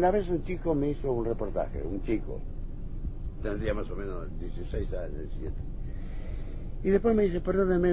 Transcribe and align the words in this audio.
una 0.00 0.10
vez 0.10 0.30
un 0.30 0.42
chico 0.44 0.74
me 0.74 0.88
hizo 0.88 1.12
un 1.12 1.26
reportaje, 1.26 1.82
un 1.82 2.00
chico, 2.00 2.40
tendría 3.42 3.74
más 3.74 3.90
o 3.90 3.96
menos 3.96 4.26
16 4.40 4.94
años, 4.94 5.18
17. 5.18 5.54
Y 6.84 6.88
después 6.88 7.14
me 7.14 7.24
dice, 7.24 7.42
perdóneme, 7.42 7.92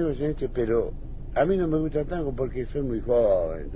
pero 0.54 0.90
a 1.34 1.44
mí 1.44 1.58
no 1.58 1.68
me 1.68 1.76
gusta 1.76 2.06
tango 2.06 2.34
porque 2.34 2.64
soy 2.64 2.80
muy 2.80 3.02
joven. 3.02 3.70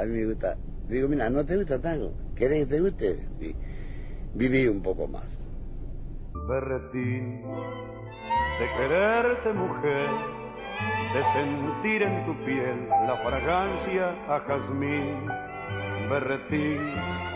a 0.00 0.04
mí 0.06 0.20
me 0.20 0.24
gusta. 0.24 0.56
Digo, 0.88 1.06
mira, 1.06 1.28
no 1.28 1.44
te 1.44 1.54
gusta 1.58 1.78
tango. 1.78 2.14
¿Querés 2.34 2.60
que 2.60 2.76
te 2.76 2.80
guste? 2.80 3.28
Y 3.42 3.54
viví 4.32 4.66
un 4.68 4.82
poco 4.82 5.06
más. 5.06 5.26
Berretín, 6.48 7.42
de 8.58 8.66
quererte 8.78 9.52
mujer, 9.52 10.08
de 11.12 11.24
sentir 11.34 12.02
en 12.04 12.24
tu 12.24 12.34
piel 12.46 12.88
la 12.88 13.18
fragancia 13.22 14.34
a 14.34 14.40
jazmín. 14.40 15.26
Berretín, 16.08 17.35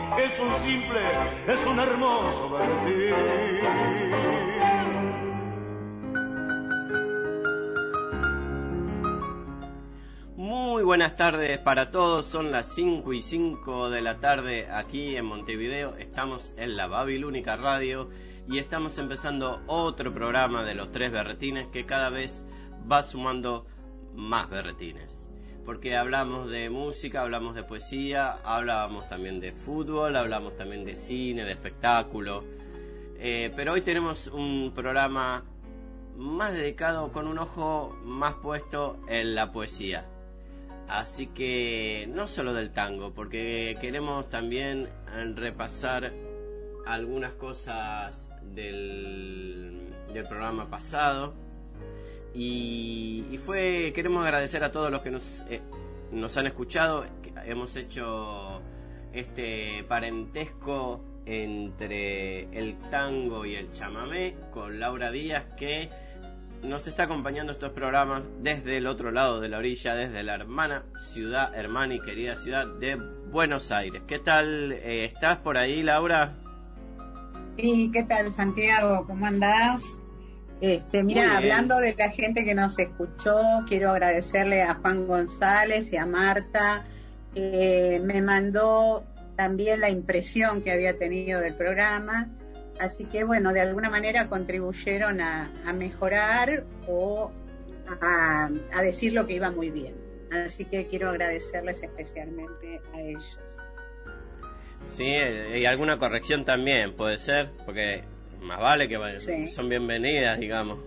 es 0.17 0.39
un 0.39 0.55
simple, 0.61 1.01
es 1.47 1.65
un 1.65 1.79
hermoso 1.79 2.49
Muy 10.35 10.83
buenas 10.83 11.15
tardes 11.15 11.59
para 11.59 11.91
todos, 11.91 12.25
son 12.25 12.51
las 12.51 12.73
5 12.73 13.13
y 13.13 13.21
5 13.21 13.89
de 13.89 14.01
la 14.01 14.19
tarde 14.19 14.67
aquí 14.71 15.15
en 15.15 15.25
Montevideo, 15.25 15.95
estamos 15.97 16.53
en 16.57 16.75
la 16.75 16.87
Babilónica 16.87 17.55
Radio 17.55 18.09
y 18.49 18.57
estamos 18.57 18.97
empezando 18.97 19.61
otro 19.67 20.13
programa 20.13 20.63
de 20.63 20.75
los 20.75 20.91
tres 20.91 21.11
berretines 21.11 21.67
que 21.67 21.85
cada 21.85 22.09
vez 22.09 22.45
va 22.91 23.03
sumando 23.03 23.65
más 24.15 24.49
berretines 24.49 25.30
porque 25.65 25.95
hablamos 25.95 26.49
de 26.49 26.69
música, 26.69 27.21
hablamos 27.21 27.55
de 27.55 27.63
poesía, 27.63 28.37
hablábamos 28.43 29.07
también 29.07 29.39
de 29.39 29.51
fútbol, 29.51 30.15
hablamos 30.15 30.55
también 30.57 30.85
de 30.85 30.95
cine, 30.95 31.43
de 31.43 31.51
espectáculo. 31.51 32.43
Eh, 33.17 33.51
pero 33.55 33.73
hoy 33.73 33.81
tenemos 33.81 34.27
un 34.27 34.71
programa 34.73 35.43
más 36.17 36.53
dedicado, 36.53 37.11
con 37.11 37.27
un 37.27 37.37
ojo 37.37 37.97
más 38.03 38.35
puesto 38.35 38.99
en 39.07 39.35
la 39.35 39.51
poesía. 39.51 40.05
Así 40.87 41.27
que 41.27 42.09
no 42.13 42.27
solo 42.27 42.53
del 42.53 42.71
tango, 42.71 43.13
porque 43.13 43.77
queremos 43.79 44.29
también 44.29 44.89
repasar 45.35 46.11
algunas 46.85 47.33
cosas 47.33 48.29
del, 48.41 49.93
del 50.13 50.27
programa 50.27 50.69
pasado 50.69 51.33
y, 52.33 53.37
fue, 53.43 53.91
queremos 53.93 54.23
agradecer 54.23 54.63
a 54.63 54.71
todos 54.71 54.91
los 54.91 55.01
que 55.01 55.11
nos, 55.11 55.43
eh, 55.49 55.61
nos 56.11 56.35
han 56.37 56.47
escuchado. 56.47 57.05
Hemos 57.45 57.75
hecho 57.75 58.61
este 59.13 59.83
parentesco 59.87 61.03
entre 61.25 62.43
el 62.57 62.77
tango 62.89 63.45
y 63.45 63.55
el 63.55 63.71
chamamé 63.71 64.35
con 64.51 64.79
Laura 64.79 65.11
Díaz 65.11 65.45
que 65.57 65.89
nos 66.63 66.87
está 66.87 67.03
acompañando 67.03 67.51
estos 67.51 67.71
programas 67.71 68.23
desde 68.39 68.77
el 68.77 68.87
otro 68.87 69.11
lado 69.11 69.39
de 69.39 69.49
la 69.49 69.57
orilla, 69.57 69.95
desde 69.95 70.23
la 70.23 70.35
hermana 70.35 70.85
ciudad, 71.11 71.55
hermana 71.55 71.95
y 71.95 71.99
querida 71.99 72.35
ciudad 72.35 72.67
de 72.67 72.95
Buenos 72.95 73.71
Aires. 73.71 74.03
¿Qué 74.07 74.19
tal? 74.19 74.71
Eh, 74.71 75.05
¿Estás 75.05 75.39
por 75.39 75.57
ahí, 75.57 75.81
Laura? 75.81 76.37
Sí, 77.57 77.89
¿qué 77.91 78.03
tal, 78.03 78.31
Santiago? 78.31 79.05
¿Cómo 79.07 79.25
andás? 79.25 80.00
Este, 80.61 81.03
mira, 81.03 81.37
hablando 81.37 81.79
de 81.79 81.95
la 81.95 82.11
gente 82.11 82.45
que 82.45 82.53
nos 82.53 82.77
escuchó, 82.77 83.41
quiero 83.67 83.89
agradecerle 83.89 84.61
a 84.61 84.75
Juan 84.75 85.07
González 85.07 85.91
y 85.91 85.97
a 85.97 86.05
Marta. 86.05 86.85
que 87.33 87.99
me 88.03 88.21
mandó 88.21 89.03
también 89.35 89.79
la 89.79 89.89
impresión 89.89 90.61
que 90.61 90.71
había 90.71 90.99
tenido 90.99 91.41
del 91.41 91.55
programa. 91.55 92.29
Así 92.79 93.05
que, 93.05 93.23
bueno, 93.23 93.53
de 93.53 93.61
alguna 93.61 93.89
manera 93.89 94.27
contribuyeron 94.27 95.19
a, 95.19 95.49
mejorar 95.73 96.63
o 96.87 97.31
a, 97.99 98.49
a, 98.73 98.81
decir 98.83 99.13
lo 99.13 99.25
que 99.25 99.33
iba 99.33 99.49
muy 99.49 99.71
bien. 99.71 99.95
Así 100.31 100.65
que 100.65 100.85
quiero 100.85 101.09
agradecerles 101.09 101.81
especialmente 101.81 102.81
a 102.93 103.01
ellos. 103.01 103.39
Sí, 104.83 105.05
y 105.05 105.65
alguna 105.65 105.97
corrección 105.97 106.45
también, 106.45 106.95
puede 106.95 107.17
ser, 107.17 107.51
porque 107.65 108.03
más 108.41 108.59
vale 108.59 108.87
que 108.87 109.47
son 109.47 109.69
bienvenidas, 109.69 110.39
digamos. 110.39 110.79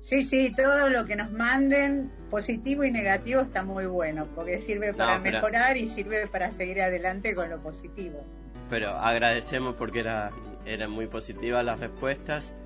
Sí, 0.00 0.22
sí, 0.22 0.52
todo 0.56 0.88
lo 0.88 1.04
que 1.04 1.14
nos 1.14 1.30
manden, 1.30 2.10
positivo 2.30 2.84
y 2.84 2.90
negativo, 2.90 3.42
está 3.42 3.62
muy 3.62 3.86
bueno, 3.86 4.26
porque 4.34 4.58
sirve 4.58 4.94
para 4.94 5.18
mejorar 5.18 5.76
y 5.76 5.88
sirve 5.88 6.26
para 6.26 6.50
seguir 6.50 6.80
adelante 6.80 7.34
con 7.34 7.50
lo 7.50 7.60
positivo. 7.62 8.24
Pero 8.70 8.90
agradecemos 8.90 9.74
porque 9.74 10.00
era, 10.00 10.30
eran 10.64 10.90
muy 10.90 11.06
positivas 11.06 11.64
las 11.64 11.80
respuestas. 11.80 12.56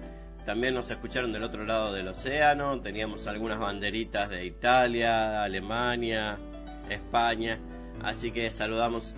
También 0.45 0.75
nos 0.75 0.91
escucharon 0.91 1.33
del 1.33 1.43
otro 1.43 1.65
lado 1.65 1.93
del 1.93 2.07
océano, 2.07 2.81
teníamos 2.81 3.27
algunas 3.27 3.59
banderitas 3.59 4.29
de 4.29 4.45
Italia, 4.45 5.43
Alemania, 5.43 6.37
España, 6.91 7.59
así 8.03 8.31
que 8.31 8.51
saludamos, 8.51 9.15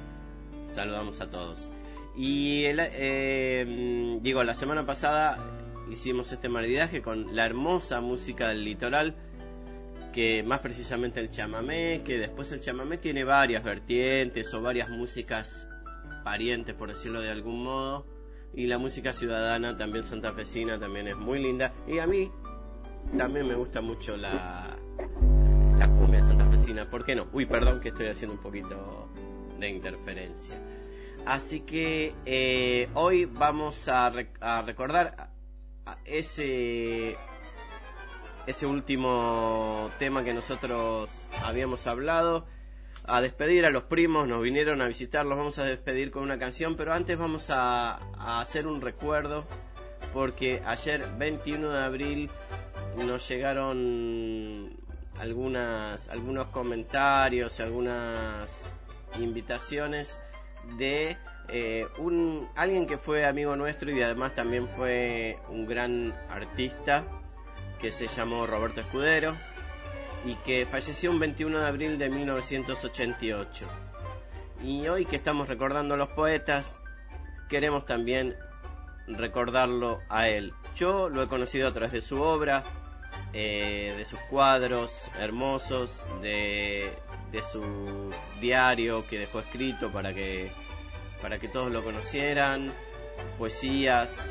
saludamos 0.68 1.20
a 1.20 1.28
todos. 1.28 1.70
Y 2.16 2.64
eh, 2.64 4.18
digo, 4.22 4.42
la 4.42 4.54
semana 4.54 4.86
pasada 4.86 5.38
hicimos 5.90 6.32
este 6.32 6.48
maridaje 6.48 7.02
con 7.02 7.36
la 7.36 7.44
hermosa 7.44 8.00
música 8.00 8.48
del 8.48 8.64
litoral 8.64 9.14
que 10.16 10.42
más 10.42 10.60
precisamente 10.60 11.20
el 11.20 11.28
chamamé, 11.28 12.00
que 12.02 12.16
después 12.16 12.50
el 12.50 12.60
chamamé 12.60 12.96
tiene 12.96 13.22
varias 13.22 13.62
vertientes 13.62 14.52
o 14.54 14.62
varias 14.62 14.88
músicas 14.88 15.68
parientes, 16.24 16.74
por 16.74 16.88
decirlo 16.88 17.20
de 17.20 17.30
algún 17.30 17.62
modo, 17.62 18.06
y 18.54 18.66
la 18.66 18.78
música 18.78 19.12
ciudadana 19.12 19.76
también 19.76 20.04
santafesina 20.04 20.78
también 20.78 21.06
es 21.08 21.18
muy 21.18 21.42
linda, 21.42 21.74
y 21.86 21.98
a 21.98 22.06
mí 22.06 22.30
también 23.18 23.46
me 23.46 23.56
gusta 23.56 23.82
mucho 23.82 24.16
la, 24.16 24.78
la 25.78 25.88
cumbia 25.88 26.22
santafesina, 26.22 26.88
¿por 26.88 27.04
qué 27.04 27.14
no? 27.14 27.26
Uy, 27.34 27.44
perdón 27.44 27.80
que 27.80 27.90
estoy 27.90 28.06
haciendo 28.06 28.36
un 28.36 28.42
poquito 28.42 29.10
de 29.60 29.68
interferencia. 29.68 30.56
Así 31.26 31.60
que 31.60 32.14
eh, 32.24 32.88
hoy 32.94 33.24
vamos 33.24 33.88
a, 33.88 34.12
a 34.40 34.62
recordar 34.62 35.30
ese 36.04 37.16
ese 38.46 38.64
último 38.66 39.90
tema 39.98 40.22
que 40.22 40.32
nosotros 40.32 41.10
habíamos 41.42 41.86
hablado, 41.86 42.46
a 43.04 43.20
despedir 43.20 43.66
a 43.66 43.70
los 43.70 43.84
primos, 43.84 44.28
nos 44.28 44.40
vinieron 44.40 44.80
a 44.80 44.86
visitar, 44.86 45.26
los 45.26 45.36
vamos 45.36 45.58
a 45.58 45.64
despedir 45.64 46.10
con 46.10 46.22
una 46.22 46.38
canción, 46.38 46.76
pero 46.76 46.92
antes 46.92 47.18
vamos 47.18 47.50
a, 47.50 47.96
hacer 48.40 48.66
un 48.66 48.80
recuerdo, 48.80 49.44
porque 50.12 50.62
ayer 50.64 51.08
21 51.18 51.70
de 51.70 51.78
abril 51.78 52.30
nos 52.96 53.28
llegaron 53.28 54.76
algunas, 55.18 56.08
algunos 56.08 56.46
comentarios, 56.48 57.58
algunas 57.60 58.72
invitaciones 59.18 60.18
de 60.78 61.16
eh, 61.48 61.86
un, 61.98 62.48
alguien 62.56 62.86
que 62.86 62.98
fue 62.98 63.24
amigo 63.24 63.54
nuestro 63.56 63.90
y 63.90 64.02
además 64.02 64.34
también 64.34 64.68
fue 64.68 65.38
un 65.48 65.66
gran 65.66 66.12
artista 66.28 67.04
que 67.80 67.92
se 67.92 68.08
llamó 68.08 68.46
Roberto 68.46 68.80
Escudero 68.80 69.36
y 70.24 70.34
que 70.36 70.66
falleció 70.66 71.10
un 71.10 71.20
21 71.20 71.60
de 71.60 71.66
abril 71.66 71.98
de 71.98 72.08
1988. 72.08 73.66
Y 74.62 74.88
hoy 74.88 75.04
que 75.04 75.16
estamos 75.16 75.48
recordando 75.48 75.94
a 75.94 75.96
los 75.96 76.08
poetas, 76.10 76.80
queremos 77.48 77.86
también 77.86 78.34
recordarlo 79.06 80.00
a 80.08 80.28
él. 80.28 80.52
Yo 80.74 81.08
lo 81.08 81.22
he 81.22 81.28
conocido 81.28 81.68
a 81.68 81.72
través 81.72 81.92
de 81.92 82.00
su 82.00 82.20
obra, 82.20 82.64
eh, 83.32 83.94
de 83.96 84.04
sus 84.04 84.18
cuadros 84.30 85.00
hermosos, 85.18 86.06
de, 86.22 86.92
de 87.30 87.42
su 87.42 88.10
diario 88.40 89.06
que 89.06 89.18
dejó 89.18 89.40
escrito 89.40 89.90
para 89.90 90.14
que, 90.14 90.50
para 91.20 91.38
que 91.38 91.48
todos 91.48 91.70
lo 91.70 91.82
conocieran, 91.82 92.72
poesías, 93.38 94.30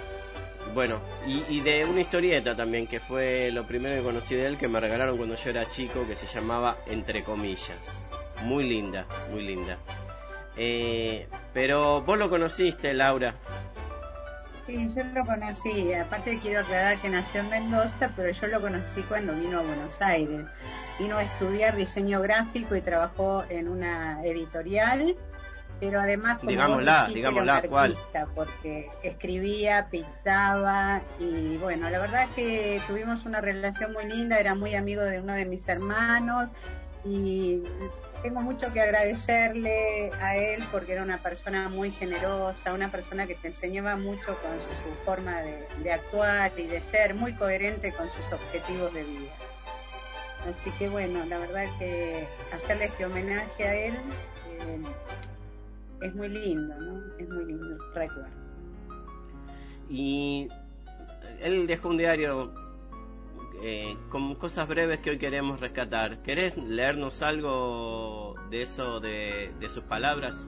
bueno, 0.73 0.99
y, 1.27 1.61
de 1.61 1.85
una 1.85 2.01
historieta 2.01 2.55
también, 2.55 2.87
que 2.87 2.99
fue 2.99 3.51
lo 3.51 3.65
primero 3.65 3.95
que 3.95 4.01
conocí 4.01 4.35
de 4.35 4.47
él, 4.47 4.57
que 4.57 4.67
me 4.67 4.79
regalaron 4.79 5.17
cuando 5.17 5.35
yo 5.35 5.49
era 5.49 5.69
chico, 5.69 6.05
que 6.07 6.15
se 6.15 6.27
llamaba 6.27 6.77
Entre 6.87 7.23
comillas. 7.23 7.77
Muy 8.43 8.67
linda, 8.67 9.05
muy 9.31 9.43
linda. 9.43 9.77
Eh, 10.57 11.27
pero 11.53 12.01
vos 12.01 12.17
lo 12.17 12.29
conociste, 12.29 12.93
Laura. 12.93 13.35
Sí, 14.67 14.89
yo 14.95 15.03
lo 15.03 15.25
conocí. 15.25 15.93
Aparte 15.93 16.39
quiero 16.39 16.61
aclarar 16.61 16.99
que 16.99 17.09
nació 17.09 17.41
en 17.41 17.49
Mendoza, 17.49 18.11
pero 18.15 18.31
yo 18.31 18.47
lo 18.47 18.61
conocí 18.61 19.01
cuando 19.03 19.33
vino 19.33 19.59
a 19.59 19.63
Buenos 19.63 20.01
Aires. 20.01 20.45
Vino 20.97 21.17
a 21.17 21.23
estudiar 21.23 21.75
diseño 21.75 22.21
gráfico 22.21 22.75
y 22.75 22.81
trabajó 22.81 23.43
en 23.49 23.67
una 23.67 24.23
editorial 24.23 25.15
pero 25.79 25.99
además 25.99 26.37
como 26.37 26.51
digámosla, 26.51 27.09
digámosla, 27.13 27.61
¿cuál? 27.63 27.97
porque 28.33 28.89
escribía, 29.03 29.87
pintaba 29.89 31.01
y 31.19 31.57
bueno, 31.57 31.89
la 31.89 31.99
verdad 31.99 32.23
es 32.23 32.29
que 32.29 32.81
tuvimos 32.87 33.25
una 33.25 33.41
relación 33.41 33.93
muy 33.93 34.05
linda, 34.05 34.39
era 34.39 34.55
muy 34.55 34.75
amigo 34.75 35.01
de 35.01 35.19
uno 35.19 35.33
de 35.33 35.45
mis 35.45 35.67
hermanos 35.67 36.51
y 37.03 37.63
tengo 38.21 38.41
mucho 38.41 38.71
que 38.73 38.81
agradecerle 38.81 40.11
a 40.21 40.35
él 40.35 40.63
porque 40.71 40.93
era 40.93 41.03
una 41.03 41.21
persona 41.21 41.69
muy 41.69 41.91
generosa, 41.91 42.73
una 42.73 42.91
persona 42.91 43.27
que 43.27 43.35
te 43.35 43.49
enseñaba 43.49 43.95
mucho 43.95 44.25
con 44.25 44.59
su, 44.59 45.05
forma 45.05 45.41
de, 45.41 45.91
actuar 45.91 46.51
y 46.57 46.63
de 46.67 46.81
ser, 46.81 47.13
muy 47.13 47.33
coherente 47.33 47.91
con 47.93 48.07
sus 48.11 48.33
objetivos 48.33 48.93
de 48.93 49.03
vida. 49.03 49.31
Así 50.47 50.69
que 50.71 50.89
bueno, 50.89 51.25
la 51.25 51.39
verdad 51.39 51.65
que 51.79 52.27
hacerle 52.51 52.85
este 52.85 53.05
homenaje 53.05 53.63
a 53.63 53.75
él 53.75 53.93
eh, 53.93 54.81
es 56.01 56.15
muy 56.15 56.29
lindo, 56.29 56.75
¿no? 56.79 57.01
Es 57.17 57.29
muy 57.29 57.45
lindo 57.45 57.77
recuerdo. 57.93 58.29
Y 59.89 60.47
él 61.41 61.67
dejó 61.67 61.89
un 61.89 61.97
diario 61.97 62.64
eh, 63.67 63.97
con 64.09 64.35
cosas 64.35 64.67
breves 64.67 64.99
que 64.99 65.09
hoy 65.09 65.17
queremos 65.17 65.59
rescatar. 65.59 66.21
¿Querés 66.21 66.55
leernos 66.55 67.23
algo 67.23 68.35
de 68.51 68.61
eso, 68.61 68.99
de, 68.99 69.49
sus 69.69 69.83
palabras? 69.85 70.47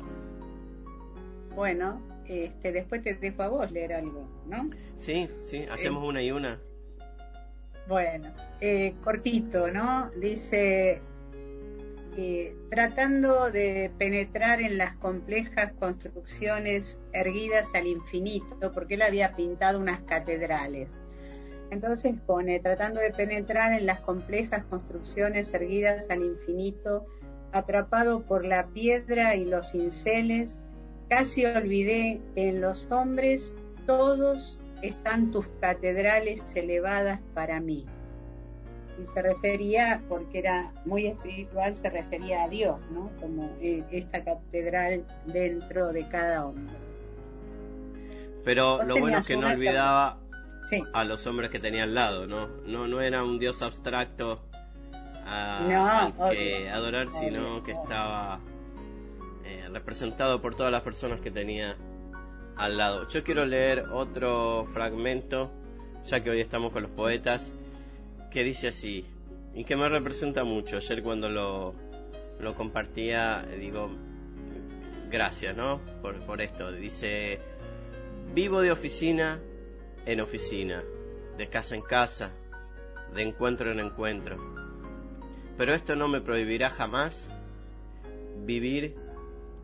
Bueno, 1.55 1.99
este, 2.27 2.71
después 2.71 3.01
te 3.01 3.15
dejo 3.15 3.41
a 3.41 3.47
vos 3.47 3.71
leer 3.71 3.93
algo, 3.93 4.29
¿no? 4.45 4.69
Sí, 4.97 5.27
sí, 5.45 5.65
hacemos 5.71 6.07
una 6.07 6.21
y 6.21 6.29
una. 6.29 6.59
Bueno, 7.87 8.31
eh, 8.61 8.93
cortito, 9.03 9.71
¿no? 9.71 10.11
Dice, 10.11 11.01
tratando 12.69 13.49
de 13.49 13.89
penetrar 13.97 14.61
en 14.61 14.77
las 14.77 14.95
complejas 14.97 15.73
construcciones 15.79 16.99
erguidas 17.13 17.73
al 17.73 17.87
infinito, 17.87 18.71
porque 18.71 18.93
él 18.93 19.01
había 19.01 19.35
pintado 19.35 19.79
unas 19.79 20.01
catedrales. 20.01 20.99
Entonces 21.71 22.15
pone, 22.25 22.59
tratando 22.59 22.99
de 22.99 23.11
penetrar 23.11 23.73
en 23.73 23.85
las 23.85 23.99
complejas 24.01 24.63
construcciones 24.65 25.53
erguidas 25.53 26.09
al 26.09 26.23
infinito, 26.23 27.05
atrapado 27.51 28.21
por 28.23 28.45
la 28.45 28.67
piedra 28.67 29.35
y 29.35 29.45
los 29.45 29.71
cinceles, 29.71 30.59
casi 31.09 31.45
olvidé 31.45 32.21
que 32.35 32.49
en 32.49 32.61
los 32.61 32.89
hombres 32.91 33.53
todos 33.85 34.59
están 34.81 35.31
tus 35.31 35.47
catedrales 35.59 36.43
elevadas 36.55 37.19
para 37.33 37.59
mí 37.59 37.85
y 39.01 39.07
se 39.07 39.21
refería, 39.21 40.01
porque 40.09 40.39
era 40.39 40.71
muy 40.85 41.07
espiritual, 41.07 41.75
se 41.75 41.89
refería 41.89 42.43
a 42.43 42.49
Dios, 42.49 42.79
¿no? 42.91 43.11
Como 43.21 43.49
eh, 43.61 43.83
esta 43.91 44.23
catedral 44.23 45.05
dentro 45.25 45.93
de 45.93 46.07
cada 46.09 46.47
hombre. 46.47 46.75
Pero 48.44 48.83
lo 48.83 48.97
bueno 48.97 49.19
es 49.19 49.27
que 49.27 49.37
no 49.37 49.47
olvidaba 49.47 50.19
a 50.94 51.04
los 51.04 51.26
hombres 51.28 51.50
que 51.50 51.59
tenía 51.59 51.83
al 51.83 51.94
lado, 51.94 52.28
¿no? 52.28 52.47
No, 52.66 52.88
no 52.88 53.02
era 53.02 53.24
un 53.24 53.40
Dios 53.40 53.62
abstracto 53.62 54.42
a, 55.26 56.12
que 56.31 56.69
adorar, 56.69 57.07
sino 57.09 57.64
que 57.64 57.71
estaba 57.71 58.40
eh, 59.45 59.68
representado 59.71 60.42
por 60.42 60.56
todas 60.56 60.71
las 60.71 60.81
personas 60.81 61.21
que 61.21 61.31
tenía 61.31 61.76
al 62.56 62.78
lado. 62.78 63.07
Yo 63.07 63.24
quiero 63.24 63.45
leer 63.45 63.86
otro 63.92 64.68
fragmento, 64.74 65.52
ya 66.06 66.24
que 66.24 66.30
hoy 66.30 66.42
estamos 66.42 66.71
con 66.71 66.83
los 66.83 66.92
poetas 66.92 67.52
que 68.31 68.44
dice 68.44 68.69
así, 68.69 69.06
y 69.54 69.64
que 69.64 69.76
me 69.76 69.88
representa 69.90 70.44
mucho. 70.44 70.78
Ayer 70.78 71.02
cuando 71.02 71.30
lo, 71.30 71.74
lo 72.40 72.56
compartía, 72.56 73.45
digo, 73.59 73.90
gracias, 75.09 75.56
¿no? 75.56 75.80
Por, 76.02 76.19
por 76.21 76.42
esto. 76.42 76.71
Dice, 76.71 77.40
vivo 78.33 78.62
de 78.62 78.71
oficina 78.71 79.40
en 80.07 80.21
oficina, 80.21 80.83
de 81.37 81.49
casa 81.49 81.76
en 81.76 81.81
casa, 81.81 82.31
de 83.14 83.23
encuentro 83.23 83.71
en 83.71 83.81
encuentro. 83.81 84.37
Pero 85.57 85.73
esto 85.73 85.97
no 85.97 86.07
me 86.07 86.21
prohibirá 86.21 86.69
jamás 86.69 87.35
vivir 88.45 88.95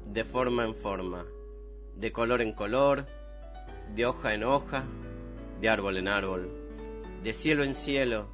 de 0.06 0.26
forma 0.26 0.66
en 0.66 0.76
forma, 0.76 1.26
de 1.96 2.12
color 2.12 2.42
en 2.42 2.52
color, 2.52 3.06
de 3.96 4.06
hoja 4.06 4.34
en 4.34 4.44
hoja, 4.44 4.84
de 5.62 5.70
árbol 5.70 5.96
en 5.96 6.10
árbol, 6.10 6.50
de 7.24 7.32
cielo 7.32 7.64
en 7.64 7.74
cielo, 7.74 8.28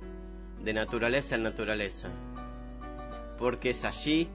de 0.63 0.74
naturaleza 0.74 1.36
en 1.36 1.44
naturaleza, 1.44 2.10
porque 3.38 3.70
es 3.70 3.86
allí, 3.86 4.30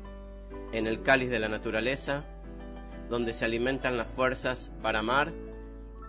en 0.71 0.87
el 0.87 1.03
cáliz 1.03 1.29
de 1.29 1.41
la 1.41 1.49
naturaleza, 1.49 2.23
donde 3.11 3.33
se 3.33 3.45
alimentan 3.45 3.97
las 3.97 4.07
fuerzas 4.07 4.71
para 4.81 5.01
amar 5.01 5.33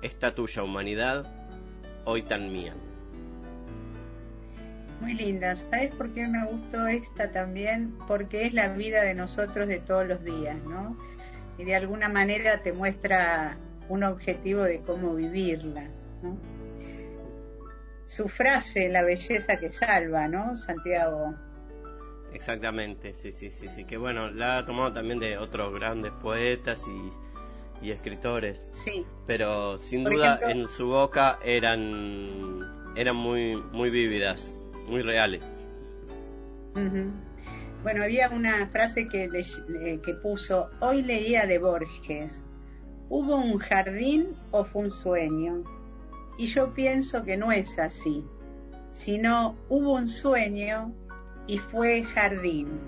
esta 0.03 0.36
tuya 0.36 0.62
humanidad, 0.62 1.44
hoy 2.05 2.24
tan 2.24 2.51
mía. 2.51 2.74
Muy 5.01 5.13
linda, 5.13 5.55
¿sabes 5.55 5.93
por 5.95 6.13
qué 6.13 6.25
me 6.27 6.45
gustó 6.45 6.88
esta 6.88 7.31
también? 7.31 7.93
Porque 8.07 8.45
es 8.45 8.53
la 8.53 8.69
vida 8.69 9.03
de 9.03 9.13
nosotros 9.13 9.67
de 9.67 9.79
todos 9.79 10.07
los 10.07 10.24
días, 10.24 10.57
¿no? 10.63 10.97
Y 11.57 11.65
de 11.65 11.75
alguna 11.75 12.07
manera 12.09 12.63
te 12.63 12.71
muestra 12.71 13.57
un 13.89 14.03
objetivo 14.03 14.63
de 14.63 14.79
cómo 14.81 15.13
vivirla, 15.15 15.89
¿no? 16.24 16.38
su 18.05 18.29
frase, 18.29 18.88
la 18.89 19.03
belleza 19.03 19.57
que 19.57 19.69
salva, 19.69 20.27
¿no, 20.27 20.55
Santiago? 20.55 21.35
Exactamente, 22.33 23.13
sí, 23.13 23.31
sí, 23.31 23.50
sí, 23.50 23.67
sí, 23.69 23.85
que 23.85 23.97
bueno, 23.97 24.29
la 24.29 24.59
ha 24.59 24.65
tomado 24.65 24.93
también 24.93 25.19
de 25.19 25.38
otros 25.38 25.74
grandes 25.74 26.12
poetas 26.13 26.81
y, 26.88 27.12
escritores. 27.84 28.62
Sí. 28.72 29.05
Pero 29.27 29.77
sin 29.79 30.03
duda 30.03 30.39
en 30.48 30.67
su 30.67 30.88
boca 30.88 31.39
eran, 31.44 32.60
eran 32.96 33.15
muy, 33.15 33.55
muy 33.72 33.89
vívidas, 33.89 34.58
muy 34.88 35.01
reales. 35.01 35.44
Bueno, 37.84 38.03
había 38.03 38.29
una 38.29 38.67
frase 38.67 39.08
que, 39.08 39.25
eh, 39.25 40.00
que 40.03 40.13
puso, 40.15 40.70
hoy 40.79 41.03
leía 41.03 41.46
de 41.46 41.60
Borges, 41.60 42.44
¿hubo 43.10 43.38
un 43.38 43.60
jardín 43.60 44.36
o 44.51 44.63
fue 44.63 44.84
un 44.84 44.91
sueño? 44.91 45.63
Y 46.38 46.48
yo 46.48 46.74
pienso 46.74 47.24
que 47.24 47.38
no 47.38 47.51
es 47.51 47.79
así, 47.79 48.25
sino 48.91 49.55
hubo 49.70 49.94
un 49.94 50.08
sueño 50.08 50.94
y 51.48 51.60
fue 51.60 52.03
jardín. 52.03 52.79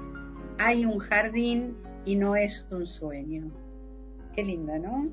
Hay 0.57 0.85
un 0.85 0.97
jardín 0.99 1.77
y 2.03 2.15
no 2.15 2.35
es 2.35 2.65
un 2.71 2.87
sueño. 2.87 3.51
Qué 4.37 4.55
¿no? 4.55 5.09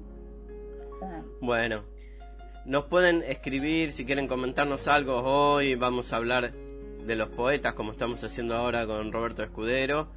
Ah. 1.00 1.23
Bueno, 1.40 1.85
nos 2.66 2.85
pueden 2.85 3.23
escribir 3.23 3.90
si 3.90 4.04
quieren 4.04 4.28
comentarnos 4.28 4.87
algo 4.87 5.23
hoy. 5.23 5.76
Vamos 5.76 6.12
a 6.12 6.16
hablar 6.16 6.52
de 6.52 7.16
los 7.16 7.31
poetas 7.31 7.73
como 7.73 7.93
estamos 7.93 8.23
haciendo 8.23 8.54
ahora 8.54 8.87
con 8.87 9.11
Roberto 9.11 9.43
Escudero. 9.43 10.09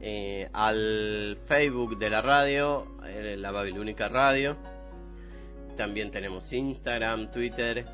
Eh, 0.00 0.48
al 0.52 1.38
Facebook 1.46 1.96
de 1.98 2.10
la 2.10 2.20
radio, 2.20 2.88
eh, 3.06 3.36
la 3.38 3.52
Babilónica 3.52 4.08
Radio. 4.08 4.56
También 5.76 6.10
tenemos 6.10 6.52
Instagram, 6.52 7.30
Twitter. 7.30 7.84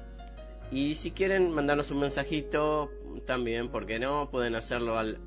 Y 0.71 0.95
si 0.95 1.11
quieren 1.11 1.51
mandarnos 1.51 1.91
un 1.91 2.01
mensajito, 2.01 2.91
también, 3.27 3.69
¿por 3.69 3.85
qué 3.85 3.99
no? 3.99 4.31
Pueden 4.31 4.55
hacerlo 4.55 4.99
al 4.99 5.19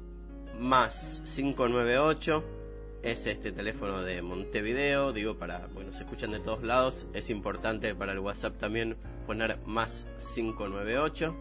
más 0.58 1.22
598. 1.36 2.61
Es 3.03 3.25
este 3.25 3.51
teléfono 3.51 4.03
de 4.03 4.22
Montevideo, 4.22 5.12
digo, 5.12 5.36
para, 5.36 5.65
bueno, 5.74 5.91
se 5.91 6.03
escuchan 6.03 6.31
de 6.31 6.39
todos 6.39 6.62
lados. 6.62 7.08
Es 7.13 7.31
importante 7.31 7.96
para 7.96 8.12
el 8.12 8.20
WhatsApp 8.20 8.58
también 8.60 8.96
poner 9.25 9.58
más 9.65 10.05
598. 10.36 11.36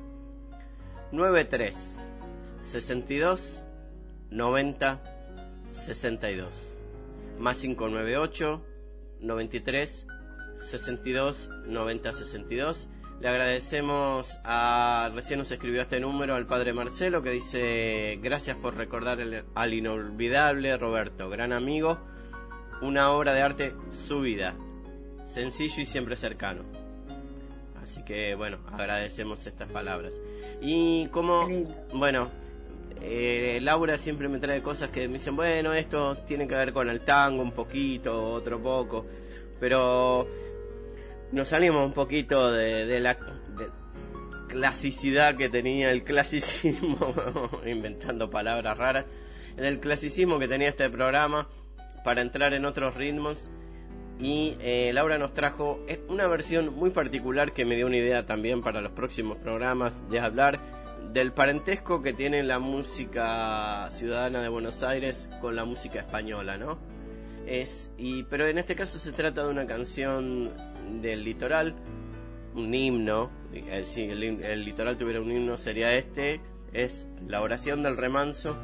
93 1.13 1.97
62 2.63 3.63
90 4.31 5.01
62. 5.73 6.49
Más 7.39 7.59
598 7.59 8.63
93 9.21 10.07
62 10.61 11.51
90 11.67 12.13
62 12.13 12.89
le 13.21 13.29
agradecemos 13.29 14.41
a, 14.45 15.11
recién 15.15 15.39
nos 15.39 15.53
escribió 15.53 15.83
este 15.83 16.01
número 16.01 16.35
al 16.35 16.47
padre 16.47 16.73
Marcelo 16.73 17.23
que 17.23 17.31
dice, 17.31 18.19
gracias 18.23 18.57
por 18.57 18.77
recordar 18.77 19.19
al 19.55 19.75
inolvidable 19.75 20.77
Roberto, 20.79 21.29
gran 21.29 21.53
amigo, 21.53 21.99
una 22.81 23.13
obra 23.13 23.35
de 23.35 23.43
arte 23.43 23.75
su 23.91 24.21
vida, 24.21 24.55
sencillo 25.25 25.83
y 25.83 25.85
siempre 25.85 26.17
cercano. 26.17 26.63
Así 27.83 28.03
que 28.05 28.35
bueno, 28.35 28.59
agradecemos 28.73 29.47
estas 29.47 29.71
palabras. 29.71 30.15
Y 30.63 31.09
como, 31.09 31.47
bueno, 31.93 32.31
eh, 33.03 33.59
Laura 33.61 33.99
siempre 33.99 34.29
me 34.29 34.39
trae 34.39 34.63
cosas 34.63 34.89
que 34.89 35.07
me 35.09 35.15
dicen, 35.15 35.37
bueno, 35.37 35.75
esto 35.75 36.17
tiene 36.27 36.49
que 36.49 36.55
ver 36.55 36.73
con 36.73 36.89
el 36.89 37.01
tango 37.01 37.43
un 37.43 37.53
poquito, 37.53 38.33
otro 38.33 38.63
poco, 38.63 39.05
pero 39.59 40.27
nos 41.33 41.49
salimos 41.49 41.87
un 41.87 41.93
poquito 41.93 42.51
de, 42.51 43.01
la 43.01 43.17
clasicidad 44.49 45.37
que 45.37 45.49
tenía 45.49 45.91
el 45.91 46.03
clasicismo, 46.03 47.15
inventando 47.67 48.31
palabras 48.31 48.77
raras, 48.77 49.07
del 49.57 49.81
clasicismo 49.81 50.39
que 50.39 50.49
tenía 50.49 50.71
este 50.71 50.89
programa 50.91 51.49
para 52.05 52.23
entrar 52.23 52.55
en 52.55 52.65
otros 52.65 52.97
ritmos. 52.97 53.51
Y 54.19 54.57
eh, 54.61 54.91
Laura 54.93 55.17
nos 55.17 55.33
trajo 55.33 55.85
una 56.09 56.27
versión 56.27 56.75
muy 56.75 56.91
particular 56.91 57.53
que 57.53 57.65
me 57.65 57.77
dio 57.77 57.87
una 57.87 57.97
idea 57.97 58.27
también 58.27 58.63
para 58.63 58.83
los 58.83 58.93
próximos 58.93 59.39
programas 59.39 60.09
de 60.11 60.21
hablar 60.21 60.61
del 61.13 61.33
parentesco 61.33 62.03
que 62.03 62.13
tiene 62.13 62.43
la 62.43 62.59
música 62.59 63.89
ciudadana 63.91 64.43
de 64.43 64.49
Buenos 64.49 64.83
Aires 64.83 65.29
con 65.41 65.57
la 65.57 65.65
música 65.65 66.01
española, 66.01 66.59
¿no? 66.59 66.79
Es, 67.51 67.91
y, 67.99 68.23
pero 68.23 68.47
en 68.47 68.59
este 68.59 68.77
caso 68.77 68.97
se 68.97 69.11
trata 69.11 69.43
de 69.43 69.49
una 69.49 69.67
canción 69.67 70.53
del 71.03 71.25
litoral, 71.25 71.75
un 72.55 72.73
himno, 72.73 73.29
eh, 73.53 73.83
si 73.83 74.05
el, 74.05 74.65
litoral 74.65 74.97
tuviera 74.97 75.21
un 75.21 75.33
himno 75.33 75.59
sería 75.59 75.97
este, 75.97 76.41
es 76.73 77.09
la 77.27 77.43
oración 77.43 77.83
del 77.83 77.97
remanso, 77.97 78.57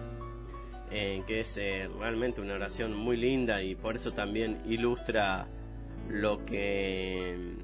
eh, 0.93 1.25
que 1.27 1.41
es 1.41 1.59
eh, 1.59 1.91
realmente 1.99 2.41
una 2.41 2.55
oración 2.55 2.97
muy 2.97 3.17
linda 3.17 3.61
y 3.61 3.75
por 3.75 3.97
eso 3.97 4.13
también 4.13 4.63
ilustra 4.67 5.49
lo 6.09 6.47
que, 6.47 7.57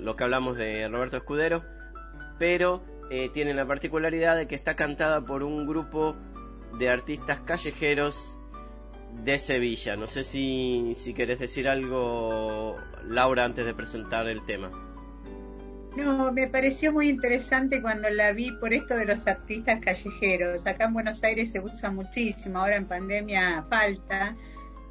lo 0.00 0.16
que 0.16 0.24
hablamos 0.24 0.56
de 0.56 0.88
Roberto 0.88 1.16
Escudero, 1.16 1.62
pero 2.40 2.82
tiene 3.32 3.54
la 3.54 3.66
particularidad 3.66 4.36
de 4.36 4.48
que 4.48 4.56
está 4.56 4.74
cantada 4.74 5.20
por 5.20 5.44
un 5.44 5.66
grupo 5.66 6.16
de 6.76 6.88
artistas 6.88 7.40
callejeros 7.40 8.36
de 9.24 9.38
Sevilla. 9.38 9.96
No 9.96 10.06
sé 10.06 10.24
si, 10.24 10.94
si 10.94 11.14
querés 11.14 11.38
decir 11.38 11.68
algo, 11.68 12.76
Laura, 13.04 13.44
antes 13.44 13.64
de 13.64 13.74
presentar 13.74 14.26
el 14.28 14.44
tema. 14.46 14.70
No, 15.96 16.32
me 16.32 16.46
pareció 16.46 16.92
muy 16.92 17.08
interesante 17.08 17.82
cuando 17.82 18.08
la 18.10 18.32
vi 18.32 18.52
por 18.52 18.72
esto 18.72 18.96
de 18.96 19.06
los 19.06 19.26
artistas 19.26 19.80
callejeros. 19.80 20.66
Acá 20.66 20.84
en 20.84 20.94
Buenos 20.94 21.22
Aires 21.24 21.50
se 21.50 21.60
usa 21.60 21.90
muchísimo, 21.90 22.60
ahora 22.60 22.76
en 22.76 22.86
pandemia 22.86 23.64
falta, 23.68 24.36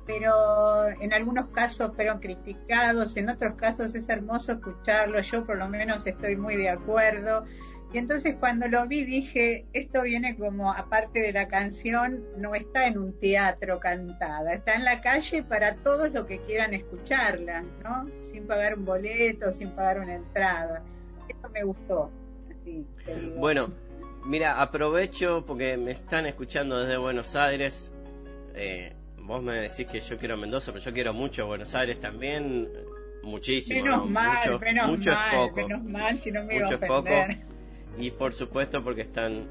pero 0.06 0.90
en 1.00 1.14
algunos 1.14 1.48
casos 1.50 1.96
fueron 1.96 2.20
criticados, 2.20 3.16
en 3.16 3.30
otros 3.30 3.56
casos 3.56 3.96
es 3.96 4.10
hermoso 4.10 4.54
escucharlo, 4.54 5.22
yo 5.22 5.46
por 5.46 5.58
lo 5.58 5.70
menos 5.70 6.06
estoy 6.06 6.36
muy 6.36 6.58
de 6.58 6.70
acuerdo. 6.70 7.46
Y 7.92 7.98
entonces 7.98 8.36
cuando 8.40 8.68
lo 8.68 8.86
vi 8.88 9.04
dije, 9.04 9.66
esto 9.74 10.04
viene 10.04 10.38
como, 10.38 10.72
aparte 10.72 11.22
de 11.22 11.34
la 11.34 11.48
canción, 11.48 12.24
no 12.38 12.54
está 12.54 12.88
en 12.88 13.00
un 13.00 13.20
teatro 13.20 13.80
cantada, 13.80 14.54
está 14.54 14.76
en 14.76 14.86
la 14.86 15.02
calle 15.02 15.42
para 15.42 15.76
todos 15.78 16.12
los 16.14 16.28
que 16.28 16.38
quieran 16.40 16.76
escucharla, 16.76 17.64
¿no? 17.84 18.08
Sin 18.22 18.46
pagar 18.46 18.78
un 18.78 18.86
boleto, 18.86 19.52
sin 19.52 19.72
pagar 19.72 20.02
una 20.02 20.16
entrada. 20.16 20.84
Esto 21.28 21.50
me 21.50 21.64
gustó. 21.64 22.12
Así, 22.52 22.86
bueno, 23.36 23.74
mira, 24.24 24.62
aprovecho 24.62 25.44
porque 25.48 25.76
me 25.76 25.92
están 25.92 26.28
escuchando 26.28 26.80
desde 26.80 26.98
Buenos 26.98 27.36
Aires. 27.36 27.92
Eh, 28.54 28.94
vos 29.18 29.42
me 29.42 29.54
decís 29.54 29.88
que 29.88 30.00
yo 30.00 30.16
quiero 30.20 30.38
Mendoza, 30.38 30.72
pero 30.72 30.86
yo 30.86 30.94
quiero 30.94 31.14
mucho 31.16 31.48
Buenos 31.48 31.74
Aires 31.74 32.00
también. 32.00 32.70
Muchísimo. 33.24 33.84
Menos 33.84 34.10
mal, 34.10 34.60
menos 34.60 35.06
mal, 35.06 35.52
menos 35.54 35.84
mal, 35.84 36.18
si 36.18 36.32
no 36.32 36.44
me 36.44 36.56
iba 36.56 36.68
a 36.68 36.76
ofender 36.76 37.49
y 37.98 38.12
por 38.12 38.34
supuesto 38.34 38.84
porque 38.84 39.02
están 39.02 39.48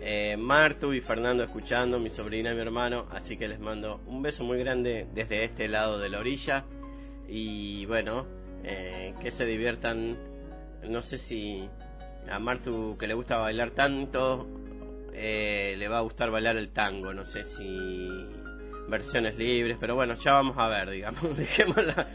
eh, 0.00 0.36
Martu 0.38 0.92
y 0.92 1.00
Fernando 1.00 1.42
escuchando, 1.42 1.98
mi 1.98 2.10
sobrina 2.10 2.52
y 2.52 2.54
mi 2.54 2.60
hermano, 2.60 3.06
así 3.10 3.36
que 3.36 3.48
les 3.48 3.58
mando 3.58 4.00
un 4.06 4.22
beso 4.22 4.44
muy 4.44 4.58
grande 4.58 5.06
desde 5.14 5.44
este 5.44 5.68
lado 5.68 5.98
de 5.98 6.08
la 6.08 6.20
orilla. 6.20 6.64
Y 7.28 7.86
bueno, 7.86 8.26
eh, 8.62 9.14
que 9.20 9.30
se 9.30 9.46
diviertan, 9.46 10.16
no 10.88 11.02
sé 11.02 11.18
si 11.18 11.68
a 12.30 12.38
Martu 12.38 12.96
que 12.98 13.06
le 13.06 13.14
gusta 13.14 13.38
bailar 13.38 13.70
tanto, 13.70 14.46
eh, 15.12 15.74
le 15.78 15.88
va 15.88 15.98
a 15.98 16.02
gustar 16.02 16.30
bailar 16.30 16.56
el 16.56 16.68
tango, 16.68 17.12
no 17.12 17.24
sé 17.24 17.42
si 17.44 18.26
versiones 18.88 19.36
libres, 19.36 19.76
pero 19.80 19.94
bueno, 19.96 20.14
ya 20.14 20.32
vamos 20.32 20.56
a 20.58 20.68
ver, 20.68 20.90
digamos, 20.90 21.36
dejémosla 21.36 22.06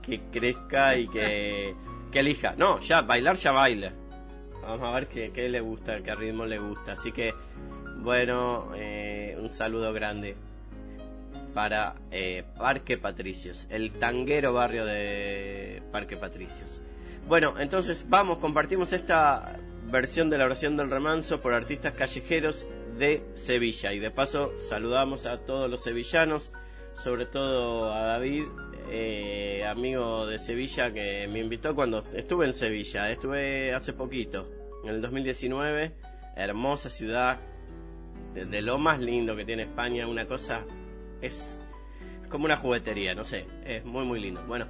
que 0.00 0.20
crezca 0.32 0.96
y 0.96 1.08
que, 1.08 1.74
que 2.12 2.20
elija. 2.20 2.54
No, 2.56 2.80
ya, 2.80 3.02
bailar 3.02 3.36
ya 3.36 3.52
baila 3.52 3.92
Vamos 4.66 4.88
a 4.88 4.94
ver 4.94 5.06
qué, 5.06 5.48
le 5.48 5.60
gusta, 5.60 6.02
qué 6.02 6.14
ritmo 6.14 6.44
le 6.44 6.58
gusta. 6.58 6.92
Así 6.92 7.12
que, 7.12 7.32
bueno, 7.98 8.72
eh, 8.74 9.36
un 9.40 9.48
saludo 9.48 9.92
grande 9.92 10.36
para 11.54 11.94
eh, 12.10 12.44
Parque 12.58 12.98
Patricios, 12.98 13.66
el 13.70 13.92
tanguero 13.92 14.52
barrio 14.52 14.84
de 14.84 15.82
Parque 15.92 16.16
Patricios. 16.16 16.82
Bueno, 17.28 17.54
entonces 17.58 18.06
vamos, 18.08 18.38
compartimos 18.38 18.92
esta 18.92 19.56
versión 19.90 20.30
de 20.30 20.38
la 20.38 20.46
oración 20.46 20.76
del 20.76 20.90
remanso 20.90 21.40
por 21.40 21.54
artistas 21.54 21.94
callejeros 21.94 22.66
de 22.98 23.22
Sevilla. 23.34 23.92
Y 23.92 24.00
de 24.00 24.10
paso 24.10 24.52
saludamos 24.68 25.26
a 25.26 25.38
todos 25.38 25.70
los 25.70 25.82
sevillanos, 25.82 26.50
sobre 26.94 27.26
todo 27.26 27.92
a 27.92 28.02
David, 28.02 28.44
eh, 28.90 29.64
amigo 29.66 30.26
de 30.26 30.38
Sevilla, 30.38 30.92
que 30.92 31.26
me 31.28 31.40
invitó 31.40 31.74
cuando 31.74 32.04
estuve 32.14 32.46
en 32.46 32.52
Sevilla. 32.52 33.10
Estuve 33.10 33.74
hace 33.74 33.92
poquito 33.92 34.48
en 34.84 34.90
el 34.90 35.02
2019. 35.02 35.92
Hermosa 36.36 36.90
ciudad, 36.90 37.40
de, 38.34 38.62
lo 38.62 38.78
más 38.78 39.00
lindo 39.00 39.34
que 39.34 39.44
tiene 39.44 39.64
España, 39.64 40.06
una 40.06 40.26
cosa 40.26 40.64
es 41.22 41.60
como 42.28 42.44
una 42.44 42.58
juguetería, 42.58 43.14
no 43.14 43.24
sé, 43.24 43.46
es 43.64 43.84
muy 43.84 44.04
muy 44.04 44.20
lindo. 44.20 44.42
Bueno, 44.46 44.66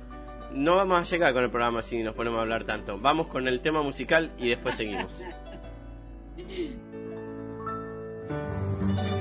no 0.52 0.76
vamos 0.76 1.00
a 1.00 1.04
llegar 1.04 1.32
con 1.32 1.42
el 1.42 1.50
programa 1.50 1.82
si 1.82 2.02
nos 2.02 2.14
ponemos 2.14 2.38
a 2.38 2.42
hablar 2.42 2.64
tanto. 2.64 2.98
Vamos 2.98 3.26
con 3.26 3.48
el 3.48 3.60
tema 3.60 3.82
musical 3.82 4.32
y 4.38 4.50
después 4.50 4.76
seguimos. 4.76 5.20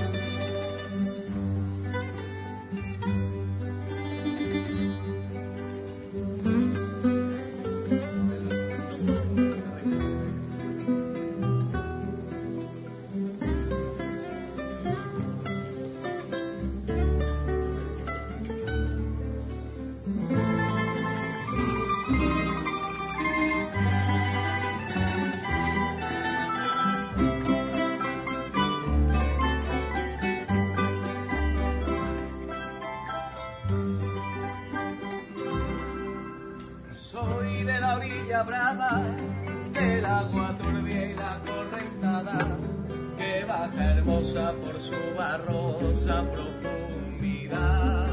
barrosa 46.05 46.23
profundidad. 46.31 48.07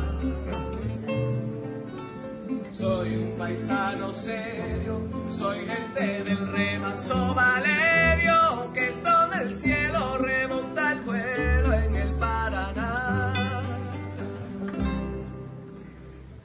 Soy 2.73 3.17
un 3.17 3.39
paisano 3.39 4.13
serio, 4.13 5.01
soy 5.31 5.67
gente 5.67 6.25
del 6.25 6.53
remanso 6.53 7.35
Valerio, 7.35 8.71
que 8.75 8.89
está 8.89 9.29
en 9.33 9.49
el 9.49 9.57
cielo 9.57 10.19
remonta 10.19 10.93
el 10.93 11.01
vuelo 11.03 11.73
en 11.73 11.95
el 11.95 12.13
Paraná. 12.15 13.33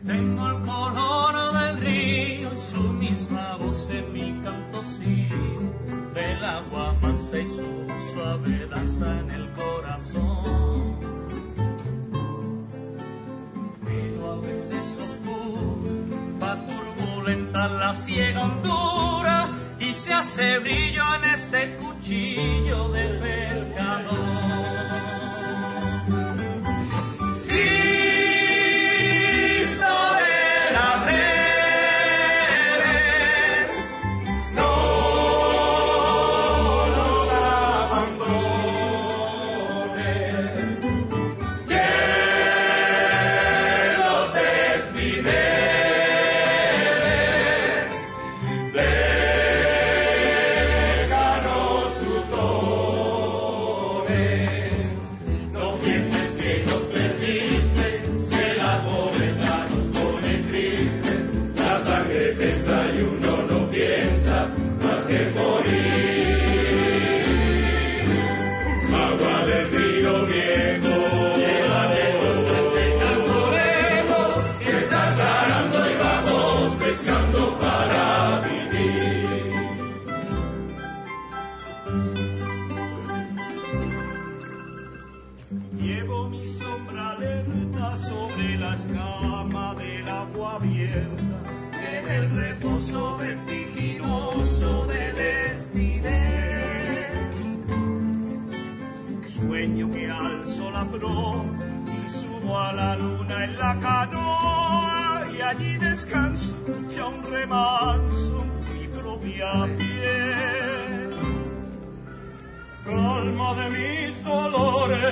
Tengo 0.06 0.48
el 0.48 0.62
color 0.62 1.54
del 1.60 1.78
río 1.78 2.50
su 2.56 2.82
misma 2.94 3.56
voz 3.58 3.90
en 3.90 4.14
mi 4.14 4.42
canto 4.42 4.84
sí, 4.84 5.28
del 6.14 6.46
agua 6.46 6.96
mansa 7.02 7.40
y 7.40 7.48
su 7.48 7.88
suave 8.14 8.68
danza 8.68 9.20
en 9.20 9.32
el 9.32 9.54
corazón. 9.54 10.27
La 17.88 17.94
ciega 17.94 18.44
hondura 18.44 19.50
y 19.80 19.94
se 19.94 20.12
hace 20.12 20.60
brillo 20.60 21.04
en 21.16 21.24
este 21.24 21.78
cuchillo 21.78 22.90
de 22.90 23.04
pescador. 23.22 23.57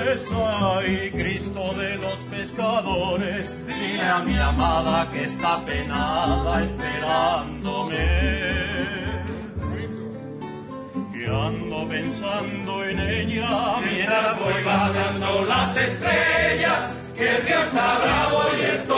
Dolores, 0.06 0.32
ay 0.32 1.10
Cristo 1.12 1.74
de 1.74 1.96
los 1.96 2.18
pescadores, 2.30 3.56
dile 3.66 4.02
a 4.02 4.20
mi 4.20 4.38
amada 4.38 5.10
que 5.10 5.24
está 5.24 5.64
penada 5.64 6.62
esperándome. 6.62 7.96
Que 11.12 11.26
ando 11.26 11.88
pensando 11.88 12.84
en 12.84 13.00
ella 13.00 13.76
mientras 13.84 14.38
voy 14.38 14.64
bajando 14.64 15.44
las 15.44 15.76
estrellas, 15.76 16.92
que 17.16 17.36
el 17.36 17.42
río 17.42 17.58
está 17.58 17.98
bravo 17.98 18.42
y 18.56 18.62
estoy 18.62 18.95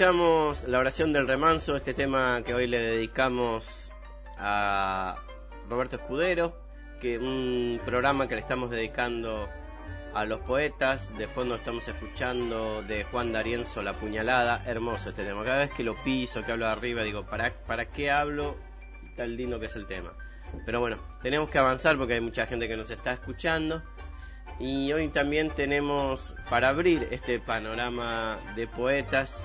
escuchamos 0.00 0.66
la 0.66 0.78
oración 0.78 1.12
del 1.12 1.28
remanso, 1.28 1.76
este 1.76 1.92
tema 1.92 2.40
que 2.42 2.54
hoy 2.54 2.66
le 2.66 2.78
dedicamos 2.78 3.92
a 4.38 5.16
Roberto 5.68 5.96
Escudero, 5.96 6.56
que 7.02 7.18
un 7.18 7.78
programa 7.84 8.26
que 8.26 8.34
le 8.34 8.40
estamos 8.40 8.70
dedicando 8.70 9.46
a 10.14 10.24
los 10.24 10.40
poetas. 10.40 11.14
De 11.18 11.28
fondo 11.28 11.54
estamos 11.54 11.86
escuchando 11.86 12.82
de 12.82 13.04
Juan 13.04 13.30
D'Arienzo 13.30 13.82
La 13.82 13.92
Puñalada, 13.92 14.64
hermoso 14.64 15.10
este 15.10 15.22
tema. 15.22 15.44
Cada 15.44 15.58
vez 15.66 15.74
que 15.74 15.84
lo 15.84 16.02
piso, 16.02 16.42
que 16.46 16.52
hablo 16.52 16.66
arriba, 16.66 17.02
digo, 17.02 17.26
¿para, 17.26 17.52
¿para 17.66 17.90
qué 17.90 18.10
hablo? 18.10 18.56
Tan 19.18 19.36
lindo 19.36 19.60
que 19.60 19.66
es 19.66 19.76
el 19.76 19.86
tema. 19.86 20.14
Pero 20.64 20.80
bueno, 20.80 20.96
tenemos 21.20 21.50
que 21.50 21.58
avanzar 21.58 21.98
porque 21.98 22.14
hay 22.14 22.22
mucha 22.22 22.46
gente 22.46 22.68
que 22.68 22.76
nos 22.78 22.88
está 22.88 23.12
escuchando. 23.12 23.82
Y 24.58 24.94
hoy 24.94 25.08
también 25.08 25.50
tenemos, 25.50 26.34
para 26.48 26.68
abrir 26.68 27.06
este 27.10 27.38
panorama 27.38 28.38
de 28.56 28.66
poetas, 28.66 29.38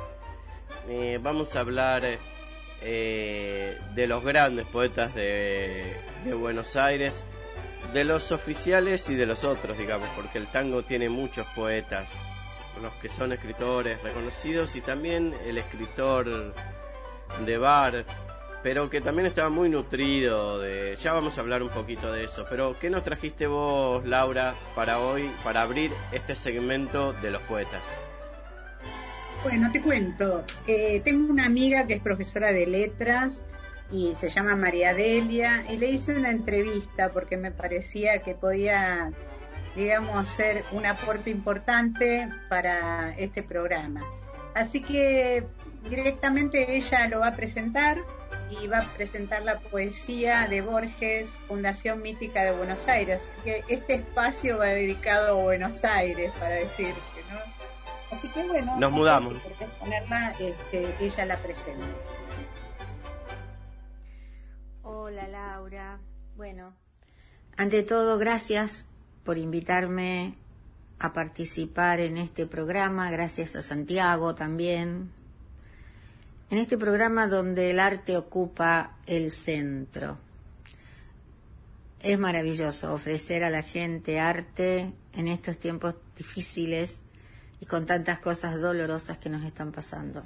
eh, 0.88 1.20
vamos 1.22 1.56
a 1.56 1.62
hablar 1.62 2.04
eh, 2.82 3.80
de 3.94 4.08
los 4.08 4.24
grandes 4.24 4.66
poetas 4.68 5.14
de, 5.16 5.96
de 6.24 6.34
Buenos 6.34 6.76
Aires, 6.76 7.24
de 7.94 8.04
los 8.04 8.32
oficiales 8.32 9.10
y 9.10 9.16
de 9.16 9.26
los 9.26 9.44
otros, 9.44 9.78
digamos, 9.78 10.10
porque 10.16 10.38
el 10.38 10.48
tango 10.48 10.84
tiene 10.84 11.10
muchos 11.10 11.48
poetas, 11.56 12.12
los 12.82 12.94
que 12.96 13.10
son 13.10 13.32
escritores 13.32 14.02
reconocidos 14.04 14.76
y 14.76 14.82
también 14.82 15.34
el 15.46 15.58
escritor 15.58 16.54
de 17.46 17.58
bar, 17.58 18.06
pero 18.62 18.90
que 18.90 19.02
también 19.02 19.28
estaba 19.28 19.50
muy 19.50 19.70
nutrido 19.70 20.60
de... 20.60 20.96
Ya 20.98 21.14
vamos 21.14 21.38
a 21.38 21.42
hablar 21.42 21.64
un 21.64 21.70
poquito 21.70 22.12
de 22.12 22.24
eso, 22.24 22.46
pero 22.50 22.76
¿qué 22.80 22.90
nos 22.90 23.04
trajiste 23.04 23.48
vos, 23.48 24.06
Laura, 24.06 24.56
para 24.76 25.00
hoy, 25.00 25.32
para 25.44 25.62
abrir 25.62 25.92
este 26.12 26.36
segmento 26.36 27.14
de 27.14 27.32
los 27.32 27.42
poetas? 27.44 27.84
Bueno, 29.44 29.72
te 29.72 29.82
cuento. 29.82 30.44
Eh, 30.68 31.02
tengo 31.04 31.32
una 31.32 31.46
amiga 31.46 31.86
que 31.86 31.96
es 31.96 32.02
profesora 32.02 32.52
de 32.52 32.66
letras 32.66 33.46
y 33.92 34.16
se 34.16 34.30
llama 34.30 34.56
María 34.56 34.94
Delia 34.94 35.66
y 35.70 35.78
le 35.78 35.88
hice 35.88 36.16
una 36.16 36.32
entrevista 36.32 37.12
porque 37.12 37.38
me 37.38 37.52
parecía 37.52 38.24
que 38.24 38.34
podía, 38.34 39.12
digamos, 39.76 40.28
ser 40.30 40.64
un 40.72 40.86
aporte 40.86 41.30
importante 41.30 42.28
para 42.50 43.12
este 43.18 43.44
programa. 43.44 44.04
Así 44.56 44.82
que 44.82 45.46
directamente 45.90 46.76
ella 46.76 47.08
lo 47.08 47.20
va 47.20 47.28
a 47.28 47.36
presentar 47.36 48.00
y 48.50 48.68
va 48.68 48.80
a 48.80 48.94
presentar 48.94 49.44
la 49.44 49.60
poesía 49.60 50.48
de 50.48 50.62
Borges, 50.62 51.30
Fundación 51.48 52.02
Mítica 52.02 52.44
de 52.44 52.52
Buenos 52.52 52.88
Aires. 52.88 53.24
Así 53.24 53.42
que 53.44 53.64
este 53.68 53.96
espacio 53.96 54.58
va 54.58 54.68
dedicado 54.68 55.40
a 55.40 55.44
Buenos 55.44 55.84
Aires, 55.84 56.32
para 56.40 56.56
decir 56.56 56.94
que 57.14 57.22
no. 57.34 57.75
Así 58.16 58.30
que 58.30 58.46
bueno, 58.48 58.80
nos 58.80 58.92
mudamos. 58.94 59.34
Ponerla, 59.78 60.36
este, 60.40 60.96
ella 61.06 61.26
la 61.26 61.42
presenta. 61.44 61.86
Hola 64.84 65.28
Laura. 65.28 66.00
Bueno, 66.38 66.74
ante 67.58 67.84
todo, 67.84 68.18
gracias 68.18 68.86
por 69.26 69.38
invitarme 69.38 70.34
a 70.98 71.12
participar 71.12 72.00
en 72.00 72.16
este 72.18 72.46
programa. 72.46 73.12
Gracias 73.12 73.58
a 73.58 73.62
Santiago 73.62 74.34
también 74.34 75.12
en 76.50 76.58
este 76.58 76.78
programa 76.78 77.28
donde 77.28 77.72
el 77.72 77.82
arte 77.82 78.16
ocupa 78.16 78.96
el 79.08 79.32
centro. 79.32 80.20
Es 82.00 82.18
maravilloso 82.18 82.94
ofrecer 82.94 83.44
a 83.44 83.50
la 83.50 83.62
gente 83.62 84.22
arte 84.22 84.94
en 85.12 85.28
estos 85.28 85.58
tiempos 85.58 85.96
difíciles 86.16 87.02
con 87.70 87.86
tantas 87.86 88.20
cosas 88.20 88.60
dolorosas 88.60 89.18
que 89.18 89.30
nos 89.30 89.44
están 89.44 89.72
pasando. 89.72 90.26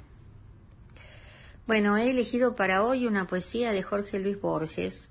Bueno, 1.66 1.96
he 1.96 2.10
elegido 2.10 2.56
para 2.56 2.82
hoy 2.82 3.06
una 3.06 3.26
poesía 3.26 3.72
de 3.72 3.82
Jorge 3.82 4.18
Luis 4.18 4.40
Borges 4.40 5.10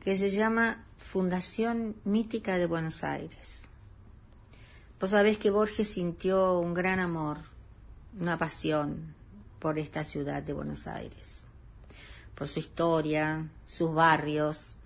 que 0.00 0.16
se 0.16 0.30
llama 0.30 0.84
Fundación 0.98 1.96
Mítica 2.04 2.58
de 2.58 2.66
Buenos 2.66 3.04
Aires. 3.04 3.68
Vos 5.00 5.10
sabés 5.10 5.38
que 5.38 5.50
Borges 5.50 5.88
sintió 5.88 6.58
un 6.58 6.74
gran 6.74 7.00
amor, 7.00 7.38
una 8.18 8.36
pasión, 8.36 9.14
por 9.60 9.78
esta 9.78 10.04
ciudad 10.04 10.42
de 10.42 10.52
Buenos 10.52 10.86
Aires, 10.86 11.44
por 12.34 12.48
su 12.48 12.58
historia, 12.58 13.46
sus 13.64 13.94
barrios, 13.94 14.76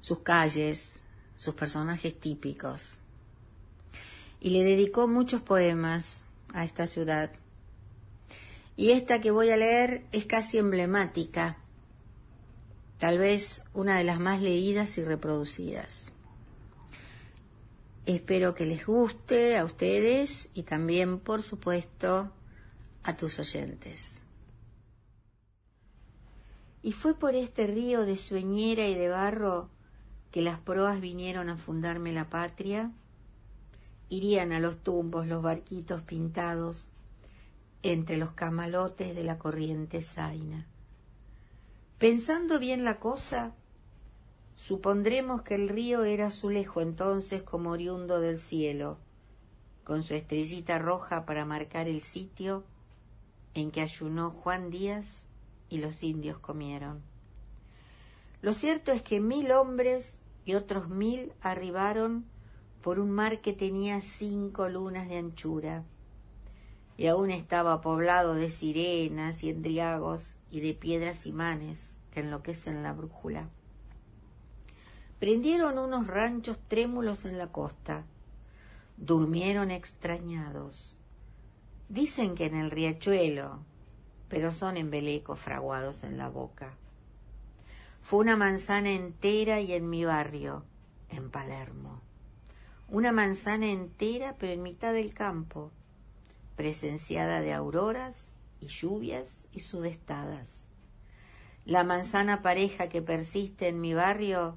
sus 0.00 0.18
calles, 0.18 1.04
sus 1.36 1.54
personajes 1.54 2.18
típicos. 2.20 2.98
Y 4.40 4.50
le 4.50 4.64
dedicó 4.64 5.08
muchos 5.08 5.42
poemas 5.42 6.26
a 6.52 6.64
esta 6.64 6.86
ciudad. 6.86 7.30
Y 8.76 8.90
esta 8.90 9.20
que 9.20 9.30
voy 9.30 9.50
a 9.50 9.56
leer 9.56 10.04
es 10.12 10.26
casi 10.26 10.58
emblemática, 10.58 11.56
tal 12.98 13.18
vez 13.18 13.62
una 13.72 13.96
de 13.96 14.04
las 14.04 14.20
más 14.20 14.42
leídas 14.42 14.98
y 14.98 15.04
reproducidas. 15.04 16.12
Espero 18.04 18.54
que 18.54 18.66
les 18.66 18.86
guste 18.86 19.56
a 19.56 19.64
ustedes 19.64 20.50
y 20.54 20.62
también, 20.62 21.18
por 21.18 21.42
supuesto, 21.42 22.30
a 23.02 23.16
tus 23.16 23.38
oyentes. 23.38 24.26
Y 26.82 26.92
fue 26.92 27.18
por 27.18 27.34
este 27.34 27.66
río 27.66 28.06
de 28.06 28.16
sueñera 28.16 28.86
y 28.86 28.94
de 28.94 29.08
barro 29.08 29.70
que 30.30 30.40
las 30.40 30.60
proas 30.60 31.00
vinieron 31.00 31.48
a 31.48 31.56
fundarme 31.56 32.12
la 32.12 32.30
patria. 32.30 32.92
Irían 34.08 34.52
a 34.52 34.60
los 34.60 34.78
tumbos 34.82 35.26
los 35.26 35.42
barquitos 35.42 36.02
pintados 36.02 36.88
entre 37.82 38.16
los 38.16 38.32
camalotes 38.32 39.14
de 39.14 39.24
la 39.24 39.38
corriente 39.38 40.02
zaina. 40.02 40.66
Pensando 41.98 42.58
bien 42.58 42.84
la 42.84 42.98
cosa, 42.98 43.52
supondremos 44.56 45.42
que 45.42 45.54
el 45.54 45.68
río 45.68 46.04
era 46.04 46.26
azulejo 46.26 46.80
entonces 46.80 47.42
como 47.42 47.70
oriundo 47.70 48.20
del 48.20 48.38
cielo, 48.38 48.98
con 49.84 50.02
su 50.02 50.14
estrellita 50.14 50.78
roja 50.78 51.24
para 51.26 51.44
marcar 51.44 51.88
el 51.88 52.02
sitio 52.02 52.64
en 53.54 53.70
que 53.70 53.80
ayunó 53.80 54.30
Juan 54.30 54.70
Díaz 54.70 55.22
y 55.68 55.78
los 55.78 56.02
indios 56.02 56.38
comieron. 56.38 57.02
Lo 58.42 58.52
cierto 58.52 58.92
es 58.92 59.02
que 59.02 59.20
mil 59.20 59.50
hombres 59.52 60.20
y 60.44 60.54
otros 60.54 60.88
mil 60.88 61.32
arribaron 61.40 62.24
por 62.86 63.00
un 63.00 63.10
mar 63.10 63.40
que 63.40 63.52
tenía 63.52 64.00
cinco 64.00 64.68
lunas 64.68 65.08
de 65.08 65.18
anchura 65.18 65.82
y 66.96 67.08
aún 67.08 67.32
estaba 67.32 67.80
poblado 67.80 68.36
de 68.36 68.48
sirenas 68.48 69.42
y 69.42 69.50
endriagos 69.50 70.36
y 70.52 70.60
de 70.60 70.72
piedras 70.72 71.26
imanes 71.26 71.92
que 72.12 72.20
enloquecen 72.20 72.84
la 72.84 72.92
brújula. 72.92 73.48
Prendieron 75.18 75.80
unos 75.80 76.06
ranchos 76.06 76.60
trémulos 76.68 77.24
en 77.24 77.38
la 77.38 77.48
costa, 77.48 78.04
durmieron 78.96 79.72
extrañados, 79.72 80.96
Dicen 81.88 82.36
que 82.36 82.46
en 82.46 82.54
el 82.54 82.70
riachuelo, 82.70 83.64
pero 84.28 84.52
son 84.52 84.76
embelecos 84.76 85.40
fraguados 85.40 86.04
en 86.04 86.18
la 86.18 86.28
boca. 86.28 86.76
Fue 88.02 88.20
una 88.20 88.36
manzana 88.36 88.92
entera 88.92 89.60
y 89.60 89.72
en 89.72 89.90
mi 89.90 90.04
barrio, 90.04 90.62
en 91.08 91.32
Palermo. 91.32 92.05
Una 92.88 93.10
manzana 93.10 93.66
entera, 93.66 94.36
pero 94.38 94.52
en 94.52 94.62
mitad 94.62 94.92
del 94.92 95.12
campo, 95.12 95.72
presenciada 96.54 97.40
de 97.40 97.52
auroras 97.52 98.32
y 98.60 98.68
lluvias 98.68 99.48
y 99.52 99.60
sudestadas. 99.60 100.70
La 101.64 101.82
manzana 101.82 102.42
pareja 102.42 102.88
que 102.88 103.02
persiste 103.02 103.66
en 103.66 103.80
mi 103.80 103.92
barrio, 103.92 104.56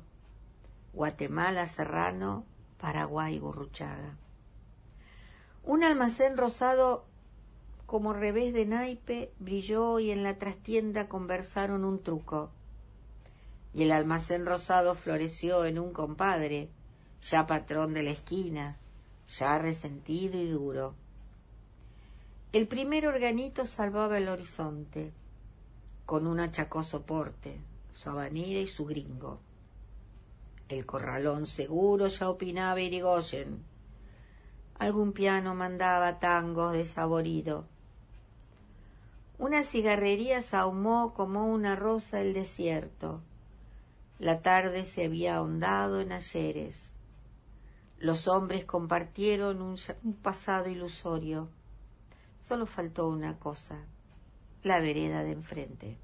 Guatemala, 0.94 1.66
Serrano, 1.68 2.46
Paraguay, 2.80 3.40
Gurruchaga. 3.40 4.16
Un 5.64 5.84
almacén 5.84 6.38
rosado 6.38 7.06
como 7.88 8.14
revés 8.14 8.54
de 8.54 8.68
naipe, 8.68 9.34
brilló 9.40 10.00
y 10.00 10.12
en 10.12 10.22
la 10.22 10.38
trastienda 10.38 11.10
conversaron 11.10 11.84
un 11.84 12.04
truco. 12.04 12.52
Y 13.74 13.82
el 13.82 13.92
almacén 13.92 14.46
rosado 14.46 14.94
floreció 14.94 15.66
en 15.66 15.80
un 15.80 15.94
compadre, 15.94 16.70
ya 17.22 17.48
patrón 17.48 17.94
de 17.94 18.04
la 18.04 18.12
esquina, 18.12 18.78
ya 19.28 19.58
resentido 19.58 20.40
y 20.40 20.48
duro. 20.48 20.94
El 22.52 22.68
primer 22.68 23.08
organito 23.08 23.66
salvaba 23.66 24.18
el 24.18 24.30
horizonte, 24.30 25.12
con 26.06 26.26
un 26.26 26.40
achacoso 26.40 27.04
porte, 27.04 27.60
su 27.92 28.10
habanera 28.10 28.60
y 28.60 28.68
su 28.68 28.86
gringo. 28.86 29.40
El 30.68 30.86
corralón 30.86 31.48
seguro 31.48 32.08
ya 32.08 32.30
opinaba 32.30 32.82
Irigoyen. 32.82 33.64
Algún 34.78 35.14
piano 35.14 35.56
mandaba 35.56 36.20
tangos 36.20 36.74
desaborido 36.74 37.66
una 39.40 39.64
cigarrería 39.64 40.42
sahumó 40.42 41.14
como 41.14 41.46
una 41.46 41.78
rosa 41.78 42.20
el 42.20 42.34
desierto. 42.34 43.22
La 44.20 44.42
tarde 44.42 44.84
se 44.84 45.06
había 45.06 45.38
ahondado 45.38 46.02
en 46.02 46.12
ayeres. 46.12 46.89
Los 48.00 48.30
hombres 48.30 48.64
compartieron 48.64 49.62
un, 49.62 49.78
pasado 50.22 50.70
ilusorio. 50.70 51.50
Solo 52.40 52.66
faltó 52.66 53.10
una 53.10 53.38
cosa, 53.38 53.76
la 54.64 54.80
vereda 54.80 55.22
de 55.24 55.34
enfrente. 55.34 55.98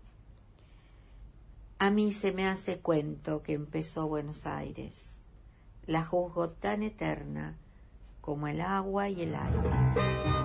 A 1.80 1.92
mí 1.92 2.12
se 2.12 2.34
me 2.34 2.48
hace 2.48 2.80
cuento 2.80 3.42
que 3.44 3.54
empezó 3.54 4.10
Buenos 4.10 4.46
Aires. 4.46 5.16
La 5.86 6.06
juzgo 6.06 6.50
tan 6.50 6.84
eterna 6.84 7.56
como 8.20 8.50
el 8.50 8.60
agua 8.60 9.08
y 9.08 9.22
el 9.22 9.34
aire. 9.34 10.45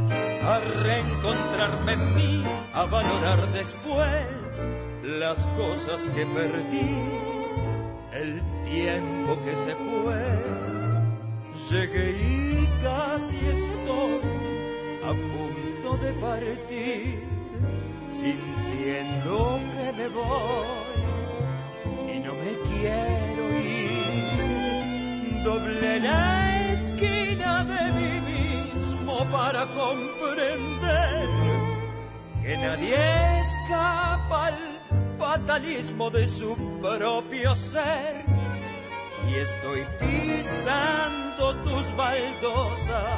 a 0.43 0.59
reencontrarme 0.83 1.93
en 1.93 2.15
mí, 2.15 2.43
a 2.73 2.85
valorar 2.85 3.47
después 3.53 4.27
las 5.03 5.45
cosas 5.57 6.01
que 6.15 6.25
perdí, 6.25 6.95
el 8.13 8.41
tiempo 8.65 9.37
que 9.43 9.55
se 9.65 9.75
fue. 9.75 10.21
Llegué 11.69 12.11
y 12.11 12.69
casi 12.81 13.37
estoy 13.37 14.21
a 15.03 15.13
punto 15.13 15.97
de 15.97 16.11
partir, 16.13 17.23
sintiendo 18.19 19.59
que 19.75 19.93
me 19.93 20.07
voy 20.09 20.65
y 22.13 22.19
no 22.19 22.33
me 22.33 22.53
quiero 22.69 23.43
ir. 23.59 25.43
Doble 25.43 25.99
la 25.99 26.71
esquina 26.71 27.63
de 27.63 27.91
mí 27.93 28.10
para 29.29 29.65
comprender 29.67 31.27
que 32.41 32.57
nadie 32.57 32.95
escapa 33.41 34.47
al 34.47 34.81
fatalismo 35.19 36.09
de 36.09 36.27
su 36.27 36.55
propio 36.79 37.55
ser. 37.55 38.25
Y 39.29 39.35
estoy 39.35 39.85
pisando 39.99 41.55
tus 41.63 41.95
baldosas, 41.95 43.11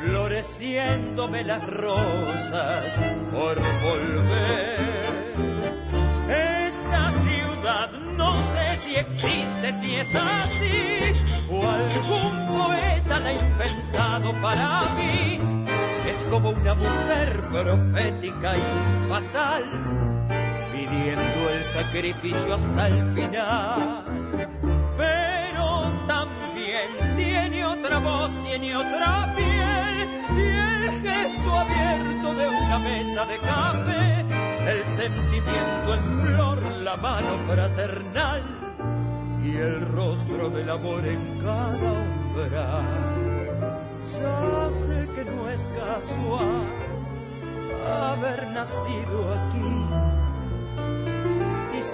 floreciéndome 0.00 1.44
las 1.44 1.66
rosas 1.66 2.94
por 3.32 3.58
volver. 3.82 5.24
Esta 6.28 7.10
ciudad 7.12 7.90
no 7.92 8.53
si 8.76 8.96
existe, 8.96 9.72
si 9.80 9.94
es 9.96 10.14
así, 10.14 11.14
o 11.50 11.68
algún 11.68 12.46
poeta 12.48 13.20
la 13.20 13.28
ha 13.28 13.32
inventado 13.32 14.32
para 14.40 14.94
mí. 14.96 15.40
Es 16.08 16.24
como 16.30 16.50
una 16.50 16.74
mujer 16.74 17.44
profética 17.50 18.56
y 18.56 19.08
fatal 19.08 19.64
pidiendo 20.72 21.50
el 21.50 21.64
sacrificio 21.64 22.54
hasta 22.54 22.88
el 22.88 23.14
final. 23.14 24.04
Pero 24.96 25.90
también 26.06 27.16
tiene 27.16 27.64
otra 27.64 27.98
voz, 27.98 28.30
tiene 28.44 28.76
otra 28.76 29.32
piel 29.34 30.08
y 30.36 30.42
el 30.42 31.02
gesto 31.02 31.54
abierto 31.54 32.34
de 32.34 32.48
una 32.48 32.78
mesa 32.78 33.24
de 33.26 33.38
café, 33.38 34.24
el 34.70 34.84
sentimiento 34.96 35.94
en 35.94 36.20
flor, 36.22 36.62
la 36.82 36.96
mano 36.96 37.38
fraternal 37.46 38.63
y 39.44 39.56
el 39.56 39.80
rostro 39.88 40.50
del 40.50 40.70
amor 40.70 41.06
en 41.06 41.38
cada 41.38 41.92
umbral. 41.92 43.22
Ya 44.12 44.70
sé 44.70 45.08
que 45.14 45.24
no 45.24 45.48
es 45.50 45.68
casual 45.78 46.66
haber 47.86 48.48
nacido 48.48 49.34
aquí 49.34 50.24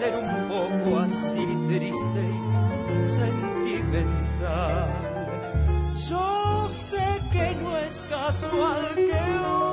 ser 0.01 0.15
un 0.15 0.49
poco 0.49 0.99
así 1.01 1.47
triste 1.69 2.25
y 2.95 3.11
sentimental. 3.11 4.89
Yo 6.09 6.69
sé 6.89 7.07
que 7.33 7.55
no 7.57 7.77
es 7.77 8.01
casual 8.09 8.95
que 8.95 9.03
un 9.03 9.70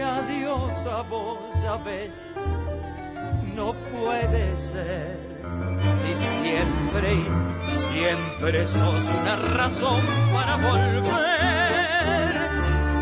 adiós 0.00 0.86
a 0.86 1.02
vos, 1.02 1.38
ya 1.62 1.76
ves, 1.76 2.30
no 3.54 3.72
puede 3.92 4.56
ser 4.56 5.34
si 6.00 6.14
siempre 6.42 7.14
y 7.14 7.26
siempre 7.88 8.66
sos 8.66 9.04
una 9.20 9.36
razón 9.36 10.02
para 10.32 10.56
volver, 10.56 11.12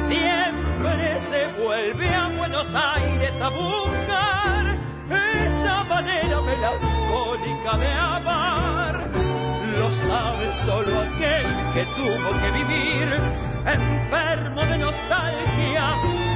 siempre 0.08 1.20
se 1.30 1.62
vuelve 1.62 2.14
a 2.14 2.28
Buenos 2.28 2.74
Aires 2.74 3.40
a 3.40 3.48
buscar 3.48 4.78
esa 5.10 5.84
manera 5.84 6.40
melancólica 6.40 7.76
de 7.78 7.92
amar. 7.92 9.10
Lo 9.78 9.90
sabe 9.90 10.52
solo 10.64 11.00
aquel 11.00 11.46
que 11.74 11.84
tuvo 11.96 12.30
que 12.40 12.50
vivir 12.50 13.42
enfermo 13.64 14.60
de 14.62 14.78
nostalgia, 14.78 15.94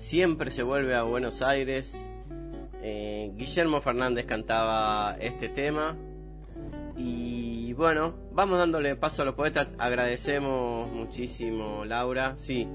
Siempre 0.00 0.50
se 0.50 0.62
vuelve 0.62 0.96
a 0.96 1.02
Buenos 1.02 1.42
Aires. 1.42 1.94
Eh, 2.82 3.30
Guillermo 3.34 3.82
Fernández 3.82 4.24
cantaba 4.24 5.14
este 5.20 5.50
tema. 5.50 5.94
Y 6.96 7.74
bueno, 7.74 8.14
vamos 8.32 8.58
dándole 8.58 8.96
paso 8.96 9.20
a 9.22 9.24
los 9.26 9.34
poetas. 9.34 9.68
Agradecemos 9.78 10.90
muchísimo, 10.90 11.84
Laura. 11.84 12.34
Sí. 12.38 12.66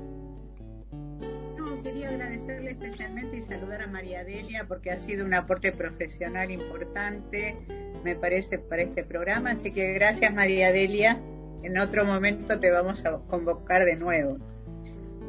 No, 1.58 1.82
quería 1.82 2.10
agradecerle 2.10 2.72
especialmente 2.72 3.38
y 3.38 3.42
saludar 3.42 3.82
a 3.82 3.88
María 3.88 4.24
Delia 4.24 4.66
porque 4.68 4.92
ha 4.92 5.00
sido 5.00 5.26
un 5.26 5.34
aporte 5.34 5.72
profesional 5.72 6.52
importante, 6.52 7.58
me 8.04 8.16
parece, 8.16 8.60
para 8.60 8.84
este 8.84 9.04
programa. 9.04 9.52
Así 9.52 9.72
que 9.72 9.94
gracias, 9.94 10.32
María 10.32 10.72
Delia 10.72 11.20
en 11.64 11.80
otro 11.80 12.06
momento 12.06 12.60
te 12.60 12.70
vamos 12.70 13.04
a 13.04 13.18
convocar 13.28 13.84
de 13.84 13.96
nuevo. 13.96 14.38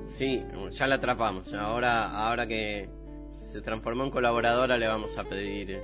Sí, 0.08 0.42
ya 0.70 0.86
la 0.86 0.96
atrapamos. 0.96 1.52
Ahora, 1.54 2.10
ahora 2.10 2.46
que 2.46 2.88
se 3.44 3.60
transformó 3.60 4.04
en 4.04 4.10
colaboradora, 4.10 4.76
le 4.76 4.86
vamos 4.86 5.16
a 5.18 5.24
pedir 5.24 5.80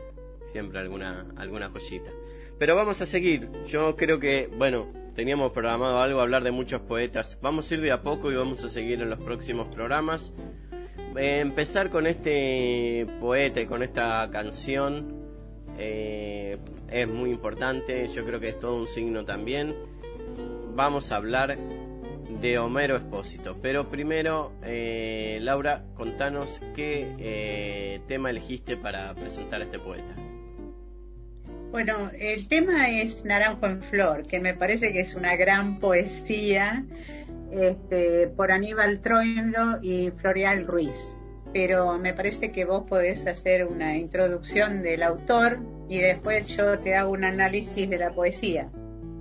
siempre 0.46 0.78
alguna, 0.78 1.26
alguna 1.36 1.68
joyita. 1.68 2.10
Pero 2.58 2.76
vamos 2.76 3.00
a 3.00 3.06
seguir. 3.06 3.50
Yo 3.66 3.96
creo 3.96 4.18
que, 4.18 4.48
bueno, 4.56 4.92
teníamos 5.14 5.52
programado 5.52 6.00
algo, 6.00 6.20
hablar 6.20 6.44
de 6.44 6.52
muchos 6.52 6.80
poetas. 6.82 7.38
Vamos 7.42 7.70
a 7.70 7.74
ir 7.74 7.80
de 7.80 7.92
a 7.92 8.02
poco 8.02 8.30
y 8.30 8.36
vamos 8.36 8.62
a 8.64 8.68
seguir 8.68 9.00
en 9.02 9.10
los 9.10 9.18
próximos 9.18 9.68
programas. 9.68 10.32
Eh, 11.16 11.40
empezar 11.40 11.90
con 11.90 12.06
este 12.06 13.06
poeta 13.20 13.60
y 13.60 13.66
con 13.66 13.82
esta 13.82 14.28
canción 14.30 15.26
eh, 15.78 16.58
es 16.88 17.08
muy 17.08 17.30
importante. 17.30 18.08
Yo 18.08 18.24
creo 18.24 18.40
que 18.40 18.50
es 18.50 18.58
todo 18.58 18.76
un 18.76 18.86
signo 18.86 19.24
también 19.24 19.74
vamos 20.74 21.12
a 21.12 21.16
hablar 21.16 21.58
de 22.40 22.58
Homero 22.58 22.96
Espósito. 22.96 23.56
Pero 23.60 23.88
primero, 23.88 24.52
eh, 24.62 25.38
Laura, 25.40 25.84
contanos 25.94 26.60
qué 26.74 27.14
eh, 27.18 28.00
tema 28.08 28.30
elegiste 28.30 28.76
para 28.76 29.14
presentar 29.14 29.60
a 29.60 29.64
este 29.64 29.78
poeta. 29.78 30.14
Bueno, 31.70 32.10
el 32.18 32.48
tema 32.48 32.90
es 32.90 33.24
Naranjo 33.24 33.66
en 33.66 33.82
Flor, 33.82 34.26
que 34.26 34.40
me 34.40 34.52
parece 34.52 34.92
que 34.92 35.00
es 35.00 35.14
una 35.14 35.36
gran 35.36 35.78
poesía 35.78 36.84
este, 37.50 38.28
por 38.28 38.52
Aníbal 38.52 39.00
Troilo 39.00 39.78
y 39.80 40.10
Florial 40.10 40.66
Ruiz. 40.66 41.16
Pero 41.54 41.98
me 41.98 42.12
parece 42.12 42.52
que 42.52 42.66
vos 42.66 42.84
podés 42.88 43.26
hacer 43.26 43.66
una 43.66 43.96
introducción 43.96 44.82
del 44.82 45.02
autor 45.02 45.60
y 45.88 45.98
después 45.98 46.48
yo 46.48 46.78
te 46.78 46.94
hago 46.94 47.12
un 47.12 47.24
análisis 47.24 47.88
de 47.88 47.98
la 47.98 48.10
poesía, 48.10 48.70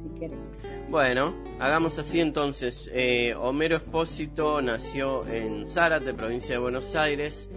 si 0.02 0.10
quieres. 0.20 0.51
Bueno, 0.92 1.34
hagamos 1.58 1.98
así 2.00 2.20
entonces. 2.20 2.92
Eh, 2.94 3.34
Homero 3.34 3.78
Espósito 3.78 4.62
nació 4.62 5.26
en 5.26 5.66
Zárate, 5.66 6.14
provincia 6.14 6.56
de 6.56 6.60
Buenos 6.60 6.98
Aires, 6.98 7.50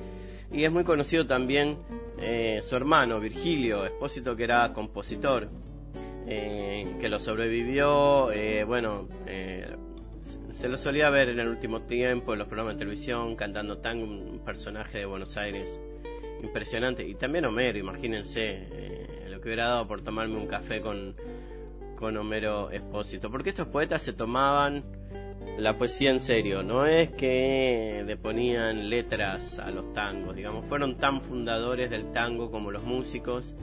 y 0.52 0.62
es 0.62 0.70
muy 0.70 0.84
conocido 0.84 1.26
también 1.26 1.78
eh, 2.20 2.62
su 2.68 2.76
hermano, 2.76 3.18
Virgilio 3.18 3.86
Espósito, 3.86 4.36
que 4.36 4.44
era 4.44 4.72
compositor, 4.72 5.48
eh, 6.28 6.94
que 7.00 7.08
lo 7.08 7.18
sobrevivió, 7.18 8.30
bueno, 8.68 9.08
se 10.52 10.68
lo 10.68 10.76
solía 10.76 11.10
ver 11.10 11.30
en 11.30 11.40
el 11.40 11.48
último 11.48 11.82
tiempo 11.82 12.34
en 12.34 12.38
los 12.38 12.46
programas 12.46 12.74
de 12.74 12.84
televisión 12.84 13.34
cantando 13.34 13.78
tango, 13.78 14.04
un 14.04 14.44
personaje 14.44 14.98
de 14.98 15.06
Buenos 15.06 15.36
Aires 15.36 15.76
impresionante. 16.44 17.06
Y 17.06 17.14
también 17.14 17.44
Homero, 17.46 17.78
imagínense 17.78 18.68
eh, 18.70 19.26
lo 19.28 19.40
que 19.40 19.48
hubiera 19.48 19.64
dado 19.64 19.88
por 19.88 20.02
tomarme 20.02 20.36
un 20.36 20.46
café 20.46 20.80
con, 20.80 21.16
con 21.94 22.16
Homero 22.16 22.70
Espósito. 22.70 23.30
Porque 23.30 23.50
estos 23.50 23.68
poetas 23.68 24.02
se 24.02 24.12
tomaban 24.12 24.84
la 25.58 25.78
poesía 25.78 26.10
en 26.10 26.20
serio, 26.20 26.62
no 26.62 26.86
es 26.86 27.10
que 27.10 28.02
le 28.04 28.16
ponían 28.16 28.88
letras 28.88 29.58
a 29.58 29.70
los 29.70 29.92
tangos, 29.92 30.34
digamos, 30.34 30.66
fueron 30.66 30.96
tan 30.96 31.20
fundadores 31.22 31.90
del 31.90 32.12
tango 32.12 32.50
como 32.50 32.70
los 32.70 32.82
músicos. 32.82 33.54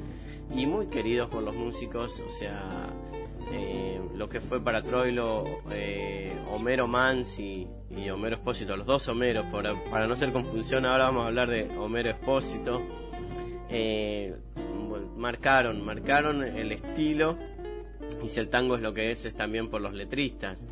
Y 0.55 0.65
muy 0.65 0.87
queridos 0.87 1.29
por 1.29 1.43
los 1.43 1.55
músicos, 1.55 2.19
o 2.19 2.29
sea, 2.37 2.87
eh, 3.53 4.01
lo 4.15 4.27
que 4.27 4.41
fue 4.41 4.61
para 4.61 4.81
Troilo 4.83 5.45
eh, 5.71 6.33
Homero 6.51 6.87
Mansi 6.87 7.67
y 7.89 8.09
Homero 8.09 8.35
Espósito, 8.35 8.75
los 8.75 8.85
dos 8.85 9.07
Homeros, 9.07 9.45
para, 9.45 10.07
no 10.07 10.15
ser 10.17 10.33
confusión, 10.33 10.85
ahora 10.85 11.05
vamos 11.05 11.23
a 11.23 11.27
hablar 11.27 11.49
de 11.49 11.69
Homero 11.77 12.09
Espósito, 12.09 12.81
eh, 13.69 14.35
marcaron, 15.15 15.85
marcaron 15.85 16.43
el 16.43 16.73
estilo 16.73 17.37
y 18.23 18.27
si 18.27 18.39
el 18.39 18.49
tango 18.49 18.75
es 18.75 18.81
lo 18.81 18.93
que 18.93 19.11
es, 19.11 19.25
es 19.25 19.33
también 19.33 19.69
por 19.69 19.81
los 19.81 19.93
letristas. 19.93 20.63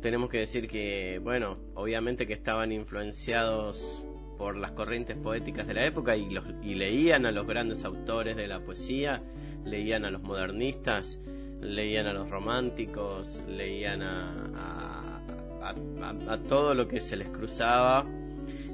Tenemos 0.00 0.30
que 0.30 0.38
decir 0.38 0.66
que, 0.68 1.20
bueno, 1.22 1.58
obviamente 1.74 2.26
que 2.26 2.32
estaban 2.32 2.72
influenciados 2.72 4.02
por 4.38 4.56
las 4.56 4.72
corrientes 4.72 5.18
poéticas 5.18 5.66
de 5.66 5.74
la 5.74 5.84
época 5.84 6.16
y, 6.16 6.30
leían 6.74 7.26
a 7.26 7.30
los 7.30 7.46
grandes 7.46 7.84
autores 7.84 8.36
de 8.36 8.46
la 8.46 8.60
poesía, 8.60 9.22
leían 9.66 10.06
a 10.06 10.10
los 10.10 10.22
modernistas, 10.22 11.18
leían 11.60 12.06
a 12.06 12.14
los 12.14 12.30
románticos, 12.30 13.28
leían 13.46 14.00
a, 14.00 15.20
a, 15.62 16.38
todo 16.48 16.72
lo 16.72 16.88
que 16.88 17.00
se 17.00 17.18
les 17.18 17.28
cruzaba 17.28 18.06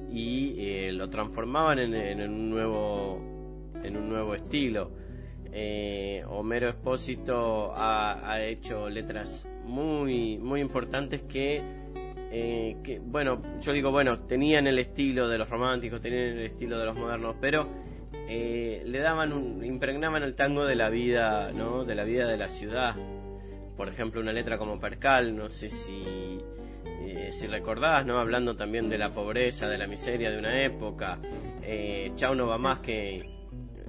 y 0.08 0.54
eh, 0.58 0.92
lo 0.92 1.10
transformaban 1.10 1.80
en, 1.80 2.20
un 2.20 2.48
nuevo 2.48 3.20
en 3.82 3.96
un 3.96 4.08
nuevo 4.08 4.36
estilo. 4.36 4.92
Eh, 5.52 6.22
Homero 6.28 6.68
Espósito 6.68 7.72
ha, 7.74 8.40
hecho 8.42 8.88
letras 8.88 9.46
muy 9.64 10.38
muy 10.38 10.60
importantes 10.60 11.22
que, 11.22 11.62
eh, 12.30 12.76
que 12.82 12.98
bueno 12.98 13.40
yo 13.60 13.72
digo 13.72 13.90
bueno 13.90 14.20
tenían 14.20 14.66
el 14.66 14.78
estilo 14.78 15.28
de 15.28 15.38
los 15.38 15.48
románticos 15.48 16.00
tenían 16.00 16.38
el 16.38 16.46
estilo 16.46 16.78
de 16.78 16.84
los 16.86 16.98
modernos 16.98 17.36
pero 17.40 17.68
eh, 18.28 18.82
le 18.84 18.98
daban 18.98 19.32
un, 19.32 19.64
impregnaban 19.64 20.22
el 20.22 20.34
tango 20.34 20.64
de 20.64 20.74
la 20.74 20.88
vida, 20.88 21.52
¿no? 21.52 21.84
De 21.84 21.94
la 21.94 22.04
vida 22.04 22.26
de 22.26 22.36
la 22.36 22.48
ciudad. 22.48 22.96
Por 23.76 23.88
ejemplo, 23.88 24.20
una 24.20 24.32
letra 24.32 24.58
como 24.58 24.80
Percal, 24.80 25.36
no 25.36 25.48
sé 25.48 25.70
si 25.70 26.38
si 27.30 27.46
recordás, 27.46 28.06
¿no? 28.06 28.18
Hablando 28.18 28.56
también 28.56 28.88
de 28.88 28.98
la 28.98 29.10
pobreza, 29.10 29.68
de 29.68 29.78
la 29.78 29.86
miseria 29.86 30.30
de 30.30 30.38
una 30.38 30.64
época. 30.64 31.18
Chau 32.16 32.34
no 32.34 32.46
va 32.46 32.58
más 32.58 32.80
que 32.80 33.35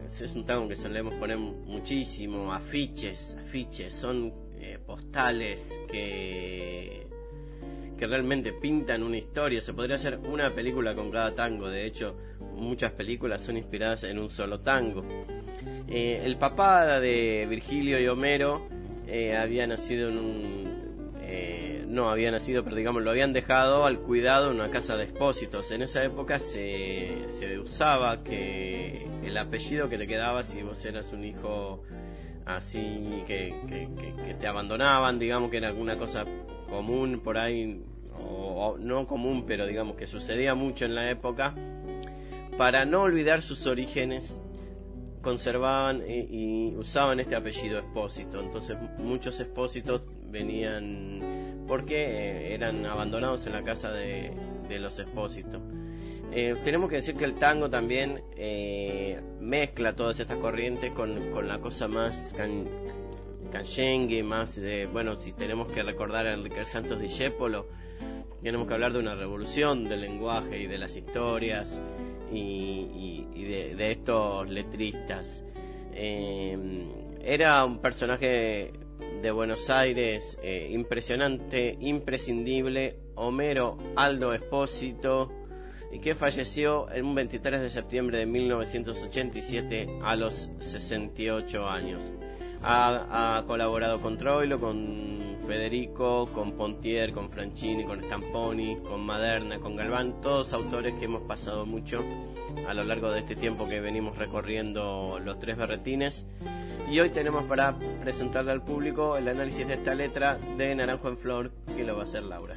es 0.07 0.33
un 0.33 0.45
tango 0.45 0.67
que 0.67 0.75
solemos 0.75 1.13
poner 1.15 1.37
muchísimo, 1.37 2.53
afiches, 2.53 3.37
afiches, 3.39 3.93
son 3.93 4.33
eh, 4.59 4.79
postales 4.85 5.61
que 5.89 7.07
que 7.97 8.05
realmente 8.05 8.53
pintan 8.53 9.03
una 9.03 9.17
historia. 9.17 9.59
Se 9.59 9.73
podría 9.73 9.95
hacer 9.95 10.19
una 10.19 10.49
película 10.51 10.93
con 10.93 11.11
cada 11.11 11.33
tango. 11.33 11.67
De 11.67 11.85
hecho, 11.85 12.15
muchas 12.53 12.91
películas 12.91 13.41
son 13.41 13.57
inspiradas 13.57 14.03
en 14.03 14.19
un 14.19 14.29
solo 14.29 14.59
tango. 14.59 15.03
Eh, 15.87 16.21
el 16.23 16.37
papá 16.37 16.99
de 16.99 17.47
Virgilio 17.49 17.99
y 17.99 18.07
Homero 18.07 18.67
eh, 19.07 19.35
había 19.35 19.65
nacido 19.65 20.09
en 20.09 20.17
un... 20.17 20.67
No 21.87 22.09
había 22.09 22.31
nacido, 22.31 22.63
pero 22.63 22.75
digamos 22.75 23.01
lo 23.01 23.11
habían 23.11 23.33
dejado 23.33 23.85
al 23.85 23.99
cuidado 23.99 24.51
en 24.51 24.57
una 24.57 24.69
casa 24.69 24.95
de 24.95 25.05
expósitos. 25.05 25.71
En 25.71 25.81
esa 25.81 26.03
época 26.03 26.37
se, 26.37 27.29
se 27.29 27.57
usaba 27.57 28.23
que 28.23 29.07
el 29.23 29.37
apellido 29.37 29.89
que 29.89 29.95
te 29.97 30.05
quedaba 30.05 30.43
si 30.43 30.61
vos 30.63 30.83
eras 30.85 31.11
un 31.13 31.23
hijo 31.23 31.83
así 32.47 33.23
que, 33.27 33.53
que, 33.67 34.33
te 34.33 34.47
abandonaban, 34.47 35.19
digamos 35.19 35.51
que 35.51 35.57
era 35.57 35.67
alguna 35.67 35.97
cosa 35.97 36.23
común 36.69 37.21
por 37.23 37.37
ahí, 37.37 37.83
o, 38.13 38.77
no 38.79 39.05
común, 39.05 39.45
pero 39.45 39.65
digamos 39.65 39.95
que 39.97 40.07
sucedía 40.07 40.55
mucho 40.55 40.85
en 40.85 40.95
la 40.95 41.09
época, 41.09 41.53
para 42.57 42.85
no 42.85 43.01
olvidar 43.01 43.41
sus 43.41 43.67
orígenes, 43.67 44.41
conservaban 45.21 46.03
y, 46.07 46.73
usaban 46.77 47.19
este 47.19 47.35
apellido 47.35 47.79
expósito. 47.79 48.39
Entonces 48.41 48.77
muchos 48.99 49.39
expósitos 49.39 50.03
venían 50.29 51.36
porque 51.67 51.95
eh, 51.95 52.53
eran 52.53 52.85
abandonados 52.85 53.45
en 53.45 53.53
la 53.53 53.63
casa 53.63 53.91
de, 53.91 54.31
los 54.79 54.99
expósitos. 54.99 55.61
Eh, 56.31 56.55
tenemos 56.63 56.89
que 56.89 56.95
decir 56.95 57.15
que 57.15 57.25
el 57.25 57.35
tango 57.35 57.69
también 57.69 58.21
eh, 58.35 59.21
mezcla 59.39 59.95
todas 59.95 60.19
estas 60.19 60.37
corrientes 60.37 60.91
con, 60.91 61.47
la 61.47 61.59
cosa 61.59 61.87
más 61.87 62.33
can, 62.35 62.65
canchengue, 63.51 64.23
más 64.23 64.55
de, 64.55 64.87
bueno, 64.87 65.19
si 65.21 65.31
tenemos 65.33 65.71
que 65.71 65.83
recordar 65.83 66.27
a 66.27 66.33
Enrique 66.33 66.65
Santos 66.65 66.99
Discépolo, 66.99 67.67
tenemos 68.43 68.67
que 68.67 68.73
hablar 68.73 68.93
de 68.93 68.99
una 68.99 69.15
revolución 69.15 69.85
del 69.85 70.01
lenguaje 70.01 70.59
y 70.59 70.67
de 70.67 70.77
las 70.77 70.95
historias 70.95 71.81
y, 72.31 73.25
de, 73.33 73.91
estos 73.91 74.49
letristas. 74.49 75.43
Era 75.93 77.65
un 77.65 77.79
personaje 77.79 78.73
de 79.21 79.31
Buenos 79.31 79.69
Aires 79.69 80.37
eh, 80.41 80.69
impresionante, 80.71 81.77
imprescindible, 81.79 82.97
Homero 83.15 83.77
Aldo 83.95 84.33
Espósito, 84.33 85.31
y 85.91 85.99
que 85.99 86.15
falleció 86.15 86.89
el 86.89 87.03
23 87.03 87.61
de 87.61 87.69
septiembre 87.69 88.19
de 88.19 88.25
1987 88.25 89.99
a 90.03 90.15
los 90.15 90.49
68 90.59 91.67
años. 91.67 92.13
Ha, 92.61 93.43
colaborado 93.47 94.01
con 94.01 94.17
Troilo, 94.17 94.59
con 94.59 95.36
Federico, 95.47 96.29
con 96.33 96.51
Pontier, 96.57 97.13
con 97.13 97.29
Franchini, 97.29 97.85
con 97.85 98.03
Stamponi, 98.03 98.77
con 98.83 99.05
Maderna, 99.05 99.59
con 99.59 99.77
Galván, 99.77 100.19
todos 100.21 100.51
autores 100.51 100.93
que 100.95 101.05
hemos 101.05 101.21
pasado 101.21 101.65
mucho 101.65 102.03
a 102.67 102.73
lo 102.73 102.83
largo 102.83 103.09
de 103.11 103.21
este 103.21 103.35
tiempo 103.35 103.65
que 103.65 103.79
venimos 103.79 104.17
recorriendo 104.17 105.19
los 105.23 105.39
tres 105.39 105.55
berretines. 105.55 106.25
Y 106.91 106.99
hoy 106.99 107.11
tenemos 107.11 107.45
para 107.45 107.77
presentarle 108.01 108.51
al 108.51 108.63
público 108.63 109.15
el 109.15 109.29
análisis 109.29 109.65
de 109.65 109.75
esta 109.75 109.95
letra 109.95 110.37
de 110.57 110.75
Naranjo 110.75 111.07
en 111.07 111.17
Flor, 111.17 111.51
que 111.75 111.85
lo 111.85 111.95
va 111.95 112.01
a 112.01 112.03
hacer 112.03 112.23
Laura. 112.23 112.55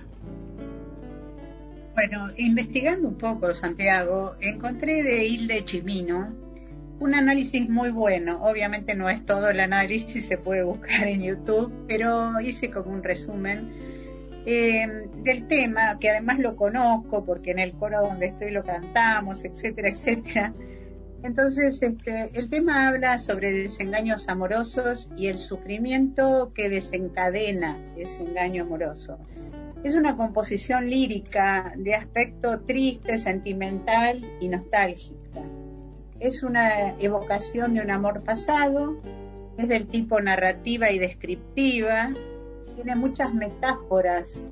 Bueno, 1.95 2.29
investigando 2.39 3.09
un 3.09 3.19
poco, 3.19 3.55
Santiago, 3.55 4.35
encontré 4.41 5.03
de 5.05 5.27
Hilde 5.27 5.65
Chimino 5.65 6.50
un 7.01 7.15
análisis 7.15 7.69
muy 7.69 7.91
bueno. 7.91 8.43
Obviamente 8.43 8.95
no 8.95 9.09
es 9.09 9.25
todo 9.25 9.49
el 9.51 9.59
análisis, 9.59 10.27
se 10.27 10.39
puede 10.39 10.63
buscar 10.63 11.09
en 11.09 11.23
YouTube, 11.23 11.73
pero 11.89 12.39
hice 12.41 12.71
como 12.71 12.93
un 12.93 13.03
resumen 13.03 13.73
eh, 14.47 14.87
del 15.23 15.47
tema, 15.47 15.99
que 15.99 16.11
además 16.11 16.39
lo 16.39 16.57
conozco 16.57 17.25
porque 17.25 17.51
en 17.51 17.59
el 17.59 17.73
coro 17.73 18.03
donde 18.03 18.27
estoy 18.27 18.51
lo 18.51 18.63
cantamos, 18.63 19.45
etcétera, 19.45 19.89
etcétera. 19.95 20.55
Entonces, 21.23 21.83
este, 21.83 22.31
el 22.39 22.49
tema 22.49 22.89
habla 22.89 23.19
sobre 23.19 23.53
desengaños 23.53 24.29
amorosos 24.29 25.11
y 25.17 25.27
el 25.27 25.37
sufrimiento 25.37 26.53
que 26.55 26.71
desencadena 26.71 27.79
ese 27.97 28.23
engaño 28.23 28.65
amoroso. 28.65 29.19
Es 29.85 29.95
una 29.95 30.17
composición 30.17 30.89
lírica 30.89 31.73
de 31.77 31.95
aspecto 31.95 32.61
triste, 32.61 33.19
sentimental 33.19 34.23
y 34.41 34.49
nostálgica. 34.49 35.43
Es 36.21 36.43
una 36.43 36.91
evocación 36.99 37.73
de 37.73 37.81
un 37.81 37.91
amor 37.91 38.23
pasado, 38.23 39.01
es 39.57 39.69
del 39.69 39.87
tipo 39.87 40.21
narrativa 40.21 40.91
y 40.91 40.99
descriptiva, 40.99 42.13
tiene 42.75 42.95
muchas 42.95 43.33
metáforas 43.33 44.47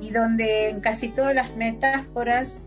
y 0.00 0.10
donde 0.10 0.68
en 0.68 0.80
casi 0.80 1.08
todas 1.08 1.34
las 1.34 1.54
metáforas, 1.56 2.64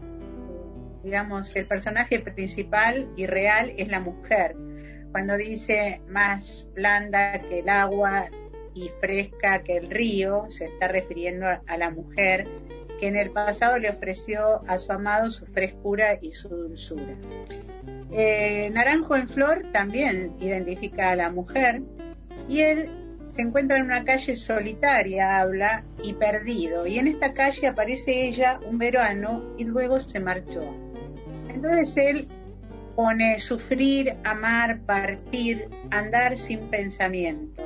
digamos, 1.04 1.56
el 1.56 1.68
personaje 1.68 2.20
principal 2.20 3.10
y 3.16 3.28
real 3.28 3.74
es 3.78 3.88
la 3.88 4.02
mujer. 4.02 4.58
Cuando 5.14 5.38
dice 5.38 6.02
más 6.10 6.68
blanda 6.74 7.40
que 7.40 7.60
el 7.60 7.70
agua 7.70 8.26
y 8.74 8.92
fresca 9.00 9.64
que 9.64 9.78
el 9.78 9.90
río, 9.90 10.48
se 10.50 10.66
está 10.66 10.90
refiriendo 10.90 11.48
a 11.48 11.78
la 11.78 11.92
mujer 11.92 12.48
que 13.04 13.10
en 13.10 13.18
el 13.18 13.32
pasado 13.32 13.80
le 13.80 13.90
ofreció 13.90 14.64
a 14.66 14.80
su 14.80 14.90
amado 14.94 15.30
su 15.30 15.46
frescura 15.46 16.18
y 16.22 16.32
su 16.32 16.48
dulzura. 16.48 17.18
Eh, 18.14 18.70
Naranjo 18.74 19.18
en 19.18 19.28
Flor 19.28 19.62
también 19.74 20.32
identifica 20.40 21.10
a 21.10 21.18
la 21.18 21.30
mujer 21.30 21.82
y 22.48 22.62
él 22.62 22.90
se 23.34 23.42
encuentra 23.42 23.78
en 23.78 23.88
una 23.88 24.06
calle 24.06 24.38
solitaria, 24.38 25.42
habla, 25.42 25.84
y 26.02 26.14
perdido. 26.14 26.88
Y 26.88 26.98
en 26.98 27.10
esta 27.10 27.34
calle 27.34 27.68
aparece 27.68 28.26
ella 28.26 28.62
un 28.66 28.78
verano 28.78 29.54
y 29.58 29.66
luego 29.66 30.00
se 30.00 30.22
marchó. 30.22 30.62
Entonces 31.50 31.98
él 31.98 32.30
pone 32.96 33.38
sufrir, 33.38 34.16
amar, 34.24 34.80
partir, 34.86 35.68
andar 35.92 36.38
sin 36.38 36.70
pensamiento. 36.70 37.64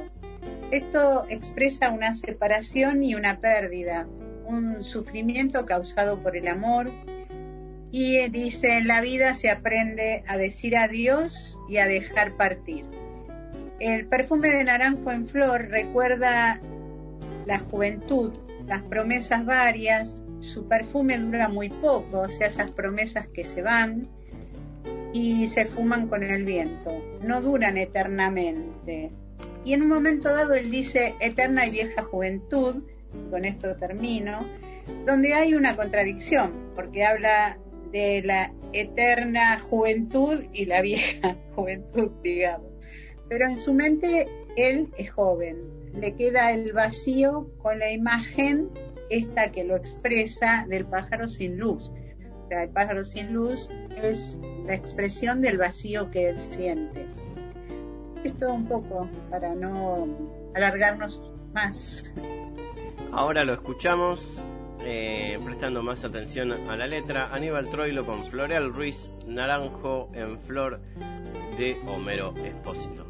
Esto 0.72 1.28
expresa 1.30 1.92
una 1.92 2.16
separación 2.16 3.04
y 3.04 3.14
una 3.14 3.40
pérdida, 3.40 4.08
un 4.48 4.84
sufrimiento 4.84 5.66
causado 5.66 6.22
por 6.22 6.36
el 6.36 6.48
amor. 6.48 6.92
Y 7.92 8.28
dice, 8.30 8.78
en 8.78 8.88
la 8.88 9.02
vida 9.02 9.34
se 9.34 9.50
aprende 9.50 10.24
a 10.28 10.38
decir 10.38 10.76
adiós 10.76 11.58
y 11.70 11.78
a 11.78 11.88
dejar 11.88 12.36
partir. 12.36 12.86
El 13.80 14.08
perfume 14.08 14.50
de 14.50 14.64
naranjo 14.64 15.12
en 15.12 15.28
flor 15.28 15.68
recuerda 15.70 16.60
la 17.46 17.60
juventud, 17.60 18.34
las 18.66 18.82
promesas 18.84 19.46
varias, 19.46 20.22
su 20.40 20.68
perfume 20.68 21.18
dura 21.18 21.48
muy 21.48 21.70
poco, 21.70 22.22
o 22.22 22.30
sea, 22.30 22.48
esas 22.48 22.72
promesas 22.72 23.28
que 23.28 23.44
se 23.44 23.62
van 23.62 24.08
y 25.14 25.48
se 25.48 25.66
fuman 25.66 26.08
con 26.08 26.24
el 26.24 26.44
viento, 26.44 26.92
no 27.24 27.42
duran 27.42 27.78
eternamente. 27.78 29.12
Y 29.64 29.74
en 29.74 29.84
un 29.84 29.90
momento 29.90 30.30
dado 30.30 30.54
él 30.54 30.70
dice 30.70 31.16
eterna 31.20 31.66
y 31.66 31.72
vieja 31.72 32.04
juventud, 32.04 32.84
con 33.30 33.46
esto 33.46 33.76
termino, 33.76 34.40
donde 35.06 35.34
hay 35.34 35.54
una 35.54 35.76
contradicción, 35.76 36.72
porque 36.76 37.06
habla 37.06 37.58
de 37.92 38.22
la 38.24 38.54
eterna 38.74 39.60
juventud 39.60 40.46
y 40.54 40.66
la 40.66 40.82
vieja 40.82 41.38
juventud, 41.56 42.12
digamos. 42.24 42.72
Pero 43.30 43.48
en 43.48 43.58
su 43.58 43.74
mente 43.74 44.28
él 44.56 44.90
es 44.98 45.12
joven, 45.12 45.58
le 45.94 46.16
queda 46.16 46.52
el 46.52 46.74
vacío 46.74 47.52
con 47.58 47.80
la 47.80 47.92
imagen 47.92 48.70
esta 49.10 49.52
que 49.52 49.64
lo 49.64 49.76
expresa 49.76 50.66
del 50.68 50.86
pájaro 50.86 51.28
sin 51.28 51.58
luz. 51.58 51.92
O 52.44 52.48
sea, 52.48 52.64
el 52.64 52.70
pájaro 52.70 53.04
sin 53.04 53.34
luz 53.34 53.70
es 54.02 54.38
la 54.66 54.76
expresión 54.76 55.42
del 55.42 55.58
vacío 55.58 56.10
que 56.12 56.30
él 56.30 56.40
siente. 56.40 57.06
Esto 58.24 58.54
un 58.54 58.66
poco 58.66 59.10
para 59.30 59.54
no 59.54 60.08
alargarnos 60.54 61.22
más. 61.54 62.14
Ahora 63.12 63.44
lo 63.44 63.54
escuchamos 63.54 64.38
eh, 64.82 65.40
prestando 65.44 65.82
más 65.84 66.04
atención 66.04 66.52
a 66.70 66.76
la 66.76 66.88
letra. 66.88 67.34
Aníbal 67.34 67.70
Troilo 67.70 68.06
con 68.06 68.24
Floreal 68.24 68.74
Ruiz, 68.74 69.10
Naranjo 69.26 70.10
en 70.14 70.40
Flor 70.40 70.80
de 71.58 71.78
Homero 71.88 72.34
Espósito. 72.44 73.06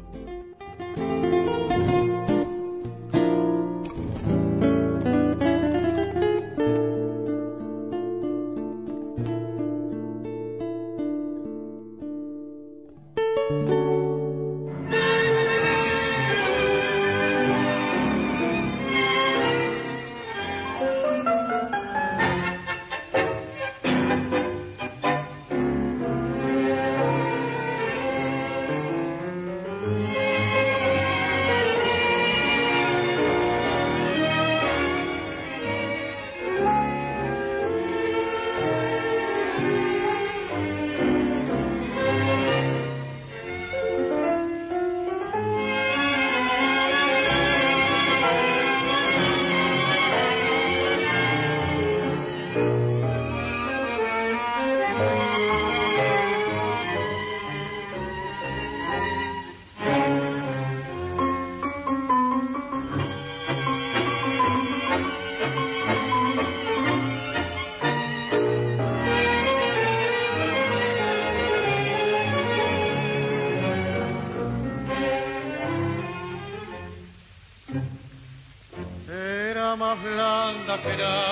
Good 80.88 81.27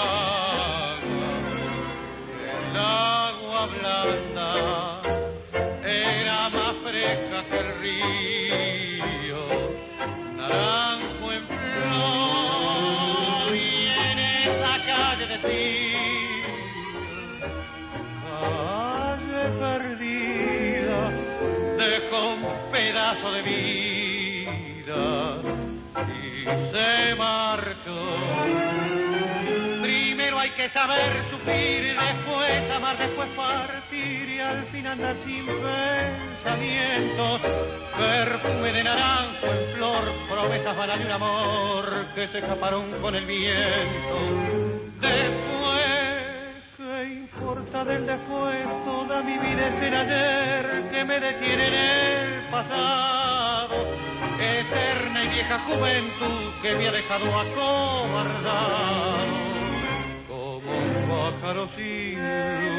juventud 55.66 56.52
que 56.62 56.74
me 56.76 56.88
ha 56.88 56.92
dejado 56.92 57.38
acobardado 57.38 59.26
como 60.28 60.76
un 60.76 61.08
pájaro 61.08 61.68
sin 61.76 62.76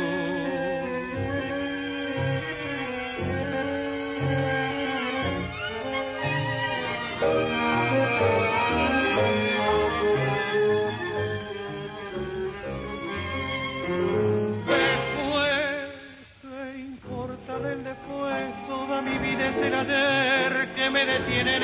Después 17.83 18.67
toda 18.67 19.01
mi 19.01 19.17
vida 19.17 19.53
será 19.53 19.81
ayer 19.81 20.73
que 20.75 20.89
me 20.89 21.05
detienen 21.05 21.63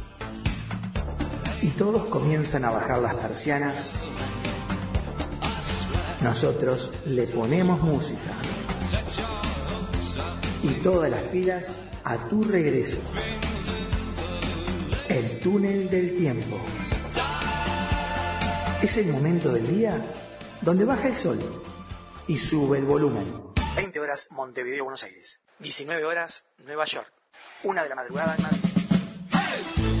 Y 1.61 1.69
todos 1.69 2.05
comienzan 2.05 2.65
a 2.65 2.71
bajar 2.71 2.99
las 2.99 3.15
persianas. 3.15 3.91
Nosotros 6.21 6.91
le 7.05 7.27
ponemos 7.27 7.81
música. 7.81 8.31
Y 10.63 10.69
todas 10.81 11.11
las 11.11 11.23
pilas 11.23 11.77
a 12.03 12.17
tu 12.27 12.43
regreso. 12.43 12.97
El 15.07 15.39
túnel 15.39 15.89
del 15.89 16.15
tiempo. 16.15 16.57
Es 18.81 18.97
el 18.97 19.07
momento 19.07 19.51
del 19.53 19.67
día 19.67 20.03
donde 20.61 20.85
baja 20.85 21.07
el 21.07 21.15
sol 21.15 21.39
y 22.27 22.37
sube 22.37 22.79
el 22.79 22.85
volumen. 22.85 23.51
20 23.75 23.99
horas 23.99 24.27
Montevideo, 24.31 24.85
Buenos 24.85 25.03
Aires. 25.03 25.41
19 25.59 26.03
horas 26.05 26.45
Nueva 26.65 26.85
York. 26.85 27.11
Una 27.63 27.83
de 27.83 27.89
la 27.89 27.95
madrugada 27.95 28.35
en 28.35 28.43
Madrid. 28.43 30.00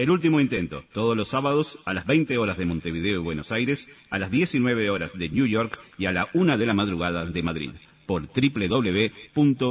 El 0.00 0.08
último 0.08 0.40
intento, 0.40 0.82
todos 0.94 1.14
los 1.14 1.28
sábados 1.28 1.78
a 1.84 1.92
las 1.92 2.06
20 2.06 2.38
horas 2.38 2.56
de 2.56 2.64
Montevideo 2.64 3.20
y 3.20 3.22
Buenos 3.22 3.52
Aires, 3.52 3.86
a 4.08 4.18
las 4.18 4.30
19 4.30 4.88
horas 4.88 5.12
de 5.12 5.28
New 5.28 5.44
York 5.44 5.78
y 5.98 6.06
a 6.06 6.12
la 6.12 6.30
1 6.32 6.56
de 6.56 6.64
la 6.64 6.72
madrugada 6.72 7.26
de 7.26 7.42
Madrid, 7.42 7.72
por 8.06 8.22
www.lava.com. 8.22 9.66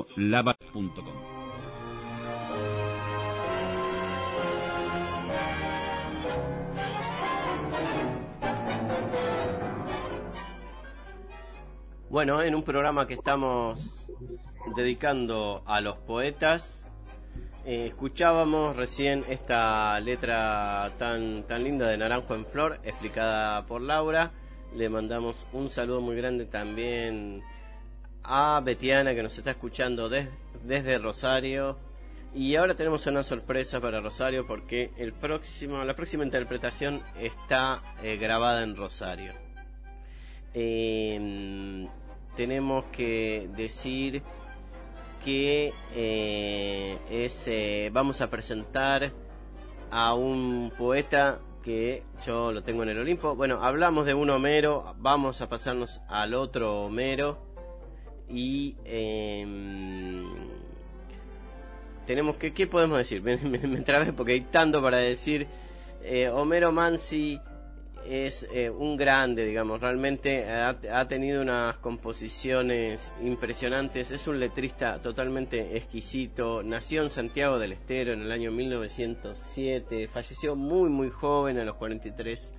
Bueno, 12.12 12.44
en 12.44 12.54
un 12.54 12.62
programa 12.62 13.08
que 13.08 13.16
estamos 13.16 14.14
dedicando 14.76 15.64
a 15.66 15.82
los 15.82 15.98
poetas, 15.98 16.86
eh, 17.66 17.88
escuchábamos 17.88 18.76
recién 18.76 19.24
esta 19.30 20.00
letra 20.00 20.92
tan, 20.98 21.44
tan 21.44 21.64
linda 21.64 21.88
de 21.88 21.98
Naranjo 21.98 22.36
en 22.36 22.46
Flor, 22.46 22.80
explicada 22.84 23.66
por 23.66 23.82
Laura. 23.82 24.32
Le 24.76 24.90
mandamos 24.90 25.46
un 25.52 25.70
saludo 25.70 26.02
muy 26.02 26.16
grande 26.16 26.46
también 26.46 27.42
a 28.24 28.62
Betiana 28.64 29.14
que 29.14 29.24
nos 29.24 29.38
está 29.38 29.52
escuchando 29.52 30.10
desde 30.10 30.98
Rosario. 31.00 31.78
Y 32.34 32.56
ahora 32.56 32.76
tenemos 32.76 33.06
una 33.08 33.24
sorpresa 33.24 33.82
para 33.82 34.00
Rosario 34.02 34.46
porque 34.46 34.92
el 34.98 35.14
próximo, 35.14 35.84
la 35.84 35.96
próxima 35.96 36.24
interpretación 36.24 37.02
está 37.20 37.82
eh, 38.04 38.18
grabada 38.18 38.64
en 38.64 38.76
Rosario. 38.76 39.34
Eh, 40.54 41.88
tenemos 42.36 42.86
que 42.86 43.50
decir 43.56 44.24
que 45.24 45.74
eh, 45.94 46.98
es, 47.10 47.48
eh, 47.48 47.90
vamos 47.92 48.22
a 48.22 48.30
presentar 48.30 49.12
a 49.92 50.14
un 50.14 50.72
poeta 50.78 51.40
que 51.64 52.04
yo 52.26 52.52
lo 52.52 52.64
tengo 52.64 52.84
en 52.84 52.90
el 52.90 53.00
Olimpo. 53.00 53.36
Bueno, 53.36 53.64
hablamos 53.64 54.06
de 54.06 54.14
un 54.14 54.30
Homero, 54.30 54.96
vamos 54.98 55.42
a 55.42 55.50
pasarnos 55.50 56.02
al 56.08 56.34
otro 56.34 56.86
Homero 56.86 57.38
y 58.30 58.76
em, 58.86 60.26
tenemos 62.06 62.38
que, 62.38 62.54
¿qué 62.54 62.68
podemos 62.68 62.98
decir? 62.98 63.22
Me, 63.24 63.38
me, 63.38 63.82
trabé 63.82 64.14
porque 64.14 64.34
hay 64.34 64.42
tanto 64.42 64.82
para 64.82 64.98
decir. 64.98 65.48
Eh, 66.02 66.30
Homero 66.30 66.72
Mansi 66.72 67.40
es 68.06 68.48
eh, 68.52 68.70
un 68.70 68.98
grande, 68.98 69.46
digamos, 69.46 69.82
realmente 69.82 70.50
ha, 70.50 71.08
tenido 71.08 71.42
unas 71.42 71.78
composiciones 71.78 73.12
impresionantes, 73.24 74.12
es 74.12 74.28
un 74.28 74.40
letrista 74.40 75.02
totalmente 75.02 75.78
exquisito, 75.78 76.64
nació 76.64 77.04
en 77.04 77.10
Santiago 77.10 77.60
del 77.60 77.74
Estero 77.74 78.14
en 78.14 78.22
el 78.22 78.32
año 78.32 78.52
1907, 78.52 80.08
falleció 80.08 80.56
muy 80.56 80.90
muy 80.90 81.10
joven 81.10 81.60
a 81.60 81.66
los 81.66 81.76
43 81.76 82.56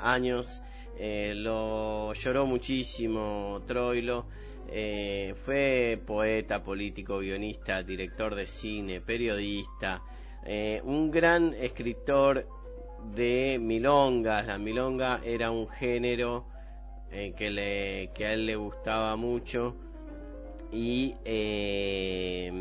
años, 0.00 0.60
eh, 0.96 1.32
lo 1.36 2.12
lloró 2.14 2.46
muchísimo 2.46 3.62
Troilo, 3.66 4.26
eh, 4.70 5.34
fue 5.44 6.00
poeta, 6.04 6.62
político, 6.62 7.18
guionista, 7.18 7.82
director 7.82 8.34
de 8.34 8.46
cine, 8.46 9.00
periodista, 9.00 10.02
un 10.84 11.10
gran 11.10 11.52
escritor 11.52 12.57
de 13.14 13.58
milongas. 13.60 14.46
La 14.46 14.58
milonga 14.58 15.20
era 15.24 15.50
un 15.50 15.68
género 15.68 16.46
eh, 17.10 17.32
que, 17.36 17.50
le, 17.50 18.10
que 18.14 18.26
a 18.26 18.32
él 18.32 18.46
le 18.46 18.56
gustaba 18.56 19.16
mucho 19.16 19.74
y 20.70 21.14
eh, 21.24 22.52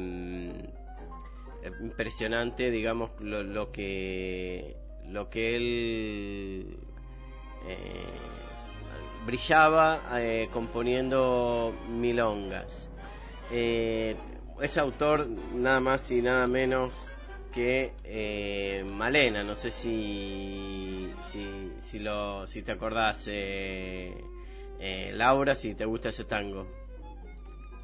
impresionante, 1.82 2.72
digamos, 2.72 3.12
lo, 3.20 3.44
lo, 3.44 3.72
que 3.72 4.78
lo 5.10 5.30
que 5.30 5.56
él 5.58 6.78
eh, 7.68 8.06
brillaba 9.26 10.00
componiendo 10.54 11.74
milongas. 11.90 12.90
es 13.52 14.78
autor 14.78 15.28
nada 15.54 15.82
más 15.82 16.10
y 16.12 16.22
nada 16.22 16.48
menos 16.48 16.94
que 17.54 17.94
eh, 18.04 18.84
Malena, 18.86 19.44
no 19.44 19.56
sé 19.56 19.72
si, 19.72 21.12
si, 21.30 21.72
si, 21.88 22.00
lo, 22.00 22.46
si 22.48 22.62
te 22.62 22.72
acordás, 22.74 23.28
eh, 23.28 24.14
eh, 24.80 25.12
Laura, 25.14 25.56
si 25.56 25.74
te 25.74 25.86
gusta 25.86 26.10
ese 26.10 26.26
tango. 26.26 26.68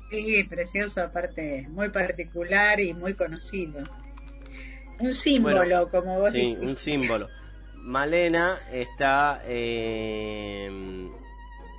Sí, 0.09 0.43
precioso, 0.43 1.01
aparte, 1.01 1.67
muy 1.69 1.89
particular 1.89 2.79
y 2.79 2.93
muy 2.93 3.15
conocido. 3.15 3.83
Un 4.99 5.15
símbolo, 5.15 5.89
como 5.89 6.19
vos 6.19 6.31
Sí, 6.31 6.55
un 6.59 6.75
símbolo. 6.75 7.27
Malena 7.75 8.61
está 8.71 9.41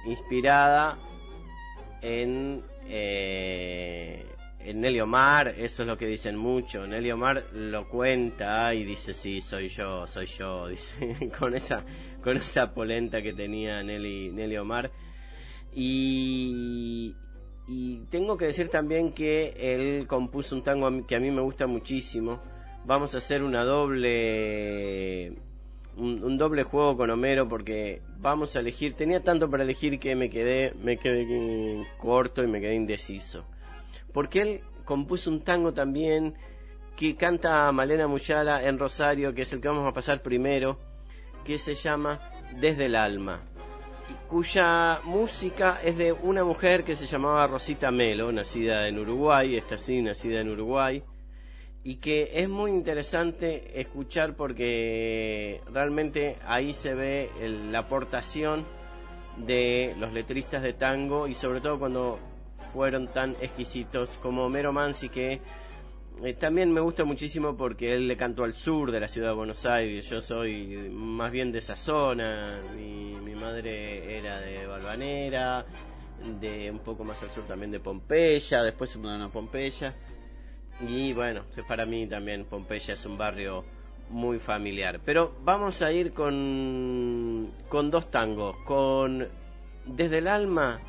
inspirada 0.05 0.99
en 2.03 2.62
en 2.87 4.34
Nelly 4.72 5.00
Omar, 5.00 5.48
eso 5.58 5.82
es 5.82 5.88
lo 5.88 5.98
que 5.98 6.06
dicen 6.06 6.36
mucho. 6.36 6.86
Nelly 6.86 7.10
Omar 7.10 7.44
lo 7.52 7.86
cuenta 7.88 8.72
y 8.74 8.84
dice, 8.84 9.12
sí, 9.12 9.42
soy 9.42 9.68
yo, 9.68 10.06
soy 10.06 10.26
yo, 10.26 10.68
dice, 10.68 11.30
con 11.38 11.54
esa, 11.54 11.84
con 12.22 12.36
esa 12.36 12.72
polenta 12.72 13.20
que 13.20 13.34
tenía 13.34 13.82
Nelly, 13.82 14.30
Nelly 14.32 14.56
Omar. 14.56 14.90
Y, 15.74 17.14
tengo 18.10 18.36
que 18.36 18.46
decir 18.46 18.68
también 18.68 19.12
que 19.12 19.54
él 19.56 20.06
compuso 20.06 20.54
un 20.54 20.62
tango 20.62 21.06
que 21.06 21.16
a 21.16 21.20
mí 21.20 21.30
me 21.30 21.40
gusta 21.40 21.66
muchísimo. 21.66 22.40
Vamos 22.84 23.14
a 23.14 23.18
hacer 23.18 23.42
una 23.42 23.64
doble 23.64 25.32
un, 25.96 26.36
doble 26.36 26.64
juego 26.64 26.96
con 26.96 27.10
Homero 27.10 27.48
porque 27.48 28.02
vamos 28.18 28.54
a 28.56 28.60
elegir, 28.60 28.94
tenía 28.94 29.22
tanto 29.22 29.48
para 29.48 29.62
elegir 29.62 29.98
que 29.98 30.14
me 30.14 30.28
quedé 30.28 30.74
me 30.74 30.98
quedé 30.98 31.86
corto 31.98 32.42
y 32.42 32.46
me 32.48 32.60
quedé 32.60 32.74
indeciso 32.74 33.46
porque 34.12 34.42
él 34.42 34.61
compuso 34.84 35.30
un 35.30 35.42
tango 35.42 35.72
también 35.72 36.34
que 36.97 37.16
canta 37.16 37.70
Malena 37.72 38.07
Muyala 38.07 38.62
en 38.62 38.78
Rosario, 38.78 39.34
que 39.34 39.42
es 39.42 39.53
el 39.53 39.61
que 39.61 39.68
vamos 39.68 39.88
a 39.88 39.92
pasar 39.92 40.22
primero, 40.22 40.78
que 41.45 41.59
se 41.59 41.74
llama 41.74 42.20
Desde 42.61 42.86
el 42.86 42.97
Alma, 42.97 43.42
cuya 44.28 45.01
música 45.05 45.80
es 45.82 45.97
de 45.97 46.12
una 46.12 46.45
mujer 46.45 46.84
que 46.84 46.97
se 46.97 47.07
llamaba 47.07 47.47
Rosita 47.47 47.90
Melo, 47.90 48.30
nacida 48.32 48.86
en 48.88 48.99
Uruguay, 48.99 49.57
está 49.57 49.74
así, 49.74 50.01
nacida 50.03 50.40
en 50.40 50.51
Uruguay, 50.51 51.03
y 51.82 51.97
que 51.97 52.30
es 52.32 52.49
muy 52.49 52.70
interesante 52.70 53.80
escuchar 53.80 54.34
porque 54.36 55.61
realmente 55.70 56.38
ahí 56.47 56.72
se 56.72 56.95
ve 56.95 57.30
la 57.70 57.80
aportación 57.80 58.64
de 59.36 59.95
los 59.99 60.12
letristas 60.12 60.62
de 60.62 60.72
tango 60.72 61.26
y 61.26 61.34
sobre 61.34 61.61
todo 61.61 61.78
cuando 61.78 62.18
fueron 62.75 63.07
tan 63.07 63.37
exquisitos 63.41 64.11
como 64.20 64.45
Homero 64.45 64.72
Mansi 64.72 65.09
que 65.09 65.41
eh, 66.22 66.35
también 66.35 66.72
me 66.72 66.81
gusta 66.81 67.05
muchísimo 67.05 67.57
porque 67.57 67.95
él 67.95 68.09
le 68.09 68.16
cantó 68.16 68.43
al 68.43 68.55
sur 68.55 68.91
de 68.91 68.99
la 68.99 69.07
ciudad 69.07 69.29
de 69.29 69.35
Buenos 69.35 69.64
Aires. 69.64 70.11
Yo 70.11 70.20
soy 70.20 70.91
más 70.91 71.31
bien 71.31 71.53
de 71.53 71.59
esa 71.59 71.77
zona. 71.77 72.61
Mi, 72.75 73.14
madre 73.35 74.16
era 74.16 74.41
de 74.41 74.66
Balvanera, 74.66 75.66
de 76.41 76.70
un 76.70 76.79
poco 76.79 77.05
más 77.05 77.22
al 77.22 77.31
sur 77.31 77.45
también 77.45 77.70
de 77.70 77.79
Pompeya. 77.79 78.62
Después 78.62 78.91
se 78.91 78.99
mudaron 78.99 79.22
a 79.22 79.29
Pompeya. 79.29 79.95
Y 80.81 81.12
bueno, 81.12 81.43
para 81.68 81.87
mí 81.87 82.07
también 82.09 82.45
Pompeya 82.47 82.95
es 82.95 83.07
un 83.07 83.18
barrio 83.18 83.64
muy 84.11 84.39
familiar. 84.39 85.01
Pero 85.05 85.37
vamos 85.43 85.83
a 85.83 85.93
ir 85.93 86.12
con, 86.12 87.53
con 87.68 87.91
dos 87.91 88.11
tangos. 88.11 88.57
Con 88.64 89.29
Desde 89.85 90.18
el 90.18 90.29
Alma 90.29 90.81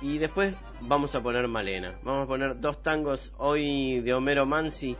y 0.00 0.18
después 0.18 0.54
vamos 0.80 1.14
a 1.14 1.22
poner 1.22 1.48
Malena. 1.48 1.98
Vamos 2.02 2.24
a 2.24 2.26
poner 2.26 2.60
dos 2.60 2.82
tangos 2.82 3.32
hoy 3.38 4.00
de 4.00 4.14
Homero 4.14 4.46
Mansi 4.46 4.96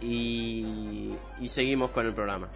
y, 0.00 1.14
y 1.40 1.48
seguimos 1.48 1.90
con 1.90 2.06
el 2.06 2.14
programa. 2.14 2.48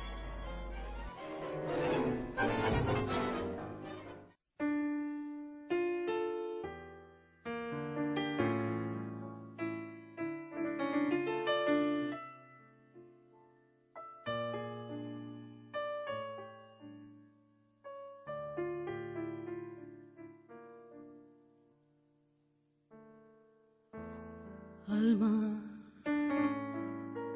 Alma, 24.97 25.61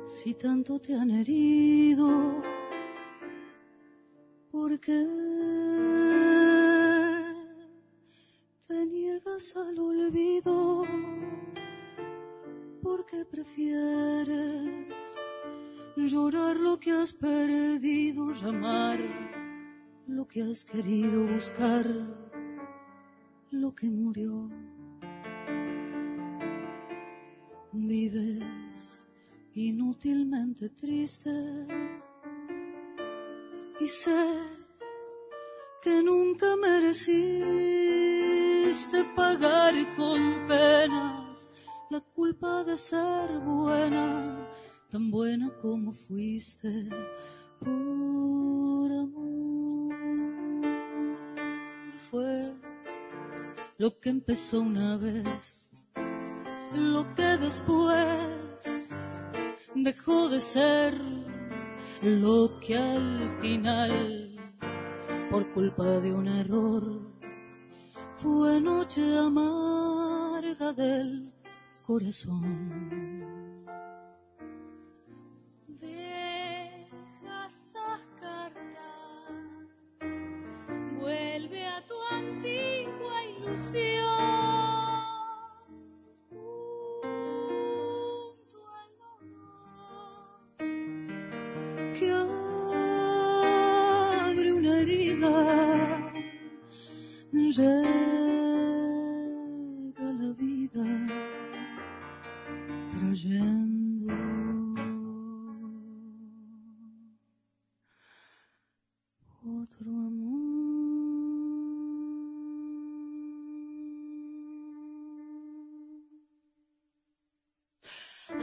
si 0.02 0.32
tanto 0.32 0.78
te 0.78 0.94
han 0.94 1.10
herido, 1.10 2.42
¿por 4.50 4.80
qué 4.80 5.06
te 8.66 8.86
niegas 8.86 9.54
al 9.56 9.78
olvido? 9.78 10.86
¿Por 12.82 13.04
qué 13.04 13.26
prefieres 13.26 15.04
llorar 15.96 16.56
lo 16.56 16.80
que 16.80 16.92
has 16.92 17.12
perdido, 17.12 18.32
llamar 18.32 18.98
lo 20.06 20.26
que 20.26 20.42
has 20.42 20.64
querido 20.64 21.26
buscar, 21.26 21.86
lo 23.50 23.74
que 23.74 23.90
murió? 23.90 24.48
Vives 27.90 28.38
inútilmente 29.52 30.68
triste 30.68 31.32
y 33.80 33.88
sé 33.88 34.36
que 35.82 36.00
nunca 36.00 36.54
mereciste 36.54 37.08
pagar 39.16 39.74
con 39.96 40.46
penas 40.46 41.50
la 41.90 42.00
culpa 42.00 42.62
de 42.62 42.76
ser 42.76 43.40
buena, 43.40 44.48
tan 44.88 45.10
buena 45.10 45.50
como 45.60 45.90
fuiste 45.90 46.88
por 47.58 48.92
amor. 48.92 49.96
Fue 52.08 52.54
lo 53.78 53.98
que 53.98 54.10
empezó 54.10 54.60
una 54.60 54.96
vez 54.96 55.69
lo 56.74 57.14
que 57.14 57.36
después 57.38 57.98
dejó 59.74 60.28
de 60.28 60.40
ser 60.40 60.94
lo 62.02 62.58
que 62.60 62.76
al 62.76 63.38
final, 63.40 64.36
por 65.30 65.50
culpa 65.52 65.84
de 65.84 66.12
un 66.12 66.28
error, 66.28 66.82
fue 68.14 68.60
noche 68.60 69.18
amarga 69.18 70.72
del 70.72 71.32
corazón. 71.86 73.29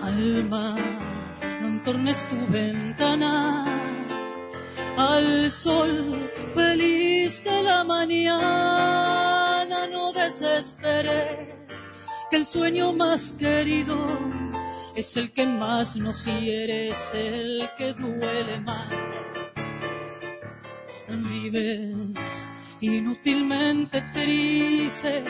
Alma, 0.02 0.76
no 1.62 1.68
entornes 1.68 2.26
tu 2.30 2.52
ventana 2.52 3.66
al 4.98 5.52
sol 5.52 6.30
feliz 6.54 7.44
de 7.44 7.64
la 7.64 7.84
mañana. 7.84 9.88
No 9.88 10.14
desesperes, 10.14 11.54
que 12.30 12.38
el 12.38 12.46
sueño 12.46 12.94
más 12.94 13.34
querido 13.34 13.98
es 14.96 15.18
el 15.18 15.32
que 15.32 15.46
más 15.46 15.96
nos 15.96 16.26
hiere, 16.26 16.92
el 17.14 17.70
que 17.78 17.94
duele 17.94 18.60
más. 18.62 18.88
Vives 21.08 22.50
inútilmente 22.82 24.02
triste 24.14 25.24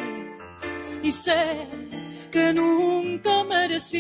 y 1.04 1.12
sé 1.12 1.68
que 2.32 2.54
nunca 2.54 3.44
mereciste 3.44 3.98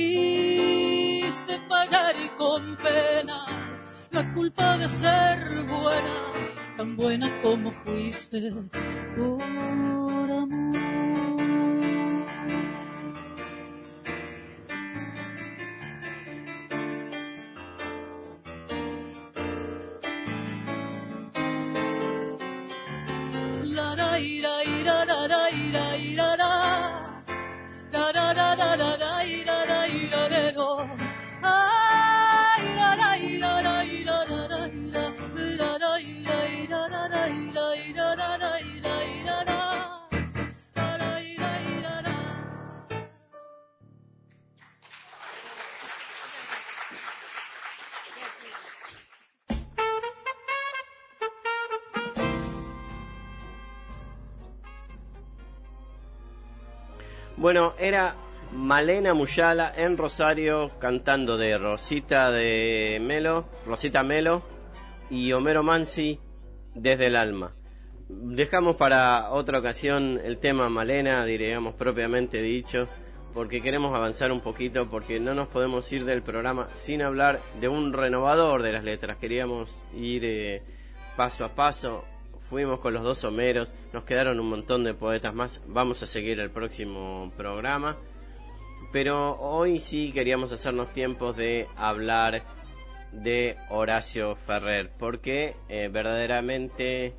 pagar 1.69 2.15
con 2.37 2.77
penas 2.77 3.85
la 4.11 4.33
culpa 4.33 4.77
de 4.77 4.87
ser 4.87 5.63
buena, 5.65 6.33
tan 6.75 6.95
buena 6.95 7.41
como 7.41 7.71
fuiste. 7.71 8.51
Por 9.17 9.56
Bueno, 57.47 57.75
era 57.79 58.13
Malena 58.51 59.13
Muyala 59.13 59.71
en 59.77 59.95
Rosario 59.95 60.69
cantando 60.79 61.37
de 61.37 61.57
Rosita 61.57 62.29
de 62.29 62.99
Melo, 63.01 63.45
Rosita 63.65 64.03
Melo 64.03 64.43
y 65.09 65.31
Homero 65.31 65.63
Mansi 65.63 66.19
desde 66.75 67.05
el 67.05 67.15
alma. 67.15 67.55
Dejamos 68.09 68.75
para 68.75 69.29
otra 69.31 69.59
ocasión 69.59 70.19
el 70.21 70.39
tema 70.39 70.67
Malena, 70.67 71.23
diríamos 71.23 71.73
propiamente 71.75 72.41
dicho, 72.41 72.89
porque 73.33 73.61
queremos 73.61 73.95
avanzar 73.95 74.33
un 74.33 74.41
poquito, 74.41 74.89
porque 74.89 75.21
no 75.21 75.33
nos 75.33 75.47
podemos 75.47 75.89
ir 75.93 76.03
del 76.03 76.23
programa 76.23 76.67
sin 76.75 77.01
hablar 77.01 77.39
de 77.61 77.69
un 77.69 77.93
renovador 77.93 78.61
de 78.61 78.73
las 78.73 78.83
letras. 78.83 79.19
Queríamos 79.19 79.73
ir 79.95 80.25
eh, 80.25 80.63
paso 81.15 81.45
a 81.45 81.55
paso 81.55 82.03
fuimos 82.49 82.79
con 82.79 82.93
los 82.93 83.03
dos 83.03 83.23
Homeros, 83.23 83.71
nos 83.93 84.03
quedaron 84.03 84.39
un 84.39 84.49
montón 84.49 84.83
de 84.83 84.93
poetas 84.93 85.33
más, 85.33 85.61
vamos 85.67 86.01
a 86.03 86.07
seguir 86.07 86.39
el 86.39 86.49
próximo 86.49 87.31
programa, 87.35 87.97
pero 88.91 89.37
hoy 89.39 89.79
sí 89.79 90.11
queríamos 90.11 90.51
hacernos 90.51 90.93
tiempos 90.93 91.35
de 91.35 91.67
hablar 91.75 92.43
de 93.11 93.57
Horacio 93.69 94.35
Ferrer, 94.35 94.91
porque 94.97 95.55
eh, 95.69 95.89
verdaderamente 95.91 97.13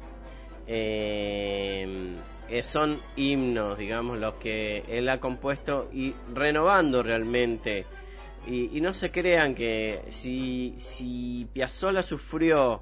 eh, 0.67 2.17
son 2.63 3.01
himnos, 3.17 3.79
digamos, 3.79 4.19
los 4.19 4.35
que 4.35 4.85
él 4.89 5.09
ha 5.09 5.21
compuesto 5.21 5.89
y 5.93 6.15
renovando 6.35 7.03
realmente. 7.03 7.87
Y, 8.47 8.81
no 8.81 8.95
se 8.95 9.11
crean 9.11 9.55
que 9.55 10.05
si, 10.11 10.75
si 10.79 11.47
sufrió 12.03 12.81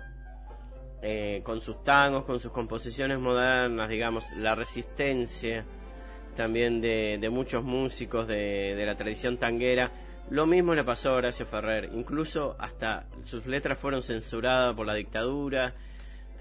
eh, 1.03 1.41
con 1.45 1.61
sus 1.61 1.85
tangos, 1.85 2.25
con 2.25 2.41
sus 2.41 2.53
composiciones 2.53 3.19
modernas, 3.19 3.89
digamos, 3.89 4.25
la 4.37 4.55
resistencia 4.55 5.65
también 6.37 6.81
de, 6.81 7.29
muchos 7.31 7.65
músicos 7.65 8.29
de, 8.29 8.81
la 8.87 8.97
tradición 8.97 9.39
tanguera. 9.39 9.91
Lo 10.31 10.47
mismo 10.47 10.75
le 10.75 10.85
pasó 10.85 11.11
a 11.11 11.15
Horacio 11.15 11.47
Ferrer, 11.47 11.91
incluso 11.93 12.57
hasta 12.59 13.07
sus 13.25 13.47
letras 13.47 13.79
fueron 13.79 14.03
censuradas 14.03 14.75
por 14.75 14.87
la 14.87 14.95
dictadura. 14.95 15.75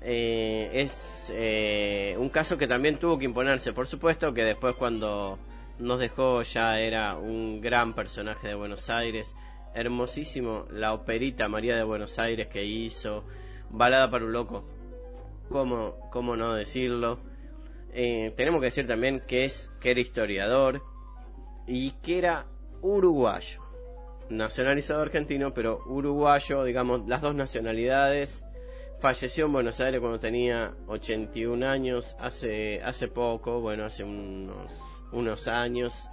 Eh, 0.01 0.69
es 0.73 1.31
eh, 1.33 2.15
un 2.19 2.29
caso 2.29 2.57
que 2.57 2.67
también 2.67 2.99
tuvo 2.99 3.17
que 3.17 3.25
imponerse, 3.25 3.73
por 3.73 3.87
supuesto 3.87 4.33
que 4.33 4.43
después 4.43 4.75
cuando 4.75 5.39
nos 5.79 5.99
dejó 5.99 6.41
ya 6.43 6.79
era 6.79 7.15
un 7.15 7.59
gran 7.59 7.93
personaje 7.93 8.49
de 8.49 8.55
Buenos 8.55 8.89
Aires, 8.89 9.35
hermosísimo 9.73 10.65
la 10.71 10.93
operita 10.93 11.47
María 11.47 11.75
de 11.75 11.83
Buenos 11.83 12.19
Aires 12.19 12.47
que 12.47 12.63
hizo, 12.63 13.25
Balada 13.75 14.09
para 14.09 14.25
un 14.25 14.31
loco. 14.31 14.63
¿Cómo, 15.49 15.97
cómo 16.11 16.35
no 16.35 16.53
decirlo? 16.53 17.19
Eh, 17.93 18.33
tenemos 18.35 18.61
que 18.61 18.65
decir 18.65 18.87
también 18.87 19.21
que, 19.27 19.45
es, 19.45 19.71
que 19.79 19.91
era 19.91 19.99
historiador 19.99 20.81
y 21.67 21.91
que 21.91 22.17
era 22.17 22.45
uruguayo. 22.81 23.61
Nacionalizado 24.29 25.01
argentino, 25.01 25.53
pero 25.53 25.81
uruguayo, 25.87 26.63
digamos, 26.63 27.07
las 27.07 27.21
dos 27.21 27.35
nacionalidades. 27.35 28.45
Falleció 28.99 29.45
en 29.45 29.53
Buenos 29.53 29.79
Aires 29.81 29.99
cuando 29.99 30.19
tenía 30.19 30.73
81 30.87 31.67
años, 31.67 32.15
hace, 32.17 32.81
hace 32.81 33.09
poco, 33.09 33.59
bueno, 33.59 33.85
hace 33.85 34.03
unos, 34.03 34.71
unos 35.11 35.47
años. 35.47 36.09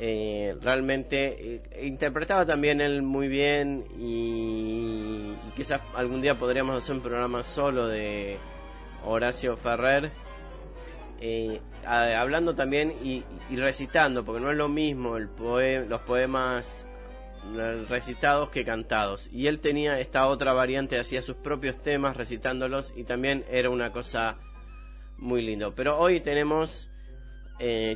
Eh, 0.00 0.56
realmente 0.60 1.56
eh, 1.56 1.84
interpretaba 1.84 2.46
también 2.46 2.80
él 2.80 3.02
muy 3.02 3.26
bien 3.26 3.84
y, 3.98 5.34
quizás 5.56 5.80
algún 5.96 6.22
día 6.22 6.36
podríamos 6.36 6.76
hacer 6.76 6.94
un 6.94 7.02
programa 7.02 7.42
solo 7.42 7.88
de 7.88 8.36
Horacio 9.04 9.56
Ferrer 9.56 10.12
eh, 11.20 11.60
hablando 11.84 12.54
también 12.54 12.94
y, 13.02 13.24
recitando 13.56 14.24
porque 14.24 14.40
no 14.40 14.52
es 14.52 14.56
lo 14.56 14.68
mismo 14.68 15.16
el 15.16 15.28
los 15.88 16.00
poemas 16.02 16.86
recitados 17.88 18.50
que 18.50 18.64
cantados. 18.64 19.28
Y 19.32 19.48
él 19.48 19.58
tenía 19.58 19.98
esta 19.98 20.28
otra 20.28 20.52
variante 20.52 21.00
hacía 21.00 21.22
sus 21.22 21.36
propios 21.36 21.82
temas 21.82 22.16
recitándolos 22.16 22.92
y 22.96 23.02
también 23.02 23.44
era 23.50 23.68
una 23.68 23.90
cosa 23.90 24.38
muy 25.16 25.42
lindo. 25.42 25.74
Pero 25.74 25.98
hoy 25.98 26.20
tenemos 26.20 26.87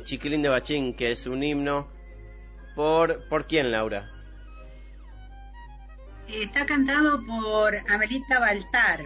Chiquilín 0.03 0.41
de 0.41 0.49
Bachín 0.49 0.95
que 0.95 1.11
es 1.11 1.25
un 1.25 1.43
himno 1.43 1.87
¿Por, 2.75 3.27
¿Por 3.29 3.45
quién, 3.47 3.71
Laura? 3.71 4.09
Está 6.27 6.65
cantado 6.65 7.23
por 7.25 7.75
Amelita 7.89 8.39
Baltar. 8.39 9.05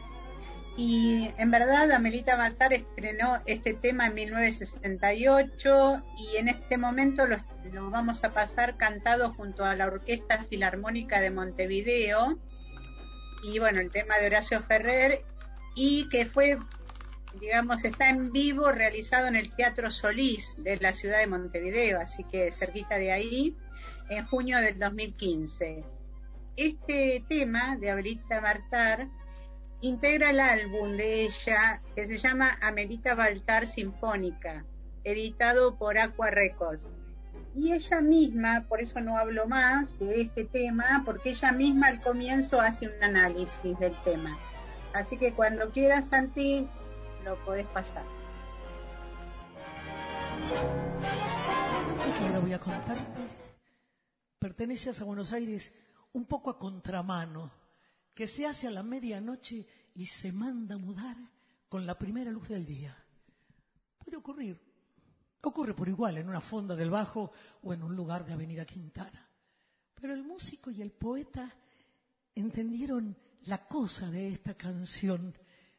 Y 0.78 1.32
en 1.38 1.52
verdad 1.52 1.92
Amelita 1.92 2.38
Baltar 2.38 2.72
estrenó 2.72 3.42
este 3.46 3.74
tema 3.74 4.08
en 4.08 4.14
1968 4.14 6.04
y 6.18 6.38
en 6.38 6.48
este 6.50 6.78
momento 6.78 7.26
lo, 7.26 7.38
lo, 7.74 7.90
vamos 7.90 8.24
a 8.24 8.32
pasar 8.32 8.78
cantado 8.78 9.34
junto 9.34 9.66
a 9.66 9.76
la 9.76 9.88
Orquesta 9.88 10.44
Filarmónica 10.44 11.20
de 11.20 11.32
Montevideo. 11.32 12.38
Y 13.44 13.60
bueno, 13.60 13.82
el 13.82 13.92
tema 13.92 14.18
de 14.20 14.28
Horacio 14.28 14.62
Ferrer 14.64 15.26
y 15.76 16.08
que 16.10 16.28
fue, 16.28 16.58
digamos, 17.40 17.84
está 17.84 18.10
en 18.10 18.32
vivo 18.32 18.72
realizado 18.72 19.28
en 19.28 19.36
el 19.36 19.50
Teatro 19.56 19.92
Solís 19.92 20.56
de 20.58 20.78
la 20.78 20.94
ciudad 20.94 21.20
de 21.20 21.28
Montevideo, 21.28 22.00
así 22.00 22.24
que 22.26 22.52
cerquita 22.52 22.98
de 22.98 23.12
ahí 23.12 23.56
en 24.10 24.26
junio 24.26 24.60
del 24.60 24.80
2015. 24.80 25.84
Este 26.56 27.24
tema 27.28 27.78
de 27.78 27.92
Amelita 27.92 28.40
Baltar 28.40 29.08
integra 29.82 30.32
el 30.32 30.40
álbum 30.40 30.98
de 30.98 31.26
ella 31.26 31.82
que 31.96 32.08
se 32.08 32.18
llama 32.18 32.58
Amelita 32.62 33.14
Baltar 33.16 33.68
Sinfónica, 33.68 34.66
editado 35.04 35.78
por 35.78 35.98
Aqua 35.98 36.32
Records. 36.32 36.88
Y 37.56 37.74
ella 37.74 38.02
misma, 38.02 38.66
por 38.68 38.82
eso 38.82 39.02
no 39.02 39.18
hablo 39.18 39.48
más 39.48 39.98
de 40.00 40.22
este 40.22 40.46
tema, 40.46 41.02
porque 41.06 41.32
ella 41.32 41.52
misma 41.52 41.88
al 41.88 42.02
comienzo 42.02 42.62
hace 42.62 42.88
un 42.88 43.04
análisis 43.04 43.78
del 43.80 43.96
tema. 44.04 44.38
Así 44.94 45.18
que 45.18 45.34
cuando 45.34 45.70
quieras, 45.72 46.08
Santi, 46.08 46.68
lo 47.28 47.36
podés 47.44 47.68
pasar. 47.68 48.06
¿Qué 52.04 52.26
ahora 52.26 52.40
voy 52.40 52.54
a 52.54 52.60
contarte? 52.60 53.48
perteneces 54.40 55.02
a 55.02 55.04
Buenos 55.04 55.34
Aires 55.34 55.74
un 56.14 56.26
poco 56.26 56.50
a 56.50 56.58
contramano, 56.58 57.52
que 58.14 58.28
se 58.28 58.46
hace 58.46 58.68
a 58.68 58.72
la 58.72 58.82
medianoche 58.82 59.68
y 59.94 60.06
se 60.06 60.32
manda 60.32 60.76
a 60.76 60.78
mudar 60.78 61.18
con 61.68 61.86
la 61.86 61.98
primera 61.98 62.32
luz 62.32 62.50
del 62.50 62.66
día. 62.66 62.96
Puede 63.98 64.18
ocurrir, 64.18 64.60
ocurre 65.42 65.74
por 65.74 65.90
igual 65.90 66.18
en 66.18 66.30
una 66.30 66.40
fonda 66.40 66.76
del 66.76 66.90
Bajo 66.90 67.32
o 67.62 67.74
en 67.74 67.84
un 67.84 67.96
lugar 67.96 68.26
de 68.26 68.34
Avenida 68.34 68.66
Quintana. 68.66 69.30
Pero 69.94 70.14
el 70.14 70.24
músico 70.24 70.72
y 70.72 70.82
el 70.82 70.92
poeta 70.92 71.54
entendieron 72.34 73.18
la 73.44 73.68
cosa 73.68 74.10
de 74.10 74.30
esta 74.30 74.54
canción 74.54 75.36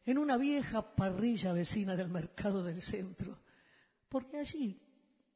en 0.09 0.17
una 0.17 0.37
vieja 0.37 0.95
parrilla 0.95 1.53
vecina 1.53 1.95
del 1.95 2.09
mercado 2.09 2.63
del 2.63 2.81
centro. 2.81 3.43
Porque 4.07 4.37
allí, 4.37 4.81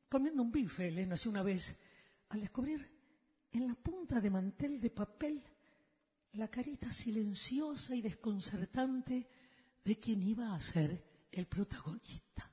comiendo 0.09 0.41
un 0.41 0.51
bife, 0.51 0.89
le 0.89 1.05
nació 1.05 1.30
una 1.30 1.43
vez, 1.43 1.78
al 2.30 2.41
descubrir 2.41 2.91
en 3.51 3.67
la 3.67 3.76
punta 3.76 4.19
de 4.19 4.32
mantel 4.32 4.82
de 4.82 4.89
papel 4.89 5.43
la 6.32 6.47
carita 6.47 6.91
silenciosa 6.91 7.95
y 7.95 8.01
desconcertante 8.01 9.30
de 9.84 9.99
quien 9.99 10.24
iba 10.24 10.55
a 10.55 10.59
ser 10.59 11.28
el 11.32 11.45
protagonista. 11.45 12.51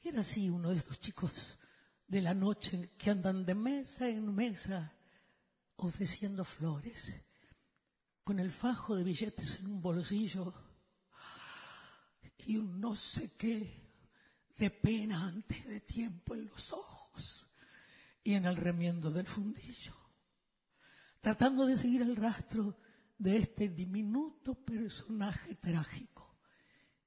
Era 0.00 0.20
así 0.20 0.48
uno 0.48 0.70
de 0.70 0.76
estos 0.76 1.00
chicos 1.00 1.58
de 2.06 2.22
la 2.22 2.34
noche 2.34 2.92
que 2.96 3.10
andan 3.10 3.44
de 3.44 3.56
mesa 3.56 4.08
en 4.08 4.32
mesa 4.32 4.94
ofreciendo 5.78 6.44
flores, 6.44 7.24
con 8.22 8.38
el 8.38 8.52
fajo 8.52 8.94
de 8.94 9.02
billetes 9.02 9.58
en 9.58 9.66
un 9.66 9.82
bolsillo 9.82 10.63
y 12.38 12.56
un 12.56 12.80
no 12.80 12.94
sé 12.94 13.32
qué 13.32 13.82
de 14.56 14.70
pena 14.70 15.26
antes 15.26 15.66
de 15.66 15.80
tiempo 15.80 16.34
en 16.34 16.46
los 16.46 16.72
ojos 16.72 17.46
y 18.22 18.34
en 18.34 18.46
el 18.46 18.56
remiendo 18.56 19.10
del 19.10 19.26
fundillo 19.26 20.04
tratando 21.24 21.64
de 21.64 21.78
seguir 21.78 22.02
el 22.02 22.16
rastro 22.16 22.76
de 23.16 23.38
este 23.38 23.70
diminuto 23.70 24.54
personaje 24.54 25.54
trágico. 25.54 26.36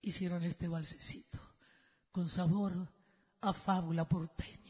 Hicieron 0.01 0.41
este 0.41 0.67
balsecito 0.67 1.39
con 2.11 2.27
sabor 2.27 2.91
a 3.41 3.53
fábula 3.53 4.09
porteña. 4.09 4.66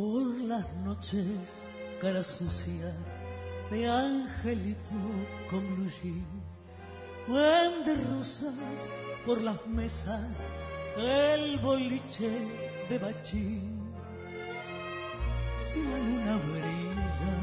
Por 0.00 0.34
las 0.48 0.64
noches, 0.76 1.60
cara 2.00 2.22
sucia 2.22 2.90
de 3.70 3.86
angelito 3.86 5.00
con 5.50 5.60
blue 5.76 5.90
buen 7.28 7.84
de 7.84 7.94
rosas 8.06 8.78
por 9.26 9.42
las 9.42 9.66
mesas 9.66 10.42
el 10.96 11.58
boliche 11.58 12.30
de 12.88 12.98
bachín. 12.98 13.92
Si 15.66 15.82
la 15.82 15.98
luna 16.08 16.34
brilla 16.48 17.36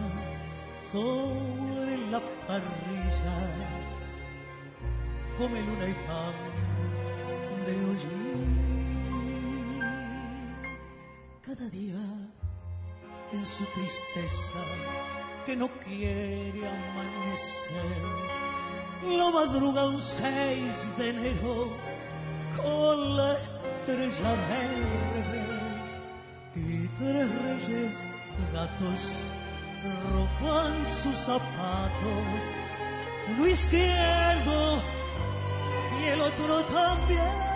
sobre 0.92 1.98
la 2.10 2.22
parrilla, 2.48 3.40
come 5.38 5.62
luna 5.62 5.88
y 5.90 5.96
pan 6.08 6.36
de 7.68 7.74
hollín. 7.86 8.57
Su 13.58 13.66
tristeza 13.66 14.60
que 15.46 15.56
no 15.56 15.68
quiere 15.80 16.62
amanecer. 16.68 18.02
Lo 19.18 19.32
madruga 19.32 19.88
un 19.88 20.00
6 20.00 20.98
de 20.98 21.10
enero 21.10 21.70
con 22.56 23.18
la 23.18 23.34
estrella 23.34 24.32
verdes 24.50 25.86
y 26.56 26.88
tres 27.00 27.30
reyes 27.42 28.00
gatos 28.54 29.02
roban 30.12 30.74
sus 31.02 31.18
zapatos, 31.18 32.40
uno 33.30 33.48
izquierdo 33.48 34.84
y 36.00 36.08
el 36.10 36.22
otro 36.22 36.62
también. 36.64 37.47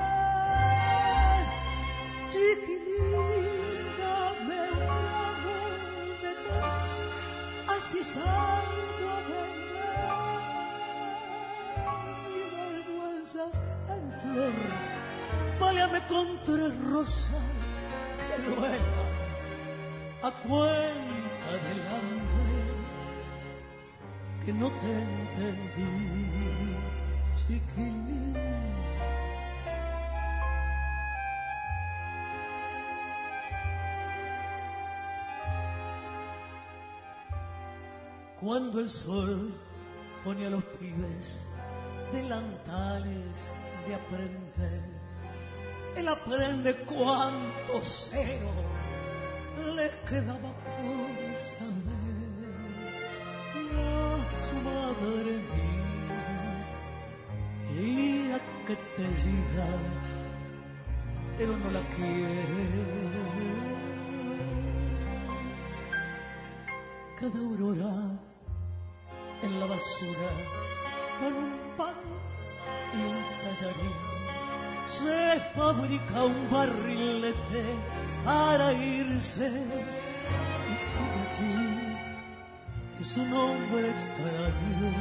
Con 15.99 16.27
tres 16.45 16.73
rosas 16.85 17.29
que 18.35 18.49
duelan 18.49 18.79
a 20.23 20.31
cuenta 20.31 21.51
del 21.67 21.81
hambre 21.87 22.31
que 24.45 24.53
no 24.53 24.71
te 24.71 24.91
entendí, 24.91 26.75
chiquilín. 27.37 28.35
Cuando 38.39 38.79
el 38.79 38.89
sol 38.89 39.53
pone 40.23 40.47
a 40.47 40.49
los 40.49 40.63
pibes 40.63 41.45
delantales 42.11 43.53
de 43.87 43.95
aprender, 43.95 44.90
él 46.01 46.07
aprende 46.07 46.75
cuánto 46.77 47.79
cero 47.83 48.51
le 49.75 49.91
quedaba 50.09 50.49
por 50.65 51.31
saber 51.53 52.01
a 53.77 54.25
su 54.45 54.55
madre 54.67 55.33
mía 55.51 56.23
y 57.79 58.31
a 58.31 58.39
que 58.65 58.75
te 58.95 59.03
diga 59.23 59.69
pero 61.37 61.57
no 61.57 61.71
la 61.71 61.81
quiere. 61.89 62.55
Cada 67.19 67.39
aurora 67.39 67.93
en 69.43 69.59
la 69.59 69.65
basura 69.65 70.29
con 71.19 71.33
un 71.33 71.51
pan 71.77 71.95
y 72.93 72.97
un 72.97 73.23
tallarín 73.43 74.20
se 74.91 75.39
fabrica 75.55 76.25
un 76.25 76.49
barrilete 76.49 77.63
para 78.25 78.73
irse. 78.73 79.47
Y 80.71 80.75
sigue 80.87 81.19
aquí 81.27 81.57
que 82.97 83.03
es 83.03 83.17
un 83.17 83.33
hombre 83.33 83.89
extraño 83.89 84.91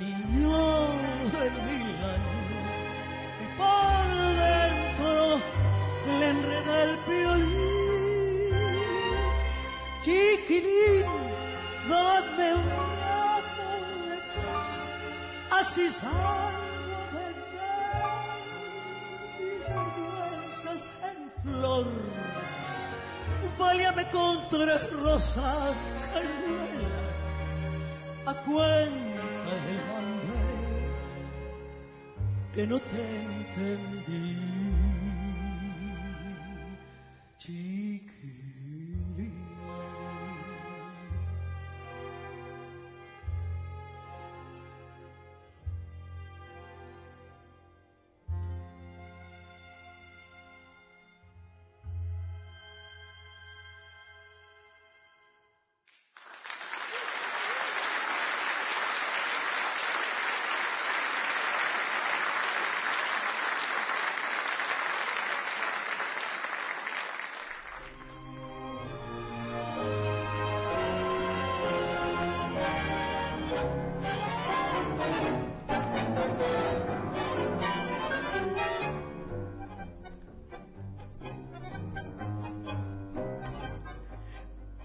niño 0.00 0.79
con 24.60 24.66
tres 24.66 24.92
rosas, 24.92 25.74
cañuela, 26.12 27.02
a 28.26 28.34
cuenta 28.42 29.52
del 29.66 29.80
hambre 29.96 30.40
que 32.52 32.66
no 32.66 32.78
te 32.80 33.19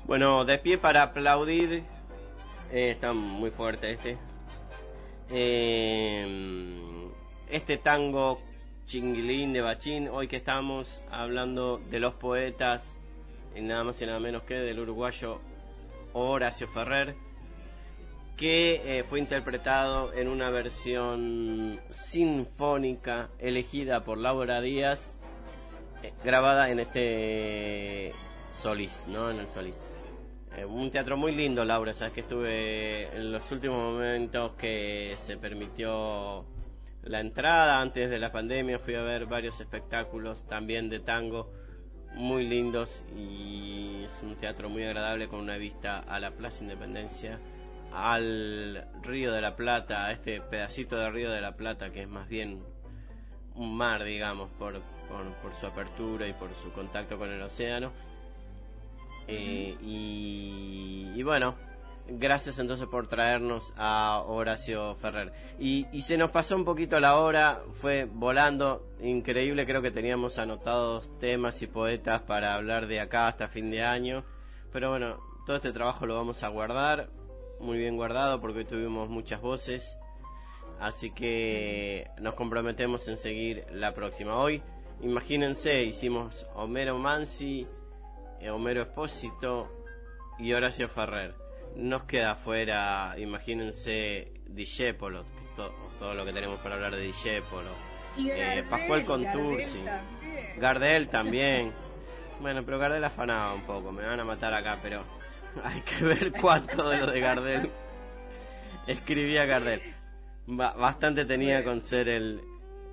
Bueno, 0.07 0.45
de 0.45 0.59
pie 0.59 0.77
para 0.77 1.01
aplaudir. 1.01 1.83
Eh, 2.71 2.91
está 2.91 3.11
muy 3.11 3.49
fuerte 3.49 3.91
este. 3.91 4.17
Eh, 5.31 7.09
este 7.49 7.77
tango 7.77 8.39
chinguilín 8.85 9.51
de 9.51 9.61
Bachín, 9.61 10.07
hoy 10.07 10.27
que 10.27 10.35
estamos 10.35 11.01
hablando 11.09 11.79
de 11.89 11.99
los 11.99 12.13
poetas, 12.13 12.99
y 13.55 13.61
nada 13.61 13.83
más 13.83 13.99
y 13.99 14.05
nada 14.05 14.19
menos 14.19 14.43
que 14.43 14.53
del 14.53 14.79
uruguayo 14.79 15.41
Horacio 16.13 16.67
Ferrer, 16.67 17.15
que 18.37 18.99
eh, 18.99 19.03
fue 19.03 19.17
interpretado 19.17 20.13
en 20.13 20.27
una 20.27 20.51
versión 20.51 21.79
sinfónica 21.89 23.29
elegida 23.39 24.03
por 24.03 24.19
Laura 24.19 24.61
Díaz, 24.61 25.17
grabada 26.23 26.69
en 26.69 26.79
este 26.79 28.13
Solís, 28.61 29.01
¿no? 29.07 29.31
En 29.31 29.39
el 29.39 29.47
Solís. 29.47 29.94
Eh, 30.57 30.63
un 30.63 30.89
teatro 30.89 31.17
muy 31.17 31.35
lindo, 31.35 31.65
Laura. 31.65 31.93
Sabes 31.93 32.13
que 32.13 32.21
estuve 32.21 33.15
en 33.15 33.31
los 33.31 33.51
últimos 33.51 33.77
momentos 33.77 34.53
que 34.53 35.13
se 35.17 35.37
permitió 35.37 36.45
la 37.03 37.19
entrada 37.19 37.81
antes 37.81 38.09
de 38.09 38.19
la 38.19 38.31
pandemia. 38.31 38.79
Fui 38.79 38.95
a 38.95 39.01
ver 39.01 39.25
varios 39.25 39.59
espectáculos 39.59 40.45
también 40.47 40.89
de 40.89 40.99
tango 40.99 41.51
muy 42.15 42.47
lindos 42.47 43.05
y 43.13 44.03
es 44.05 44.19
un 44.23 44.37
teatro 44.37 44.69
muy 44.69 44.83
agradable 44.83 45.27
con 45.27 45.41
una 45.41 45.57
vista 45.57 45.99
a 45.99 46.19
la 46.21 46.31
Plaza 46.31 46.63
Independencia, 46.63 47.39
al 47.91 48.87
Río 49.01 49.33
de 49.33 49.41
la 49.41 49.57
Plata, 49.57 50.05
a 50.05 50.13
este 50.13 50.39
pedacito 50.39 50.95
de 50.95 51.09
Río 51.09 51.31
de 51.31 51.41
la 51.41 51.57
Plata 51.57 51.91
que 51.91 52.03
es 52.03 52.07
más 52.07 52.29
bien 52.29 52.63
un 53.55 53.75
mar, 53.75 54.05
digamos, 54.05 54.49
por, 54.51 54.81
por 55.41 55.55
su 55.59 55.65
apertura 55.65 56.25
y 56.27 56.33
por 56.33 56.53
su 56.55 56.71
contacto 56.71 57.17
con 57.17 57.29
el 57.29 57.41
océano 57.41 57.91
eh, 59.27 59.75
y, 59.81 61.21
bueno, 61.23 61.55
gracias 62.07 62.59
entonces 62.59 62.87
por 62.87 63.07
traernos 63.07 63.73
a 63.77 64.21
Horacio 64.25 64.95
Ferrer. 64.95 65.31
Y, 65.59 65.85
se 66.01 66.17
nos 66.17 66.31
pasó 66.31 66.55
un 66.55 66.65
poquito 66.65 66.99
la 66.99 67.17
hora, 67.17 67.61
fue 67.73 68.05
volando, 68.05 68.87
increíble, 69.01 69.65
creo 69.65 69.81
que 69.81 69.91
teníamos 69.91 70.37
anotados 70.37 71.09
temas 71.19 71.61
y 71.61 71.67
poetas 71.67 72.21
para 72.21 72.55
hablar 72.55 72.87
de 72.87 72.99
acá 72.99 73.27
hasta 73.27 73.47
fin 73.47 73.71
de 73.71 73.83
año. 73.83 74.23
Pero 74.71 74.89
bueno, 74.89 75.19
todo 75.45 75.55
este 75.55 75.71
trabajo 75.71 76.05
lo 76.05 76.15
vamos 76.15 76.43
a 76.43 76.49
guardar, 76.49 77.09
muy 77.59 77.77
bien 77.77 77.95
guardado 77.95 78.41
porque 78.41 78.59
hoy 78.59 78.65
tuvimos 78.65 79.09
muchas 79.09 79.41
voces. 79.41 79.97
Así 80.79 81.11
que 81.11 82.09
nos 82.19 82.33
comprometemos 82.33 83.07
en 83.07 83.15
seguir 83.15 83.65
la 83.71 83.93
próxima. 83.93 84.37
Hoy, 84.37 84.61
imagínense, 85.01 85.83
hicimos 85.83 86.45
Homero 86.53 86.97
Mansi, 86.97 87.65
Homero 88.51 88.83
Espósito 88.83 89.69
y 90.39 90.53
Horacio 90.53 90.87
Ferrer. 90.89 91.33
Nos 91.75 92.03
queda 92.03 92.31
afuera, 92.31 93.15
imagínense, 93.17 94.31
Dijépolo, 94.47 95.25
todo, 95.55 96.13
lo 96.13 96.25
que 96.25 96.31
tenemos 96.33 96.59
para 96.59 96.75
hablar 96.75 96.95
de 96.95 97.01
Dijépolo. 97.01 97.71
Eh, 98.17 98.63
Pascual 98.69 99.03
Contursi. 99.03 99.83
Gardel 100.57 101.09
también. 101.09 101.73
Bueno, 102.39 102.63
pero 102.63 102.79
Gardel 102.79 103.03
afanaba 103.03 103.53
un 103.53 103.65
poco, 103.65 103.91
me 103.91 104.05
van 104.05 104.19
a 104.19 104.25
matar 104.25 104.53
acá, 104.53 104.77
pero 104.81 105.03
hay 105.63 105.81
que 105.81 106.03
ver 106.03 106.31
cuánto 106.33 106.89
de 106.89 106.97
lo 106.97 107.07
de 107.07 107.19
Gardel 107.19 107.71
escribía 108.87 109.45
Gardel. 109.45 109.81
bastante 110.47 111.25
tenía 111.25 111.63
con 111.63 111.81
ser 111.81 112.07
el, 112.07 112.41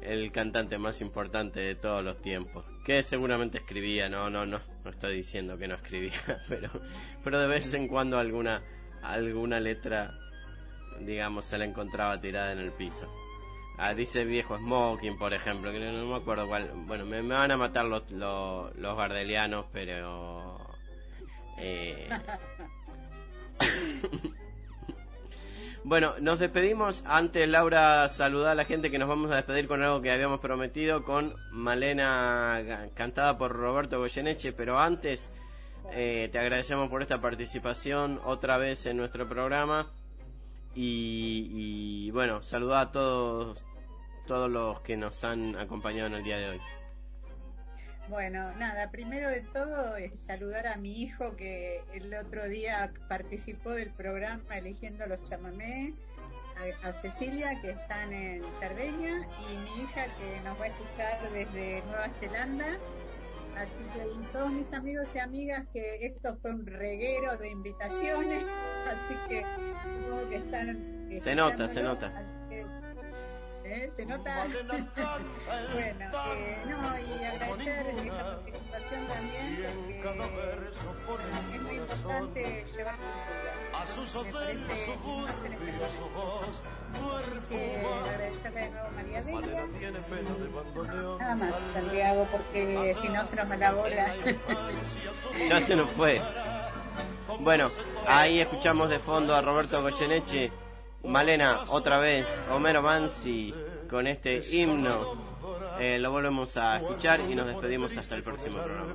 el 0.00 0.32
cantante 0.32 0.78
más 0.78 1.00
importante 1.00 1.60
de 1.60 1.74
todos 1.74 2.02
los 2.02 2.20
tiempos. 2.22 2.64
Que 2.84 3.02
seguramente 3.02 3.58
escribía, 3.58 4.08
no, 4.08 4.30
no, 4.30 4.46
no, 4.46 4.60
no 4.84 4.90
estoy 4.90 5.16
diciendo 5.16 5.56
que 5.56 5.68
no 5.68 5.74
escribía, 5.74 6.12
pero, 6.48 6.68
pero 7.22 7.40
de 7.40 7.46
vez 7.48 7.72
en 7.74 7.88
cuando 7.88 8.18
alguna, 8.18 8.62
alguna 9.02 9.60
letra, 9.60 10.12
digamos, 11.00 11.44
se 11.44 11.58
la 11.58 11.64
encontraba 11.64 12.20
tirada 12.20 12.52
en 12.52 12.58
el 12.58 12.72
piso. 12.72 13.10
Ah, 13.78 13.94
dice 13.94 14.24
viejo 14.24 14.58
Smoking, 14.58 15.18
por 15.18 15.32
ejemplo, 15.32 15.72
que 15.72 15.80
no, 15.80 16.06
me 16.06 16.16
acuerdo 16.16 16.46
cuál. 16.46 16.70
Bueno, 16.86 17.06
me, 17.06 17.22
van 17.22 17.50
a 17.50 17.56
matar 17.56 17.86
los, 17.86 18.10
los, 18.10 18.74
los 18.76 18.96
gardelianos, 18.96 19.66
pero. 19.72 20.58
Eh, 21.58 22.08
Bueno, 25.84 26.14
nos 26.20 26.38
despedimos. 26.38 27.02
Antes, 27.06 27.48
Laura, 27.48 28.06
saluda 28.06 28.52
a 28.52 28.54
la 28.54 28.64
gente 28.64 28.90
que 28.90 28.98
nos 28.98 29.08
vamos 29.08 29.32
a 29.32 29.36
despedir 29.36 29.66
con 29.66 29.82
algo 29.82 30.00
que 30.00 30.12
habíamos 30.12 30.38
prometido, 30.38 31.02
con 31.02 31.34
Malena, 31.50 32.88
cantada 32.94 33.36
por 33.36 33.50
Roberto 33.50 33.98
Goyeneche. 33.98 34.52
Pero 34.52 34.78
antes, 34.78 35.28
eh, 35.90 36.28
te 36.30 36.38
agradecemos 36.38 36.88
por 36.88 37.02
esta 37.02 37.20
participación 37.20 38.20
otra 38.24 38.58
vez 38.58 38.86
en 38.86 38.96
nuestro 38.96 39.28
programa. 39.28 39.90
Y, 40.76 41.48
y 41.50 42.10
bueno, 42.12 42.42
saluda 42.42 42.82
a 42.82 42.92
todos, 42.92 43.64
todos 44.28 44.48
los 44.48 44.80
que 44.82 44.96
nos 44.96 45.24
han 45.24 45.56
acompañado 45.56 46.06
en 46.06 46.14
el 46.14 46.22
día 46.22 46.38
de 46.38 46.48
hoy. 46.50 46.60
Bueno, 48.12 48.52
nada, 48.58 48.90
primero 48.90 49.30
de 49.30 49.40
todo 49.40 49.96
es 49.96 50.20
saludar 50.20 50.66
a 50.66 50.76
mi 50.76 51.00
hijo 51.00 51.34
que 51.34 51.82
el 51.94 52.12
otro 52.12 52.46
día 52.46 52.92
participó 53.08 53.70
del 53.70 53.88
programa 53.88 54.58
eligiendo 54.58 55.06
los 55.06 55.24
chamamé, 55.24 55.94
a, 56.82 56.92
Cecilia 56.92 57.58
que 57.62 57.70
están 57.70 58.12
en 58.12 58.44
Cerdeña 58.60 59.26
y 59.50 59.56
mi 59.56 59.82
hija 59.82 60.04
que 60.18 60.42
nos 60.44 60.60
va 60.60 60.64
a 60.64 60.66
escuchar 60.66 61.32
desde 61.32 61.80
Nueva 61.86 62.10
Zelanda. 62.20 62.78
Así 63.56 63.82
que 63.94 64.28
todos 64.30 64.52
mis 64.52 64.70
amigos 64.74 65.08
y 65.14 65.18
amigas 65.18 65.66
que 65.72 66.04
esto 66.04 66.36
fue 66.42 66.50
un 66.50 66.66
reguero 66.66 67.38
de 67.38 67.48
invitaciones, 67.48 68.44
así 68.88 69.14
que 69.30 69.42
supongo 69.82 70.28
que 70.28 70.36
están... 70.36 71.08
Se 71.18 71.34
nota, 71.34 71.66
se 71.66 71.82
nota. 71.82 72.12
¿Eh? 73.72 73.90
¿Se 73.96 74.04
nota? 74.04 74.46
bueno, 74.46 74.86
eh, 75.74 75.94
no, 76.66 76.98
y 76.98 77.24
agradecer 77.24 77.86
esta 77.86 78.24
participación 78.24 79.06
también, 79.08 79.56
porque 81.06 81.24
es 81.54 81.62
muy 81.62 81.76
importante 81.76 82.66
llevar 82.76 82.96
cultura. 82.96 83.52
Más 83.72 83.98
en 85.44 85.52
este 85.52 85.72
Así 86.92 87.40
que 87.48 87.86
agradecerle 87.86 88.60
de 88.60 88.70
nuevo 88.70 88.86
a 88.86 88.90
María 88.90 89.22
Delia. 89.22 89.66
Nada 91.18 91.34
más, 91.34 91.54
Santiago, 91.72 92.28
porque 92.30 92.96
si 93.00 93.08
no 93.08 93.24
se 93.24 93.36
nos 93.36 93.50
va 93.50 93.56
la 93.56 93.72
bola. 93.72 94.14
ya 95.48 95.60
se 95.60 95.76
nos 95.76 95.90
fue. 95.92 96.20
Bueno, 97.40 97.70
ahí 98.06 98.40
escuchamos 98.40 98.90
de 98.90 98.98
fondo 98.98 99.34
a 99.34 99.40
Roberto 99.40 99.80
Goyeneche 99.80 100.52
Malena, 101.04 101.60
otra 101.68 101.98
vez, 101.98 102.26
Homero 102.52 102.82
Mansi 102.82 103.54
con 103.90 104.06
este 104.06 104.40
himno. 104.52 105.32
Eh, 105.78 105.98
lo 105.98 106.10
volvemos 106.12 106.56
a 106.56 106.76
escuchar 106.76 107.20
y 107.28 107.34
nos 107.34 107.46
despedimos 107.46 107.96
hasta 107.96 108.14
el 108.14 108.22
próximo 108.22 108.58
programa. 108.62 108.94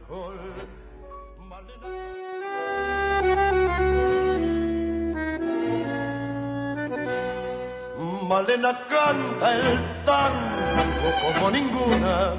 Malena 8.28 8.86
canta 8.88 9.56
el 9.56 10.04
tango 10.04 11.34
como 11.34 11.52
ninguna 11.52 12.34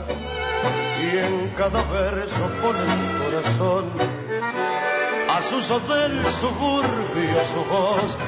y 1.00 1.16
en 1.18 1.48
cada 1.56 1.82
verso 1.90 2.50
pone 2.60 2.80
su 2.86 3.24
corazón 3.24 4.87
a 5.38 5.42
sus 5.42 5.68
del 5.68 6.26
suburbio 6.40 7.38
su 7.52 7.64
voz. 7.70 8.18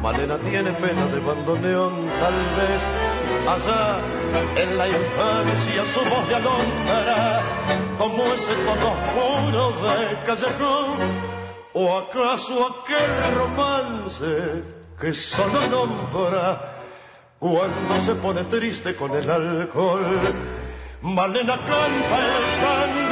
Malena 0.00 0.38
tiene 0.38 0.70
pena 0.74 1.06
de 1.06 1.18
bandoneón, 1.18 2.06
tal 2.20 2.38
vez 2.58 2.80
allá 3.54 3.98
en 4.62 4.78
la 4.78 4.86
infancia 4.86 5.84
su 5.92 6.00
voz 6.00 6.28
de 6.28 6.34
alondra, 6.36 7.42
como 7.98 8.22
ese 8.32 8.54
tono 8.66 8.88
oscuro 8.94 9.62
del 9.82 10.22
callejón, 10.24 10.88
o 11.72 11.98
acaso 11.98 12.54
aquel 12.70 13.34
romance 13.36 14.62
que 15.00 15.12
solo 15.14 15.66
nombra 15.68 16.84
cuando 17.40 18.00
se 18.00 18.14
pone 18.14 18.44
triste 18.44 18.94
con 18.94 19.10
el 19.16 19.28
alcohol. 19.28 20.20
Malena 21.02 21.56
canta 21.56 22.16
el 22.84 22.94
de 22.94 23.03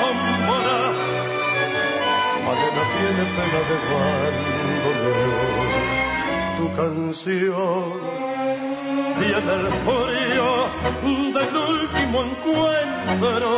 sombra. 0.00 0.78
Malena 2.44 2.84
tiene 2.96 3.24
pena 3.36 3.60
de 3.68 3.76
bandoneón. 3.90 5.30
Tu 6.58 6.66
canción 6.76 8.20
tiene 9.18 9.52
el 9.60 9.68
frío 9.86 10.50
del 11.36 11.54
último 11.74 12.16
encuentro. 12.22 13.48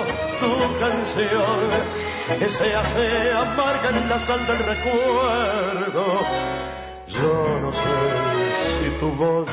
Tu 0.40 0.52
canción 0.80 2.02
se 2.48 2.74
hace 2.74 3.32
amarga 3.32 3.88
en 3.90 4.08
la 4.08 4.18
sal 4.18 4.46
del 4.46 4.58
recuerdo. 4.58 6.04
Yo 7.08 7.60
no 7.60 7.72
sé 7.72 7.94
si 8.78 8.98
tu 8.98 9.08
voz 9.10 9.48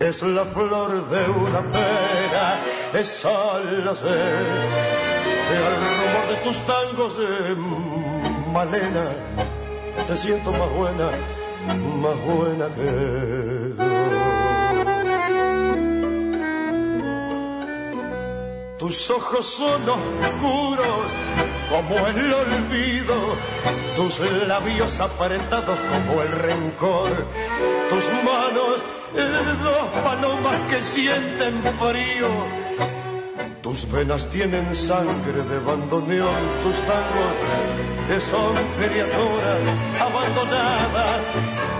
es 0.00 0.22
la 0.22 0.44
flor 0.46 1.08
de 1.10 1.30
una 1.30 1.60
pera, 1.60 2.58
es 2.94 3.06
solo 3.06 3.94
sé 3.94 4.08
que 4.08 5.09
al 5.56 5.76
rumor 5.76 6.28
de 6.28 6.36
tus 6.44 6.58
tangos 6.60 7.16
de 7.16 7.56
Malena 8.52 9.14
te 10.06 10.16
siento 10.16 10.52
más 10.52 10.70
buena, 10.70 11.10
más 12.00 12.16
buena 12.24 12.68
que 12.74 13.74
yo. 13.76 14.10
Tus 18.78 19.10
ojos 19.10 19.46
son 19.46 19.88
oscuros 19.88 21.06
como 21.68 22.06
el 22.08 22.32
olvido, 22.32 23.36
tus 23.94 24.20
labios 24.46 24.98
apretados 25.00 25.78
como 25.78 26.22
el 26.22 26.32
rencor, 26.32 27.26
tus 27.90 28.04
manos 28.24 28.82
dos 29.62 30.02
palomas 30.02 30.60
que 30.68 30.80
sienten 30.80 31.62
frío. 31.62 32.59
Tus 33.62 33.90
venas 33.92 34.26
tienen 34.30 34.74
sangre 34.74 35.42
de 35.42 35.58
bandoneón, 35.58 36.42
tus 36.62 36.76
tangos 36.86 37.60
son 38.18 38.54
criaturas 38.76 39.60
abandonadas 40.00 41.20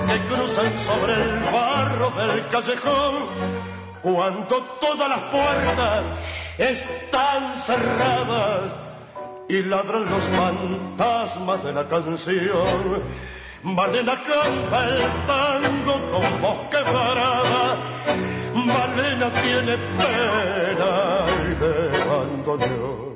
que 0.07 0.18
cruzan 0.26 0.78
sobre 0.78 1.14
el 1.14 1.41
barro 1.53 2.11
del 2.11 2.47
callejón 2.49 3.61
cuando 4.01 4.62
todas 4.81 5.09
las 5.09 5.20
puertas 5.20 6.07
están 6.57 7.59
cerradas 7.59 8.62
y 9.49 9.62
ladran 9.62 10.09
los 10.09 10.24
fantasmas 10.24 11.64
de 11.64 11.72
la 11.72 11.89
canción. 11.89 13.03
Malena 13.62 14.22
canta 14.22 14.89
el 14.89 15.26
tango 15.26 16.11
con 16.11 16.41
voz 16.41 16.61
quebrada. 16.70 17.76
Malena 18.66 19.30
tiene 19.42 19.76
pena 19.76 21.26
y 21.46 21.54
de 21.61 22.02
abandono. 22.02 23.09